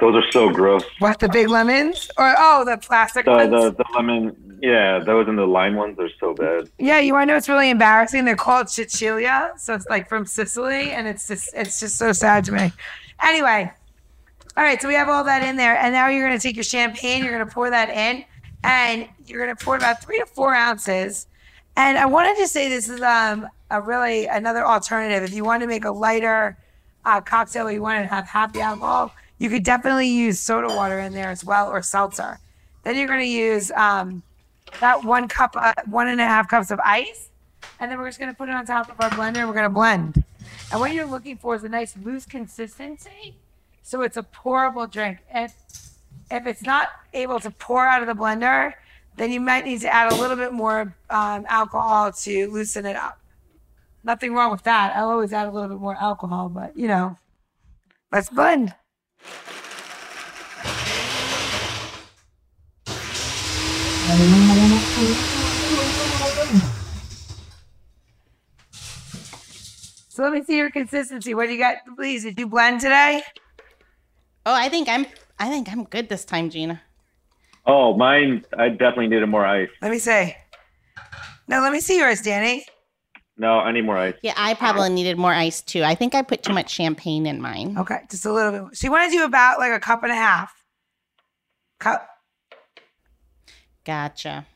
Those 0.00 0.14
are 0.14 0.30
so 0.30 0.50
gross. 0.50 0.84
What 0.98 1.18
the 1.18 1.28
big 1.28 1.48
lemons? 1.48 2.10
Or 2.16 2.34
oh, 2.38 2.64
the 2.64 2.76
plastic 2.78 3.24
the, 3.24 3.30
ones? 3.32 3.50
The, 3.50 3.70
the 3.72 3.84
lemon, 3.94 4.58
yeah, 4.62 4.98
those 4.98 5.28
and 5.28 5.38
the 5.38 5.46
lime 5.46 5.74
ones 5.74 5.98
are 5.98 6.10
so 6.20 6.34
bad. 6.34 6.68
Yeah, 6.78 7.00
you 7.00 7.12
want 7.12 7.28
to 7.28 7.32
know 7.32 7.36
it's 7.36 7.48
really 7.48 7.70
embarrassing? 7.70 8.24
They're 8.24 8.36
called 8.36 8.66
ciciglia, 8.66 9.58
so 9.58 9.74
it's 9.74 9.86
like 9.88 10.08
from 10.08 10.26
Sicily, 10.26 10.92
and 10.92 11.06
it's 11.08 11.28
just 11.28 11.50
it's 11.54 11.80
just 11.80 11.96
so 11.96 12.12
sad 12.12 12.44
to 12.46 12.52
me. 12.52 12.72
Anyway, 13.22 13.72
all 14.58 14.64
right, 14.64 14.82
so 14.82 14.88
we 14.88 14.94
have 14.94 15.08
all 15.08 15.22
that 15.22 15.44
in 15.44 15.54
there. 15.54 15.76
And 15.76 15.94
now 15.94 16.08
you're 16.08 16.26
going 16.26 16.36
to 16.36 16.42
take 16.42 16.56
your 16.56 16.64
champagne, 16.64 17.22
you're 17.22 17.32
going 17.32 17.46
to 17.46 17.54
pour 17.54 17.70
that 17.70 17.90
in, 17.90 18.24
and 18.64 19.08
you're 19.24 19.44
going 19.44 19.56
to 19.56 19.64
pour 19.64 19.76
about 19.76 20.02
three 20.02 20.18
to 20.18 20.26
four 20.26 20.52
ounces. 20.52 21.28
And 21.76 21.96
I 21.96 22.06
wanted 22.06 22.36
to 22.38 22.48
say 22.48 22.68
this 22.68 22.88
is 22.88 23.00
um, 23.00 23.46
a 23.70 23.80
really 23.80 24.26
another 24.26 24.66
alternative. 24.66 25.22
If 25.22 25.32
you 25.32 25.44
want 25.44 25.62
to 25.62 25.68
make 25.68 25.84
a 25.84 25.92
lighter 25.92 26.58
uh, 27.04 27.20
cocktail, 27.20 27.68
or 27.68 27.70
you 27.70 27.80
want 27.80 28.02
to 28.02 28.12
have 28.12 28.26
happy 28.26 28.60
alcohol, 28.60 29.14
you 29.38 29.48
could 29.48 29.62
definitely 29.62 30.08
use 30.08 30.40
soda 30.40 30.66
water 30.66 30.98
in 30.98 31.12
there 31.12 31.30
as 31.30 31.44
well, 31.44 31.68
or 31.68 31.80
seltzer. 31.80 32.40
Then 32.82 32.96
you're 32.96 33.06
going 33.06 33.20
to 33.20 33.26
use 33.26 33.70
um, 33.70 34.24
that 34.80 35.04
one 35.04 35.28
cup, 35.28 35.52
uh, 35.54 35.74
one 35.86 36.08
and 36.08 36.20
a 36.20 36.26
half 36.26 36.48
cups 36.48 36.72
of 36.72 36.80
ice, 36.84 37.28
and 37.78 37.88
then 37.88 37.96
we're 37.96 38.08
just 38.08 38.18
going 38.18 38.32
to 38.32 38.36
put 38.36 38.48
it 38.48 38.56
on 38.56 38.66
top 38.66 38.90
of 38.90 39.00
our 39.00 39.10
blender. 39.10 39.36
and 39.36 39.46
We're 39.46 39.54
going 39.54 39.66
to 39.66 39.70
blend. 39.70 40.24
And 40.72 40.80
what 40.80 40.92
you're 40.92 41.06
looking 41.06 41.36
for 41.36 41.54
is 41.54 41.62
a 41.62 41.68
nice 41.68 41.96
loose 41.96 42.26
consistency 42.26 43.36
so 43.88 44.02
it's 44.02 44.18
a 44.18 44.22
pourable 44.22 44.90
drink. 44.90 45.16
And 45.30 45.50
if 46.30 46.46
it's 46.46 46.60
not 46.60 46.88
able 47.14 47.40
to 47.40 47.50
pour 47.50 47.86
out 47.86 48.02
of 48.02 48.06
the 48.06 48.12
blender, 48.12 48.74
then 49.16 49.32
you 49.32 49.40
might 49.40 49.64
need 49.64 49.80
to 49.80 49.88
add 49.88 50.12
a 50.12 50.14
little 50.14 50.36
bit 50.36 50.52
more 50.52 50.94
um, 51.08 51.46
alcohol 51.48 52.12
to 52.12 52.50
loosen 52.50 52.84
it 52.84 52.96
up. 52.96 53.18
Nothing 54.04 54.34
wrong 54.34 54.50
with 54.50 54.62
that. 54.64 54.94
I'll 54.94 55.08
always 55.08 55.32
add 55.32 55.48
a 55.48 55.50
little 55.50 55.70
bit 55.70 55.80
more 55.80 55.96
alcohol, 55.96 56.50
but 56.50 56.76
you 56.76 56.86
know, 56.86 57.16
let's 58.12 58.28
blend. 58.28 58.74
So 70.10 70.22
let 70.24 70.32
me 70.34 70.42
see 70.42 70.58
your 70.58 70.70
consistency. 70.70 71.32
What 71.32 71.46
do 71.46 71.54
you 71.54 71.58
got, 71.58 71.76
please? 71.96 72.24
Did 72.24 72.38
you 72.38 72.48
blend 72.48 72.82
today? 72.82 73.22
Oh, 74.48 74.54
I 74.54 74.70
think 74.70 74.88
I'm 74.88 75.04
I 75.38 75.50
think 75.50 75.70
I'm 75.70 75.84
good 75.84 76.08
this 76.08 76.24
time, 76.24 76.48
Gina. 76.48 76.80
Oh, 77.66 77.94
mine. 77.94 78.46
I 78.56 78.70
definitely 78.70 79.08
needed 79.08 79.26
more 79.26 79.44
ice. 79.44 79.68
Let 79.82 79.90
me 79.90 79.98
see. 79.98 80.34
No, 81.48 81.60
let 81.60 81.70
me 81.70 81.80
see 81.80 81.98
yours, 81.98 82.22
Danny. 82.22 82.64
No, 83.36 83.58
I 83.58 83.72
need 83.72 83.84
more 83.84 83.98
ice. 83.98 84.14
Yeah, 84.22 84.32
I 84.38 84.54
probably 84.54 84.88
needed 84.88 85.18
more 85.18 85.34
ice 85.34 85.60
too. 85.60 85.82
I 85.82 85.94
think 85.94 86.14
I 86.14 86.22
put 86.22 86.42
too 86.42 86.54
much 86.54 86.70
champagne 86.70 87.26
in 87.26 87.42
mine. 87.42 87.76
Okay, 87.76 87.98
just 88.10 88.24
a 88.24 88.32
little 88.32 88.52
bit. 88.52 88.76
So 88.78 88.86
you 88.86 88.90
want 88.90 89.12
to 89.12 89.18
do 89.18 89.22
about 89.24 89.58
like 89.58 89.72
a 89.72 89.80
cup 89.80 90.02
and 90.02 90.12
a 90.12 90.16
half. 90.16 90.50
Cup. 91.78 92.08
Gotcha. 93.84 94.46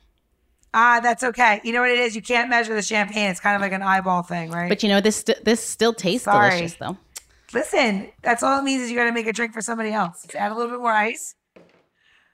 Ah, 0.72 1.01
that's 1.03 1.22
okay. 1.22 1.61
You 1.64 1.74
know 1.74 1.82
what 1.82 1.90
it 1.90 1.99
is? 1.99 2.16
You 2.16 2.22
can't 2.22 2.49
measure 2.49 2.74
the 2.74 2.80
champagne. 2.80 3.28
It's 3.28 3.40
kind 3.40 3.57
of 3.57 3.61
like 3.61 3.72
an 3.72 3.82
eyeball 3.82 4.22
thing, 4.22 4.51
right? 4.51 4.70
But 4.70 4.82
you 4.82 4.88
know 4.88 5.03
this 5.03 5.16
st- 5.16 5.45
this 5.45 5.62
still 5.62 5.93
tastes 5.93 6.24
Sorry. 6.24 6.49
delicious 6.49 6.76
though. 6.76 6.97
Listen, 7.55 8.11
that's 8.22 8.42
all 8.42 8.59
it 8.59 8.62
means 8.62 8.82
is 8.82 8.90
you 8.90 8.96
got 8.96 9.05
to 9.05 9.12
make 9.12 9.26
a 9.26 9.32
drink 9.32 9.53
for 9.53 9.61
somebody 9.61 9.90
else. 9.92 10.22
Just 10.22 10.34
add 10.34 10.53
a 10.53 10.55
little 10.55 10.70
bit 10.70 10.80
more 10.80 10.92
ice. 10.92 11.34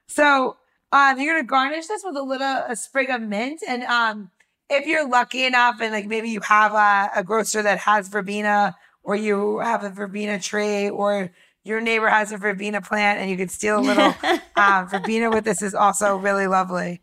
So 0.07 0.57
um, 0.93 1.21
you're 1.21 1.35
gonna 1.35 1.47
garnish 1.47 1.87
this 1.87 2.03
with 2.05 2.17
a 2.17 2.23
little 2.23 2.47
a 2.67 2.75
sprig 2.77 3.11
of 3.11 3.21
mint, 3.21 3.61
and 3.69 3.83
um, 3.85 4.31
if 4.71 4.87
you're 4.87 5.07
lucky 5.07 5.45
enough, 5.45 5.81
and 5.81 5.93
like 5.93 6.07
maybe 6.07 6.31
you 6.31 6.41
have 6.41 6.73
a, 6.73 7.11
a 7.21 7.23
grocer 7.25 7.63
that 7.63 7.79
has 7.81 8.09
verbena, 8.09 8.75
or 9.03 9.17
you 9.17 9.59
have 9.59 9.85
a 9.85 9.91
verbena 9.91 10.39
tree, 10.39 10.89
or 10.89 11.31
your 11.65 11.81
neighbor 11.83 12.09
has 12.09 12.33
a 12.33 12.39
verbena 12.39 12.81
plant, 12.81 13.21
and 13.21 13.29
you 13.31 13.37
could 13.37 13.51
steal 13.51 13.79
a 13.79 13.83
little 13.83 14.15
um, 14.57 14.89
verbena 14.89 15.31
with 15.31 15.45
this 15.45 15.61
is 15.61 15.75
also 15.75 16.17
really 16.17 16.47
lovely. 16.47 17.03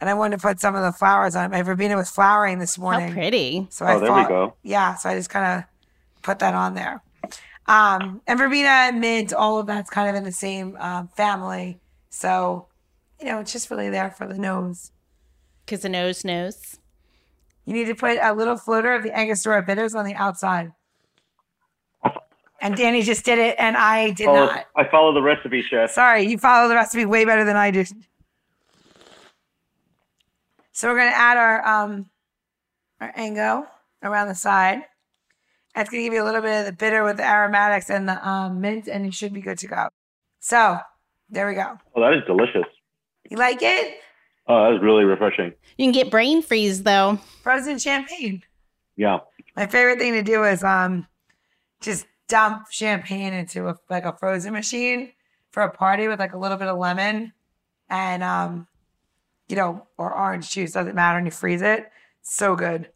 And 0.00 0.08
I 0.08 0.14
wanted 0.14 0.38
to 0.40 0.42
put 0.42 0.58
some 0.60 0.74
of 0.74 0.82
the 0.82 0.92
flowers 0.92 1.36
on 1.36 1.44
it. 1.44 1.50
My 1.50 1.62
verbena 1.62 1.94
was 1.94 2.08
flowering 2.10 2.58
this 2.58 2.78
morning. 2.78 3.08
How 3.08 3.14
pretty. 3.14 3.66
So 3.70 3.84
I 3.84 3.94
Oh, 3.94 3.98
there 4.00 4.08
thought, 4.08 4.28
we 4.28 4.34
go. 4.34 4.54
yeah, 4.62 4.94
so 4.94 5.10
I 5.10 5.14
just 5.14 5.28
kind 5.28 5.58
of 5.60 6.22
put 6.22 6.38
that 6.38 6.54
on 6.54 6.74
there. 6.74 7.02
Um, 7.70 8.20
and 8.26 8.36
verbena 8.36 8.68
and 8.68 9.00
mint, 9.00 9.32
all 9.32 9.60
of 9.60 9.66
that's 9.68 9.88
kind 9.90 10.08
of 10.08 10.16
in 10.16 10.24
the 10.24 10.32
same 10.32 10.76
um, 10.80 11.06
family. 11.06 11.78
So, 12.08 12.66
you 13.20 13.26
know, 13.26 13.38
it's 13.38 13.52
just 13.52 13.70
really 13.70 13.88
there 13.88 14.10
for 14.10 14.26
the 14.26 14.36
nose. 14.36 14.90
Because 15.64 15.82
the 15.82 15.88
nose 15.88 16.24
knows. 16.24 16.80
You 17.64 17.72
need 17.72 17.84
to 17.84 17.94
put 17.94 18.18
a 18.20 18.34
little 18.34 18.56
floater 18.56 18.92
of 18.92 19.04
the 19.04 19.16
Angostura 19.16 19.62
bitters 19.62 19.94
on 19.94 20.04
the 20.04 20.14
outside. 20.14 20.72
And 22.60 22.76
Danny 22.76 23.02
just 23.02 23.24
did 23.24 23.38
it, 23.38 23.54
and 23.56 23.76
I 23.76 24.10
did 24.10 24.26
Oh, 24.26 24.34
not. 24.34 24.66
I 24.76 24.84
follow 24.90 25.14
the 25.14 25.22
recipe, 25.22 25.62
chef. 25.62 25.92
Sorry, 25.92 26.24
you 26.24 26.38
follow 26.38 26.68
the 26.68 26.74
recipe 26.74 27.04
way 27.04 27.24
better 27.24 27.44
than 27.44 27.56
I 27.56 27.70
do. 27.70 27.84
So 30.72 30.88
we're 30.88 30.98
gonna 30.98 31.10
add 31.14 31.36
our 31.36 31.66
um 31.66 32.10
our 33.00 33.12
ango 33.14 33.66
around 34.02 34.28
the 34.28 34.34
side. 34.34 34.82
That's 35.80 35.88
gonna 35.88 36.02
give 36.02 36.12
you 36.12 36.22
a 36.22 36.26
little 36.26 36.42
bit 36.42 36.60
of 36.60 36.66
the 36.66 36.72
bitter 36.74 37.02
with 37.02 37.16
the 37.16 37.26
aromatics 37.26 37.88
and 37.88 38.06
the 38.06 38.28
um, 38.28 38.60
mint, 38.60 38.86
and 38.86 39.06
you 39.06 39.10
should 39.10 39.32
be 39.32 39.40
good 39.40 39.56
to 39.60 39.66
go. 39.66 39.88
So 40.38 40.76
there 41.30 41.48
we 41.48 41.54
go. 41.54 41.78
Oh, 41.96 42.02
that 42.02 42.12
is 42.12 42.22
delicious. 42.26 42.70
You 43.30 43.38
like 43.38 43.62
it? 43.62 43.96
Oh, 44.46 44.64
that 44.64 44.76
is 44.76 44.82
really 44.82 45.04
refreshing. 45.04 45.54
You 45.78 45.86
can 45.86 45.92
get 45.92 46.10
brain 46.10 46.42
freeze 46.42 46.82
though. 46.82 47.18
Frozen 47.42 47.78
champagne. 47.78 48.42
Yeah. 48.96 49.20
My 49.56 49.66
favorite 49.66 49.98
thing 49.98 50.12
to 50.12 50.22
do 50.22 50.44
is 50.44 50.62
um 50.62 51.06
just 51.80 52.06
dump 52.28 52.70
champagne 52.70 53.32
into 53.32 53.66
a, 53.68 53.76
like 53.88 54.04
a 54.04 54.12
frozen 54.12 54.52
machine 54.52 55.12
for 55.50 55.62
a 55.62 55.70
party 55.70 56.08
with 56.08 56.18
like 56.18 56.34
a 56.34 56.38
little 56.38 56.58
bit 56.58 56.68
of 56.68 56.76
lemon 56.76 57.32
and 57.88 58.22
um 58.22 58.66
you 59.48 59.56
know 59.56 59.86
or 59.96 60.14
orange 60.14 60.50
juice 60.50 60.72
doesn't 60.72 60.94
matter 60.94 61.16
and 61.16 61.26
you 61.26 61.30
freeze 61.30 61.62
it. 61.62 61.90
So 62.20 62.54
good. 62.54 62.90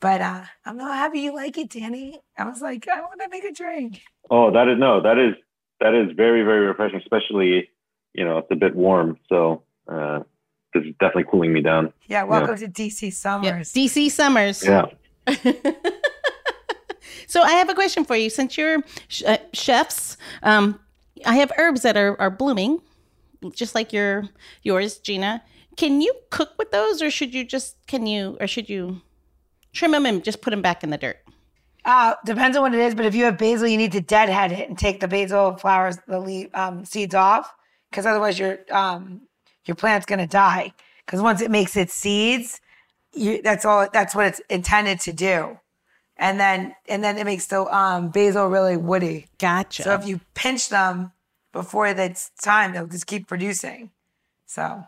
But 0.00 0.20
uh 0.20 0.44
I'm 0.64 0.76
not 0.76 0.94
happy 0.96 1.20
you 1.20 1.34
like 1.34 1.56
it, 1.58 1.70
Danny. 1.70 2.20
I 2.38 2.44
was 2.44 2.60
like, 2.60 2.86
I 2.88 3.00
want 3.00 3.20
to 3.22 3.28
make 3.30 3.44
a 3.44 3.52
drink. 3.52 4.02
Oh, 4.30 4.50
that 4.50 4.68
is 4.68 4.78
no, 4.78 5.00
that 5.02 5.18
is 5.18 5.34
that 5.80 5.94
is 5.94 6.14
very 6.16 6.42
very 6.42 6.66
refreshing, 6.66 7.00
especially 7.00 7.70
you 8.12 8.24
know 8.24 8.38
it's 8.38 8.50
a 8.50 8.56
bit 8.56 8.74
warm, 8.74 9.18
so 9.28 9.62
uh, 9.88 10.20
this 10.72 10.84
is 10.84 10.94
definitely 11.00 11.24
cooling 11.30 11.52
me 11.52 11.60
down. 11.62 11.92
Yeah, 12.06 12.24
welcome 12.24 12.56
to 12.56 12.68
DC 12.68 13.02
Yep. 13.02 13.12
Summers. 13.12 13.72
DC 13.72 14.10
Summers. 14.10 14.64
Yeah. 14.64 14.86
so 17.26 17.42
I 17.42 17.52
have 17.52 17.68
a 17.68 17.74
question 17.74 18.04
for 18.04 18.16
you. 18.16 18.30
Since 18.30 18.58
you're 18.58 18.82
sh- 19.08 19.22
uh, 19.26 19.38
chefs, 19.52 20.16
um, 20.42 20.80
I 21.24 21.36
have 21.36 21.52
herbs 21.58 21.82
that 21.82 21.96
are, 21.96 22.20
are 22.20 22.30
blooming, 22.30 22.80
just 23.52 23.74
like 23.74 23.92
your 23.92 24.24
yours, 24.62 24.98
Gina. 24.98 25.42
Can 25.76 26.00
you 26.00 26.14
cook 26.30 26.50
with 26.58 26.70
those, 26.70 27.02
or 27.02 27.10
should 27.10 27.34
you 27.34 27.44
just 27.44 27.76
can 27.86 28.06
you 28.06 28.36
or 28.40 28.46
should 28.46 28.68
you 28.68 29.00
trim 29.74 29.92
them 29.92 30.06
and 30.06 30.24
just 30.24 30.40
put 30.40 30.50
them 30.50 30.62
back 30.62 30.82
in 30.82 30.90
the 30.90 30.96
dirt? 30.96 31.18
Uh, 31.84 32.14
depends 32.24 32.56
on 32.56 32.62
what 32.62 32.74
it 32.74 32.80
is, 32.80 32.94
but 32.94 33.04
if 33.04 33.14
you 33.14 33.24
have 33.24 33.36
basil, 33.36 33.68
you 33.68 33.76
need 33.76 33.92
to 33.92 34.00
deadhead 34.00 34.52
it 34.52 34.68
and 34.68 34.78
take 34.78 35.00
the 35.00 35.08
basil 35.08 35.54
flowers, 35.56 35.98
the 36.08 36.18
leaf, 36.18 36.48
um, 36.54 36.84
seeds 36.84 37.14
off, 37.14 37.54
because 37.90 38.06
otherwise 38.06 38.38
your 38.38 38.60
um, 38.70 39.20
your 39.66 39.74
plant's 39.74 40.06
gonna 40.06 40.26
die. 40.26 40.72
Because 41.04 41.20
once 41.20 41.42
it 41.42 41.50
makes 41.50 41.76
its 41.76 41.92
seeds, 41.92 42.60
you, 43.12 43.42
that's 43.42 43.66
all. 43.66 43.86
That's 43.92 44.14
what 44.14 44.26
it's 44.26 44.40
intended 44.48 45.00
to 45.00 45.12
do, 45.12 45.58
and 46.16 46.40
then 46.40 46.74
and 46.88 47.04
then 47.04 47.18
it 47.18 47.24
makes 47.24 47.46
the 47.46 47.62
um, 47.64 48.08
basil 48.08 48.46
really 48.46 48.78
woody. 48.78 49.26
Gotcha. 49.38 49.82
So 49.82 49.92
if 49.92 50.06
you 50.06 50.20
pinch 50.32 50.70
them 50.70 51.12
before 51.52 51.86
it's 51.86 52.30
time, 52.42 52.72
they'll 52.72 52.86
just 52.86 53.06
keep 53.06 53.28
producing. 53.28 53.90
So 54.46 54.84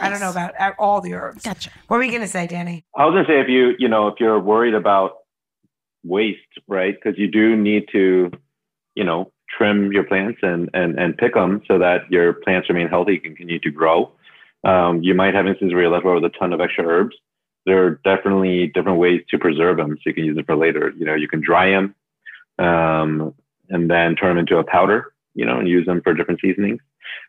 I 0.00 0.08
don't 0.08 0.20
know 0.20 0.30
about 0.30 0.54
all 0.78 1.00
the 1.00 1.14
herbs. 1.14 1.44
Gotcha. 1.44 1.70
What 1.88 1.98
were 1.98 2.02
you 2.02 2.12
gonna 2.12 2.28
say, 2.28 2.46
Danny? 2.46 2.84
I 2.96 3.04
was 3.04 3.12
gonna 3.12 3.26
say 3.26 3.40
if 3.40 3.48
you 3.48 3.74
you 3.78 3.88
know 3.88 4.08
if 4.08 4.14
you're 4.20 4.40
worried 4.40 4.74
about 4.74 5.18
waste, 6.04 6.40
right? 6.66 6.94
Because 6.94 7.18
you 7.18 7.28
do 7.28 7.56
need 7.56 7.88
to, 7.92 8.30
you 8.94 9.04
know, 9.04 9.32
trim 9.56 9.92
your 9.92 10.04
plants 10.04 10.38
and 10.42 10.70
and 10.74 10.98
and 10.98 11.16
pick 11.16 11.34
them 11.34 11.62
so 11.68 11.78
that 11.78 12.10
your 12.10 12.32
plants 12.32 12.68
remain 12.68 12.88
healthy, 12.88 13.18
can 13.18 13.36
continue 13.36 13.60
to 13.60 13.70
grow. 13.70 14.12
Um, 14.64 15.02
you 15.02 15.14
might 15.14 15.34
have 15.34 15.46
instances 15.46 15.74
where 15.74 15.82
you're 15.82 15.92
left 15.92 16.06
over 16.06 16.14
with 16.20 16.24
a 16.24 16.38
ton 16.38 16.52
of 16.52 16.60
extra 16.60 16.86
herbs. 16.86 17.16
There 17.66 17.84
are 17.84 18.00
definitely 18.04 18.68
different 18.68 18.98
ways 18.98 19.22
to 19.30 19.38
preserve 19.38 19.76
them, 19.76 19.96
so 19.96 20.02
you 20.06 20.14
can 20.14 20.24
use 20.24 20.36
them 20.36 20.44
for 20.44 20.56
later. 20.56 20.92
You 20.96 21.04
know, 21.04 21.14
you 21.14 21.28
can 21.28 21.40
dry 21.40 21.70
them, 21.70 21.94
um, 22.58 23.34
and 23.68 23.90
then 23.90 24.16
turn 24.16 24.30
them 24.30 24.38
into 24.38 24.58
a 24.58 24.64
powder. 24.64 25.12
You 25.34 25.46
know, 25.46 25.58
and 25.58 25.68
use 25.68 25.86
them 25.86 26.02
for 26.02 26.12
different 26.12 26.40
seasonings. 26.40 26.80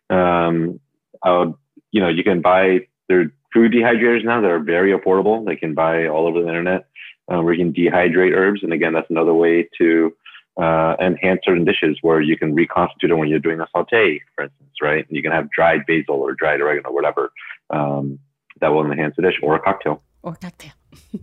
Um, 0.09 0.80
I 1.24 1.38
would, 1.38 1.53
you 1.94 2.02
know, 2.02 2.10
you 2.10 2.24
can 2.26 2.41
buy 2.41 2.80
there 3.08 3.22
are 3.22 3.32
food 3.54 3.72
dehydrators 3.72 4.26
now 4.26 4.41
that 4.41 4.50
are 4.50 4.60
very 4.60 4.98
affordable. 4.98 5.46
They 5.46 5.56
can 5.56 5.74
buy 5.74 6.08
all 6.08 6.28
over 6.28 6.41
the 6.41 6.48
internet 6.48 6.88
uh, 7.32 7.41
where 7.41 7.54
you 7.54 7.64
can 7.64 7.74
dehydrate 7.74 8.36
herbs. 8.36 8.64
And 8.64 8.74
again, 8.74 8.94
that's 8.94 9.10
another 9.10 9.34
way 9.34 9.70
to 9.78 10.12
uh, 10.60 10.96
enhance 11.00 11.41
certain 11.46 11.64
dishes 11.64 11.98
where 12.02 12.20
you 12.20 12.38
can 12.38 12.54
reconstitute 12.54 13.12
it 13.12 13.16
when 13.16 13.30
you're 13.30 13.39
doing 13.39 13.62
a 13.62 13.68
saute, 13.72 14.22
for 14.36 14.46
instance, 14.46 14.72
right? 14.82 15.06
You 15.10 15.22
can 15.22 15.32
have 15.32 15.50
dried 15.52 15.86
basil 15.88 16.16
or 16.16 16.34
dried 16.34 16.62
oregano, 16.62 16.91
whatever, 16.91 17.32
um, 17.70 18.20
that 18.60 18.70
will 18.70 18.89
enhance 18.91 19.16
the 19.16 19.22
dish 19.22 19.39
or 19.44 19.56
a 19.56 19.60
cocktail. 19.60 20.02
Or 20.24 20.36
cocktail. 20.36 20.72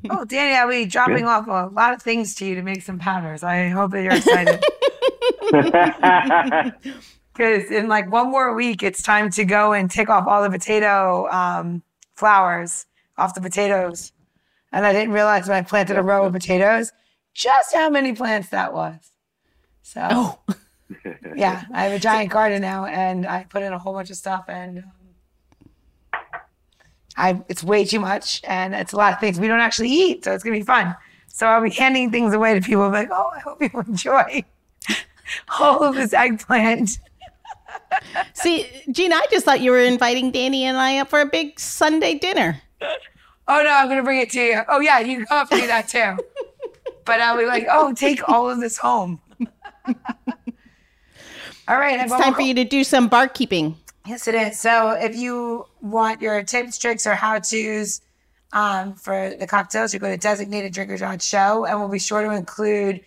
Oh, 0.08 0.24
Danny, 0.24 0.54
I'll 0.54 0.68
be 0.68 0.84
dropping 0.84 1.24
off 1.24 1.48
a 1.48 1.68
lot 1.72 1.94
of 1.94 2.02
things 2.02 2.34
to 2.36 2.46
you 2.46 2.54
to 2.54 2.62
make 2.62 2.82
some 2.82 2.98
powders. 2.98 3.42
I 3.42 3.68
hope 3.68 3.90
that 3.92 4.02
you're 4.02 4.12
excited. 4.12 4.62
Because 7.40 7.70
in 7.70 7.88
like 7.88 8.12
one 8.12 8.30
more 8.30 8.52
week, 8.52 8.82
it's 8.82 9.00
time 9.00 9.30
to 9.30 9.46
go 9.46 9.72
and 9.72 9.90
take 9.90 10.10
off 10.10 10.26
all 10.26 10.42
the 10.42 10.50
potato 10.50 11.26
um, 11.30 11.82
flowers 12.14 12.84
off 13.16 13.34
the 13.34 13.40
potatoes. 13.40 14.12
And 14.72 14.84
I 14.84 14.92
didn't 14.92 15.14
realize 15.14 15.48
when 15.48 15.56
I 15.56 15.62
planted 15.62 15.96
a 15.96 16.02
row 16.02 16.26
of 16.26 16.34
potatoes 16.34 16.92
just 17.32 17.74
how 17.74 17.88
many 17.88 18.12
plants 18.12 18.50
that 18.50 18.74
was. 18.74 19.12
So, 19.82 20.06
Oh, 20.10 20.38
yeah, 21.34 21.64
I 21.72 21.84
have 21.84 21.92
a 21.92 21.98
giant 21.98 22.30
garden 22.30 22.60
now 22.60 22.84
and 22.84 23.26
I 23.26 23.44
put 23.44 23.62
in 23.62 23.72
a 23.72 23.78
whole 23.78 23.94
bunch 23.94 24.10
of 24.10 24.16
stuff 24.16 24.44
and 24.46 24.84
um, 26.12 26.20
I 27.16 27.40
it's 27.48 27.64
way 27.64 27.86
too 27.86 28.00
much 28.00 28.42
and 28.44 28.74
it's 28.74 28.92
a 28.92 28.96
lot 28.96 29.14
of 29.14 29.18
things 29.18 29.40
we 29.40 29.48
don't 29.48 29.60
actually 29.60 29.88
eat. 29.88 30.26
So 30.26 30.34
it's 30.34 30.44
going 30.44 30.52
to 30.52 30.60
be 30.60 30.66
fun. 30.66 30.94
So 31.28 31.46
I'll 31.46 31.62
be 31.62 31.70
handing 31.70 32.10
things 32.10 32.34
away 32.34 32.52
to 32.52 32.60
people 32.60 32.90
like, 32.90 33.08
oh, 33.10 33.30
I 33.34 33.38
hope 33.38 33.62
you 33.62 33.70
enjoy 33.88 34.44
all 35.58 35.82
of 35.82 35.94
this 35.94 36.12
eggplant. 36.12 36.98
See, 38.34 38.66
Gina, 38.90 39.14
I 39.16 39.26
just 39.30 39.44
thought 39.44 39.60
you 39.60 39.70
were 39.70 39.80
inviting 39.80 40.30
Danny 40.30 40.64
and 40.64 40.76
I 40.76 40.98
up 40.98 41.10
for 41.10 41.20
a 41.20 41.26
big 41.26 41.58
Sunday 41.58 42.18
dinner. 42.18 42.60
Oh 43.48 43.62
no, 43.62 43.70
I'm 43.70 43.88
gonna 43.88 44.02
bring 44.02 44.20
it 44.20 44.30
to 44.30 44.40
you. 44.40 44.60
Oh 44.68 44.80
yeah, 44.80 45.00
you 45.00 45.18
can 45.18 45.26
come 45.26 45.38
up 45.38 45.52
and 45.52 45.60
do 45.60 45.66
that 45.66 45.88
too. 45.88 46.16
but 47.04 47.20
I'll 47.20 47.36
be 47.36 47.46
like, 47.46 47.66
oh, 47.70 47.92
take 47.92 48.28
all 48.28 48.48
of 48.48 48.60
this 48.60 48.78
home. 48.78 49.20
All 51.70 51.78
right. 51.78 52.00
It's 52.00 52.12
time 52.12 52.34
for 52.34 52.42
you 52.42 52.54
to 52.54 52.64
do 52.64 52.82
some 52.82 53.08
barkeeping. 53.08 53.76
Yes, 54.04 54.26
it 54.26 54.34
is. 54.34 54.58
So 54.58 54.90
if 54.90 55.14
you 55.14 55.66
want 55.80 56.20
your 56.20 56.42
tips, 56.42 56.78
tricks, 56.78 57.06
or 57.06 57.14
how 57.14 57.38
to's 57.38 58.00
um, 58.52 58.94
for 58.94 59.34
the 59.38 59.46
cocktails, 59.46 59.94
you 59.94 60.00
go 60.00 60.10
to 60.10 60.16
Designated 60.16 60.72
Drinkers 60.72 61.00
on 61.00 61.20
Show, 61.20 61.64
and 61.66 61.78
we'll 61.78 61.88
be 61.88 62.00
sure 62.00 62.24
to 62.24 62.30
include 62.32 63.02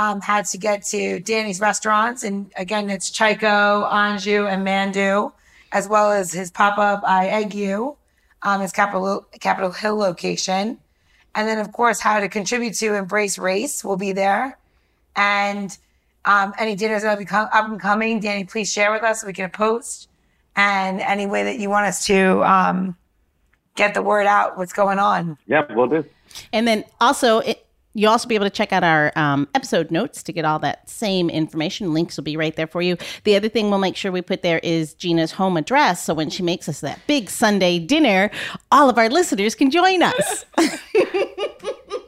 um, 0.00 0.20
how 0.22 0.40
to 0.40 0.56
get 0.56 0.82
to 0.82 1.20
Danny's 1.20 1.60
restaurants. 1.60 2.24
And 2.24 2.50
again, 2.56 2.88
it's 2.88 3.10
CHIKO, 3.10 3.90
Anju, 3.90 4.50
and 4.50 4.66
Mandu, 4.66 5.30
as 5.72 5.88
well 5.88 6.10
as 6.10 6.32
his 6.32 6.50
pop 6.50 6.78
up 6.78 7.02
I 7.04 7.26
Egg 7.28 7.54
You, 7.54 7.96
um, 8.42 8.62
his 8.62 8.72
Capitol, 8.72 9.26
Capitol 9.40 9.72
Hill 9.72 9.96
location. 9.96 10.78
And 11.34 11.46
then, 11.46 11.58
of 11.58 11.72
course, 11.72 12.00
how 12.00 12.18
to 12.18 12.30
contribute 12.30 12.74
to 12.76 12.92
EmbraceRace 12.92 13.84
will 13.84 13.98
be 13.98 14.12
there. 14.12 14.58
And 15.16 15.76
um, 16.24 16.54
any 16.58 16.76
dinners 16.76 17.02
that 17.02 17.18
will 17.18 17.24
be 17.24 17.30
up 17.30 17.68
and 17.68 17.78
coming, 17.78 18.20
Danny, 18.20 18.44
please 18.44 18.72
share 18.72 18.90
with 18.92 19.02
us 19.02 19.20
so 19.20 19.26
we 19.26 19.34
can 19.34 19.50
post. 19.50 20.08
And 20.56 21.00
any 21.02 21.26
way 21.26 21.44
that 21.44 21.58
you 21.58 21.68
want 21.68 21.86
us 21.86 22.06
to 22.06 22.42
um, 22.42 22.96
get 23.76 23.92
the 23.92 24.02
word 24.02 24.26
out, 24.26 24.56
what's 24.56 24.72
going 24.72 24.98
on. 24.98 25.36
Yeah, 25.46 25.66
we'll 25.74 25.88
do. 25.88 26.04
And 26.54 26.66
then 26.66 26.84
also, 27.00 27.40
it, 27.40 27.66
You'll 27.92 28.12
also 28.12 28.28
be 28.28 28.36
able 28.36 28.46
to 28.46 28.50
check 28.50 28.72
out 28.72 28.84
our 28.84 29.12
um, 29.16 29.48
episode 29.54 29.90
notes 29.90 30.22
to 30.22 30.32
get 30.32 30.44
all 30.44 30.60
that 30.60 30.88
same 30.88 31.28
information. 31.28 31.92
Links 31.92 32.16
will 32.16 32.24
be 32.24 32.36
right 32.36 32.54
there 32.54 32.68
for 32.68 32.82
you. 32.82 32.96
The 33.24 33.34
other 33.34 33.48
thing 33.48 33.68
we'll 33.68 33.80
make 33.80 33.96
sure 33.96 34.12
we 34.12 34.22
put 34.22 34.42
there 34.42 34.60
is 34.62 34.94
Gina's 34.94 35.32
home 35.32 35.56
address. 35.56 36.04
So 36.04 36.14
when 36.14 36.30
she 36.30 36.42
makes 36.44 36.68
us 36.68 36.80
that 36.80 37.00
big 37.08 37.28
Sunday 37.28 37.80
dinner, 37.80 38.30
all 38.70 38.88
of 38.88 38.96
our 38.96 39.08
listeners 39.08 39.56
can 39.56 39.70
join 39.70 40.02
us. 40.02 40.44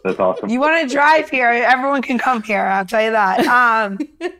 That's 0.04 0.18
awesome. 0.18 0.48
You 0.48 0.60
want 0.60 0.88
to 0.88 0.94
drive 0.94 1.30
here, 1.30 1.48
everyone 1.48 2.02
can 2.02 2.18
come 2.18 2.42
here. 2.42 2.64
I'll 2.64 2.86
tell 2.86 3.02
you 3.02 3.10
that. 3.10 3.40
Um, 3.46 3.98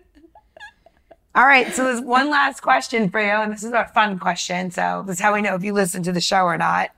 all 1.35 1.47
right. 1.47 1.73
So 1.73 1.85
there's 1.85 2.01
one 2.01 2.31
last 2.31 2.61
question 2.61 3.11
for 3.11 3.21
you. 3.21 3.31
And 3.31 3.53
this 3.53 3.65
is 3.65 3.73
a 3.73 3.91
fun 3.95 4.19
question. 4.19 4.71
So 4.71 5.03
this 5.07 5.17
is 5.17 5.21
how 5.21 5.35
we 5.35 5.43
know 5.43 5.57
if 5.57 5.65
you 5.65 5.73
listen 5.73 6.05
to 6.05 6.13
the 6.13 6.21
show 6.21 6.45
or 6.45 6.57
not. 6.57 6.91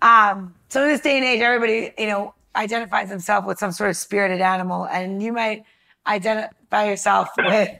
Um, 0.00 0.54
so 0.68 0.82
in 0.82 0.88
this 0.88 1.00
day 1.00 1.16
and 1.16 1.24
age, 1.24 1.40
everybody, 1.40 1.92
you 1.98 2.06
know, 2.06 2.34
identifies 2.58 3.08
himself 3.08 3.46
with 3.46 3.58
some 3.58 3.72
sort 3.72 3.90
of 3.90 3.96
spirited 3.96 4.40
animal, 4.40 4.86
and 4.86 5.22
you 5.22 5.32
might 5.32 5.64
identify 6.06 6.88
yourself 6.88 7.30
with. 7.38 7.78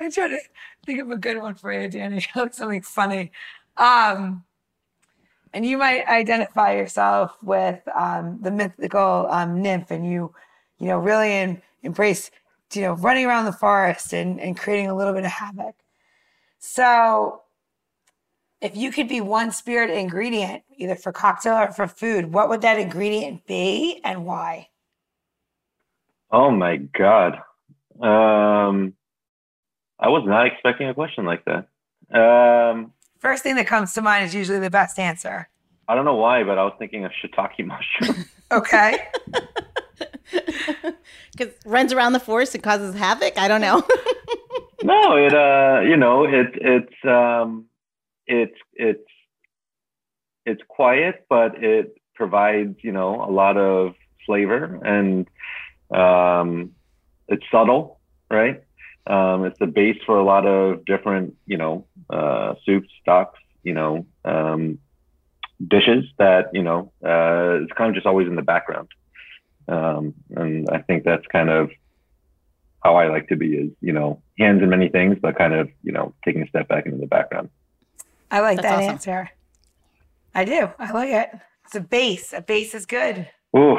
I'm 0.00 0.12
trying 0.12 0.30
to 0.30 0.40
think 0.84 1.00
of 1.00 1.10
a 1.10 1.16
good 1.16 1.40
one 1.40 1.54
for 1.54 1.72
you, 1.72 1.88
Danny. 1.88 2.24
something 2.52 2.82
funny. 2.82 3.32
Um, 3.76 4.44
and 5.54 5.64
you 5.64 5.78
might 5.78 6.06
identify 6.06 6.74
yourself 6.74 7.36
with 7.42 7.80
um, 7.96 8.38
the 8.42 8.50
mythical 8.50 9.26
um, 9.30 9.62
nymph, 9.62 9.90
and 9.90 10.04
you, 10.04 10.34
you 10.78 10.88
know, 10.88 10.98
really 10.98 11.32
in, 11.32 11.62
embrace, 11.82 12.30
you 12.74 12.82
know, 12.82 12.92
running 12.94 13.24
around 13.24 13.44
the 13.44 13.52
forest 13.52 14.12
and, 14.12 14.40
and 14.40 14.58
creating 14.58 14.88
a 14.88 14.94
little 14.94 15.14
bit 15.14 15.24
of 15.24 15.30
havoc. 15.30 15.74
So 16.58 17.42
if 18.60 18.76
you 18.76 18.90
could 18.90 19.08
be 19.08 19.20
one 19.20 19.52
spirit 19.52 19.90
ingredient, 19.90 20.62
either 20.76 20.96
for 20.96 21.12
cocktail 21.12 21.54
or 21.54 21.72
for 21.72 21.86
food, 21.86 22.32
what 22.32 22.48
would 22.48 22.62
that 22.62 22.78
ingredient 22.78 23.46
be 23.46 24.00
and 24.04 24.24
why? 24.24 24.68
Oh 26.30 26.50
my 26.50 26.76
God. 26.76 27.34
Um, 28.00 28.94
I 29.98 30.08
was 30.08 30.24
not 30.26 30.46
expecting 30.46 30.88
a 30.88 30.94
question 30.94 31.24
like 31.24 31.44
that. 31.44 31.68
Um, 32.14 32.92
First 33.18 33.42
thing 33.42 33.56
that 33.56 33.66
comes 33.66 33.92
to 33.94 34.02
mind 34.02 34.26
is 34.26 34.34
usually 34.34 34.60
the 34.60 34.70
best 34.70 34.98
answer. 34.98 35.48
I 35.88 35.94
don't 35.94 36.04
know 36.04 36.16
why, 36.16 36.44
but 36.44 36.58
I 36.58 36.64
was 36.64 36.74
thinking 36.78 37.04
of 37.04 37.12
shiitake 37.12 37.64
mushroom. 37.66 38.24
okay. 38.52 38.98
Because 41.32 41.54
runs 41.64 41.92
around 41.92 42.12
the 42.12 42.20
forest 42.20 42.54
and 42.54 42.62
causes 42.62 42.94
havoc. 42.94 43.38
I 43.38 43.48
don't 43.48 43.60
know. 43.60 43.82
no, 44.82 45.16
it 45.16 45.34
uh, 45.34 45.80
you 45.80 45.96
know, 45.96 46.24
it 46.24 46.48
it's 46.54 47.04
um, 47.04 47.67
it's 48.28 48.58
it's 48.74 49.08
it's 50.46 50.62
quiet, 50.68 51.26
but 51.28 51.62
it 51.62 51.94
provides 52.14 52.76
you 52.82 52.92
know 52.92 53.22
a 53.22 53.30
lot 53.30 53.56
of 53.56 53.94
flavor 54.26 54.80
and 54.84 55.26
um, 55.90 56.72
it's 57.28 57.44
subtle, 57.50 58.00
right? 58.30 58.62
Um, 59.06 59.44
it's 59.46 59.58
the 59.58 59.66
base 59.66 59.98
for 60.04 60.18
a 60.18 60.24
lot 60.24 60.46
of 60.46 60.84
different 60.84 61.36
you 61.46 61.56
know 61.56 61.86
uh, 62.10 62.54
soups, 62.64 62.90
stocks, 63.00 63.38
you 63.62 63.72
know 63.72 64.06
um, 64.24 64.78
dishes 65.66 66.04
that 66.18 66.50
you 66.52 66.62
know 66.62 66.92
uh, 67.04 67.62
it's 67.62 67.72
kind 67.72 67.88
of 67.88 67.94
just 67.94 68.06
always 68.06 68.28
in 68.28 68.36
the 68.36 68.42
background, 68.42 68.88
um, 69.68 70.14
and 70.36 70.68
I 70.70 70.78
think 70.82 71.04
that's 71.04 71.26
kind 71.26 71.50
of 71.50 71.70
how 72.84 72.96
I 72.96 73.08
like 73.08 73.28
to 73.28 73.36
be 73.36 73.54
is 73.56 73.70
you 73.80 73.92
know 73.92 74.22
hands 74.38 74.62
in 74.62 74.68
many 74.68 74.88
things, 74.88 75.16
but 75.20 75.38
kind 75.38 75.54
of 75.54 75.70
you 75.82 75.92
know 75.92 76.14
taking 76.24 76.42
a 76.42 76.48
step 76.48 76.68
back 76.68 76.86
into 76.86 76.98
the 76.98 77.06
background. 77.06 77.48
I 78.30 78.40
like 78.40 78.56
That's 78.56 78.68
that 78.68 78.78
awesome. 78.78 78.90
answer. 78.90 79.30
I 80.34 80.44
do. 80.44 80.70
I 80.78 80.92
like 80.92 81.10
it. 81.10 81.30
It's 81.64 81.74
a 81.74 81.80
base. 81.80 82.32
A 82.32 82.40
base 82.40 82.74
is 82.74 82.86
good. 82.86 83.28
Ooh, 83.56 83.76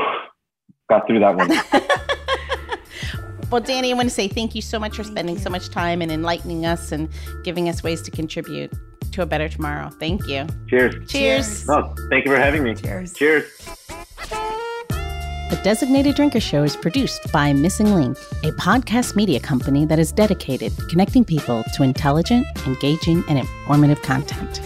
got 0.89 1.08
through 1.08 1.20
that 1.20 1.36
one. 1.36 1.50
well, 3.52 3.62
Danny, 3.62 3.91
I 3.91 3.95
want 3.95 4.10
to 4.10 4.14
say 4.14 4.28
thank 4.28 4.56
you 4.56 4.62
so 4.62 4.80
much 4.80 4.95
for 4.95 5.04
spending 5.04 5.38
so 5.38 5.50
much 5.50 5.70
time 5.70 6.02
and 6.02 6.12
enlightening 6.12 6.66
us 6.66 6.91
and 6.91 7.10
giving 7.43 7.70
us 7.70 7.84
ways 7.84 8.02
to 8.04 8.12
contribute 8.12 8.72
to 9.12 9.22
a 9.22 9.26
better 9.26 9.50
tomorrow. 9.50 9.89
Thank 9.89 10.28
you. 10.28 10.47
Cheers. 10.68 10.95
Cheers. 10.95 11.12
Cheers. 11.12 11.68
No, 11.68 11.95
thank 12.10 12.26
you 12.26 12.32
for 12.32 12.38
having 12.38 12.64
me. 12.64 12.76
Cheers. 12.76 13.14
Cheers. 13.14 13.45
The 15.50 15.60
Designated 15.64 16.16
Drinker 16.16 16.39
Show 16.39 16.62
is 16.62 16.76
produced 16.76 17.32
by 17.32 17.54
Missing 17.54 17.95
Link, 17.95 18.20
a 18.43 18.52
podcast 18.52 19.16
media 19.16 19.39
company 19.39 19.84
that 19.84 19.97
is 19.97 20.12
dedicated 20.12 20.78
to 20.78 20.86
connecting 20.86 21.26
people 21.26 21.64
to 21.74 21.82
intelligent, 21.82 22.45
engaging, 22.68 23.24
and 23.28 23.39
informative 23.39 24.00
content. 24.04 24.62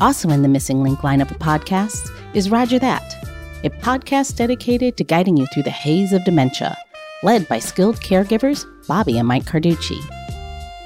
Also 0.00 0.28
in 0.30 0.42
the 0.42 0.48
Missing 0.48 0.82
Link 0.82 0.98
lineup 1.00 1.30
of 1.30 1.38
podcasts 1.38 2.10
is 2.34 2.50
Rodger 2.50 2.80
That, 2.80 3.14
a 3.62 3.70
podcast 3.70 4.34
dedicated 4.34 4.96
to 4.96 5.04
guiding 5.04 5.36
you 5.36 5.46
through 5.54 5.62
the 5.62 5.70
haze 5.70 6.12
of 6.12 6.24
dementia, 6.24 6.76
led 7.22 7.46
by 7.46 7.60
skilled 7.60 8.00
caregivers 8.00 8.66
Bobbi 8.86 9.20
and 9.20 9.28
Mike 9.28 9.44
Carducci. 9.44 10.00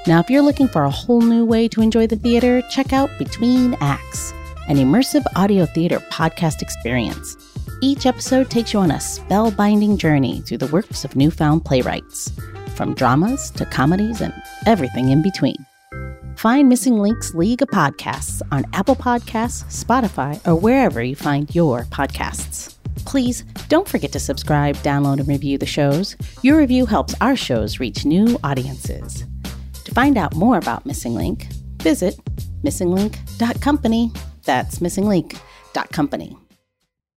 Now, 0.05 0.19
if 0.19 0.29
you're 0.29 0.43
looking 0.43 0.67
for 0.67 0.83
a 0.83 0.91
whole 0.91 1.21
new 1.21 1.43
way 1.43 1.67
to 1.69 1.81
enjoy 1.81 2.05
the 2.05 2.17
theater, 2.17 2.61
check 2.69 2.93
out 2.93 3.09
Between 3.17 3.73
Acts, 3.81 4.31
an 4.67 4.77
immersive 4.77 5.25
audio 5.35 5.65
theater 5.65 5.97
podcast 6.11 6.61
experience 6.61 7.44
each 7.81 8.05
episode 8.05 8.49
takes 8.49 8.73
you 8.73 8.79
on 8.79 8.91
a 8.91 8.95
spellbinding 8.95 9.97
journey 9.97 10.41
through 10.41 10.59
the 10.59 10.67
works 10.67 11.05
of 11.05 11.15
newfound 11.15 11.65
playwrights, 11.65 12.31
from 12.75 12.93
dramas 12.95 13.51
to 13.51 13.65
comedies 13.65 14.21
and 14.21 14.33
everything 14.65 15.09
in 15.09 15.21
between. 15.21 15.55
Find 16.37 16.67
Missing 16.67 16.97
Links 16.99 17.33
League 17.33 17.61
of 17.61 17.69
Podcasts 17.69 18.41
on 18.51 18.65
Apple 18.73 18.95
Podcasts, 18.95 19.63
Spotify, 19.83 20.45
or 20.45 20.55
wherever 20.55 21.01
you 21.01 21.15
find 21.15 21.53
your 21.55 21.83
podcasts. 21.85 22.75
Please 23.05 23.43
don't 23.69 23.87
forget 23.87 24.11
to 24.11 24.19
subscribe, 24.19 24.75
download, 24.77 25.19
and 25.19 25.27
review 25.27 25.57
the 25.57 25.65
shows. 25.65 26.15
Your 26.41 26.57
review 26.57 26.85
helps 26.85 27.15
our 27.21 27.35
shows 27.35 27.79
reach 27.79 28.05
new 28.05 28.37
audiences. 28.43 29.25
To 29.85 29.91
find 29.93 30.17
out 30.17 30.35
more 30.35 30.57
about 30.57 30.85
Missing 30.85 31.15
Link, 31.15 31.47
visit 31.81 32.17
missinglink.company. 32.63 34.11
That's 34.43 34.79
missinglink.company. 34.79 36.37